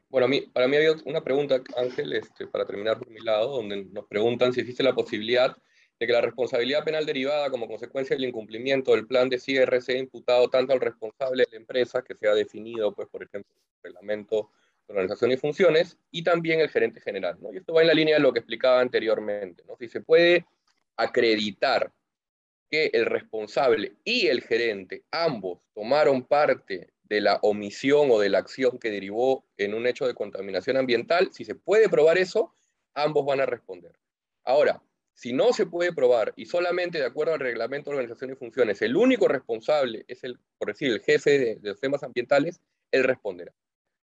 Bueno, 0.10 0.26
a 0.26 0.28
mí, 0.28 0.42
para 0.52 0.68
mí 0.68 0.76
había 0.76 0.94
una 1.06 1.24
pregunta, 1.24 1.62
Ángel, 1.78 2.14
este, 2.14 2.48
para 2.48 2.66
terminar 2.66 2.98
por 2.98 3.08
mi 3.08 3.20
lado, 3.20 3.58
donde 3.58 3.86
nos 3.86 4.08
preguntan 4.08 4.52
si 4.52 4.62
existe 4.62 4.82
la 4.82 4.96
posibilidad 4.96 5.56
de 6.00 6.08
que 6.08 6.12
la 6.12 6.22
responsabilidad 6.22 6.84
penal 6.84 7.06
derivada 7.06 7.52
como 7.52 7.68
consecuencia 7.68 8.16
del 8.16 8.26
incumplimiento 8.26 8.94
del 8.94 9.06
plan 9.06 9.30
de 9.30 9.38
cierre 9.38 9.80
sea 9.80 10.00
imputado 10.00 10.50
tanto 10.50 10.74
al 10.74 10.82
responsable 10.82 11.44
de 11.44 11.52
la 11.52 11.58
empresa, 11.58 12.02
que 12.02 12.16
sea 12.16 12.34
definido, 12.34 12.96
pues, 12.96 13.08
por 13.10 13.22
ejemplo, 13.22 13.54
el 13.54 13.84
reglamento 13.84 14.50
de 14.88 14.94
organización 14.94 15.34
y 15.34 15.38
funciones, 15.38 16.00
y 16.10 16.24
también 16.24 16.62
el 16.62 16.70
gerente 16.70 17.00
general. 17.00 17.38
¿no? 17.40 17.54
Y 17.54 17.58
esto 17.58 17.74
va 17.76 17.82
en 17.82 17.88
la 17.90 17.94
línea 17.94 18.16
de 18.16 18.22
lo 18.22 18.34
que 18.34 18.40
explicaba 18.40 18.80
anteriormente. 18.80 19.64
¿no? 19.68 19.76
Si 19.78 19.88
se 19.88 20.02
puede 20.02 20.48
acreditar 20.98 21.92
el 22.84 23.06
responsable 23.06 23.93
y 24.03 24.27
el 24.27 24.41
gerente, 24.41 25.03
ambos, 25.11 25.60
tomaron 25.73 26.23
parte 26.23 26.89
de 27.03 27.22
la 27.22 27.39
omisión 27.41 28.10
o 28.11 28.19
de 28.19 28.30
la 28.30 28.39
acción 28.39 28.80
que 28.80 28.89
derivó 28.89 29.45
en 29.57 29.73
un 29.73 29.85
hecho 29.88 30.07
de 30.07 30.14
contaminación 30.14 30.77
ambiental, 30.77 31.30
si 31.31 31.45
se 31.45 31.56
puede 31.56 31.89
probar 31.89 32.18
eso, 32.18 32.53
ambos 32.93 33.26
van 33.26 33.41
a 33.41 33.45
responder. 33.45 33.93
Ahora, 34.43 34.81
si 35.14 35.31
no 35.31 35.53
se 35.53 35.65
puede 35.65 35.93
probar 35.93 36.34
y 36.35 36.45
solamente 36.45 36.97
de 36.97 37.06
acuerdo 37.06 37.34
al 37.34 37.39
reglamento 37.39 37.89
de 37.89 37.97
organización 37.97 38.31
y 38.31 38.35
funciones, 38.35 38.81
el 38.81 38.95
único 38.95 39.27
responsable 39.27 40.03
es 40.07 40.23
el, 40.23 40.38
por 40.57 40.69
decir, 40.69 40.91
el 40.91 41.02
jefe 41.02 41.39
de, 41.39 41.56
de 41.56 41.69
los 41.69 41.80
temas 41.80 42.03
ambientales, 42.03 42.60
él 42.91 43.03
responderá. 43.03 43.53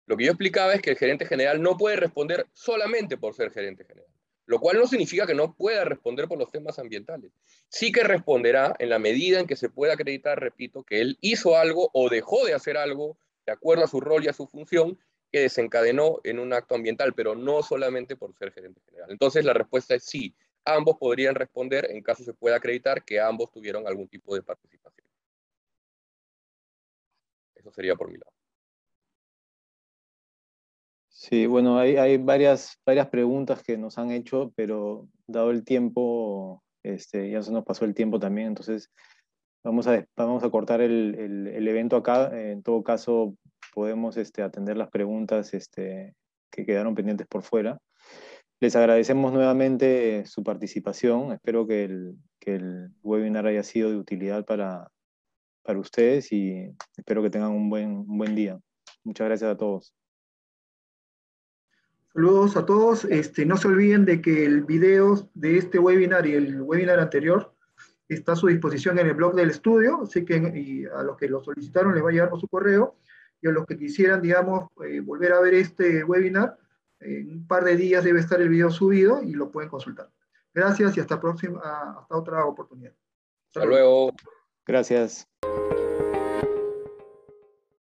Lo 0.07 0.17
que 0.17 0.25
yo 0.25 0.33
explicaba 0.33 0.75
es 0.75 0.83
que 0.83 0.91
el 0.91 0.97
gerente 0.97 1.27
general 1.27 1.63
no 1.63 1.77
puede 1.77 1.97
responder 1.97 2.47
solamente 2.53 3.17
por 3.17 3.35
ser 3.35 3.51
gerente 3.51 3.85
general, 3.85 4.11
lo 4.51 4.59
cual 4.59 4.79
no 4.79 4.89
significa 4.89 5.29
que 5.29 5.35
no 5.37 5.55
pueda 5.55 5.85
responder 5.85 6.27
por 6.27 6.37
los 6.37 6.51
temas 6.51 6.81
ambientales. 6.81 7.31
Sí 7.69 7.93
que 7.93 8.03
responderá 8.03 8.75
en 8.81 8.89
la 8.89 8.99
medida 8.99 9.39
en 9.39 9.47
que 9.47 9.55
se 9.55 9.69
pueda 9.69 9.93
acreditar, 9.93 10.41
repito, 10.41 10.83
que 10.83 11.01
él 11.01 11.19
hizo 11.21 11.57
algo 11.57 11.89
o 11.93 12.09
dejó 12.09 12.45
de 12.45 12.53
hacer 12.53 12.77
algo 12.77 13.17
de 13.47 13.53
acuerdo 13.53 13.85
a 13.85 13.87
su 13.87 14.01
rol 14.01 14.25
y 14.25 14.29
a 14.29 14.33
su 14.33 14.49
función 14.49 14.99
que 15.31 15.43
desencadenó 15.43 16.19
en 16.25 16.41
un 16.41 16.53
acto 16.53 16.75
ambiental, 16.75 17.15
pero 17.15 17.37
no 17.37 17.63
solamente 17.63 18.17
por 18.17 18.35
ser 18.35 18.53
gerente 18.53 18.81
general. 18.87 19.13
Entonces 19.13 19.45
la 19.45 19.53
respuesta 19.53 19.95
es 19.95 20.03
sí, 20.03 20.35
ambos 20.65 20.97
podrían 20.99 21.37
responder 21.37 21.89
en 21.89 22.03
caso 22.03 22.25
se 22.25 22.35
pueda 22.35 22.57
acreditar 22.57 23.05
que 23.05 23.21
ambos 23.21 23.53
tuvieron 23.53 23.87
algún 23.87 24.09
tipo 24.09 24.35
de 24.35 24.43
participación. 24.43 25.07
Eso 27.55 27.71
sería 27.71 27.95
por 27.95 28.11
mi 28.11 28.19
lado. 28.19 28.40
Sí, 31.23 31.45
bueno, 31.45 31.79
hay, 31.79 32.17
varias, 32.17 32.79
varias 32.87 33.11
preguntas 33.11 33.63
que 33.63 33.77
nos 33.77 33.99
han 33.99 34.11
hecho, 34.11 34.55
pero 34.57 35.07
dado 35.27 35.51
el 35.51 35.65
tiempo, 35.65 36.65
este, 36.83 37.31
ya 37.31 37.43
se 37.43 37.53
nos 37.53 37.63
pasó 37.63 37.85
el 37.85 37.93
tiempo 37.93 38.19
también, 38.19 38.49
entonces 38.49 38.91
vamos 39.63 39.87
a, 39.87 40.03
vamos 40.17 40.43
a 40.45 40.49
cortar 40.49 40.81
el, 40.81 41.15
el, 41.19 41.47
el 41.49 41.69
evento 41.69 41.97
acá. 41.97 42.31
En 42.33 42.63
todo 42.63 42.83
caso, 42.83 43.37
podemos 43.75 44.17
este, 44.17 44.41
atender 44.41 44.79
las 44.79 44.89
preguntas 44.89 45.53
este, 45.53 46.15
que 46.51 46.65
quedaron 46.65 46.95
pendientes 46.95 47.27
por 47.27 47.43
fuera. 47.43 47.79
Les 48.59 48.75
agradecemos 48.75 49.31
nuevamente 49.31 50.25
su 50.25 50.43
participación. 50.43 51.33
Espero 51.33 51.67
que 51.67 51.85
el, 51.85 52.17
que 52.41 52.55
el 52.55 52.93
webinar 53.03 53.47
haya 53.47 53.63
sido 53.63 53.91
de 53.91 53.99
utilidad 53.99 54.47
para, 54.47 54.89
para 55.65 55.81
ustedes 55.81 56.33
y 56.33 56.75
espero 56.97 57.23
que 57.23 57.29
tengan 57.29 57.51
un 57.51 57.69
buen, 57.69 57.91
un 57.91 58.17
buen 58.17 58.35
día. 58.35 58.59
Muchas 59.05 59.27
gracias 59.27 59.51
a 59.51 59.59
todos. 59.59 59.93
Saludos 62.13 62.57
a 62.57 62.67
todos. 62.67 63.05
Este, 63.05 63.47
no 63.47 63.57
se 63.57 63.69
olviden 63.69 64.05
de 64.05 64.21
que 64.21 64.45
el 64.45 64.65
video 64.65 65.29
de 65.35 65.59
este 65.59 65.79
webinar 65.79 66.27
y 66.27 66.35
el 66.35 66.61
webinar 66.61 66.99
anterior 66.99 67.55
está 68.09 68.33
a 68.33 68.37
su 68.37 68.49
disposición 68.49 68.99
en 68.99 69.07
el 69.07 69.15
blog 69.15 69.35
del 69.35 69.51
estudio, 69.51 70.01
así 70.03 70.25
que 70.25 70.37
y 70.37 70.85
a 70.87 71.03
los 71.05 71.17
que 71.17 71.29
lo 71.29 71.43
solicitaron 71.43 71.95
les 71.95 72.05
va 72.05 72.09
a 72.09 72.13
llegar 72.13 72.31
por 72.31 72.41
su 72.41 72.49
correo 72.49 72.97
y 73.41 73.49
a 73.49 73.53
los 73.53 73.65
que 73.67 73.79
quisieran, 73.79 74.21
digamos, 74.21 74.69
eh, 74.85 75.01
volver 75.01 75.33
a 75.33 75.41
ver 75.41 75.55
este 75.55 76.03
webinar, 76.05 76.59
en 76.99 77.31
un 77.31 77.47
par 77.47 77.65
de 77.65 77.77
días 77.77 78.05
debe 78.05 78.21
estar 78.21 78.41
el 78.41 78.49
video 78.49 78.71
subido 78.71 79.23
y 79.23 79.33
lo 79.33 79.51
pueden 79.51 79.71
consultar. 79.71 80.11
Gracias 80.53 80.97
y 80.97 81.01
hasta, 81.01 81.21
próxima, 81.21 81.61
hasta 81.61 82.17
otra 82.17 82.45
oportunidad. 82.45 82.93
Hasta 83.55 83.65
luego. 83.65 84.13
Gracias. 84.67 85.27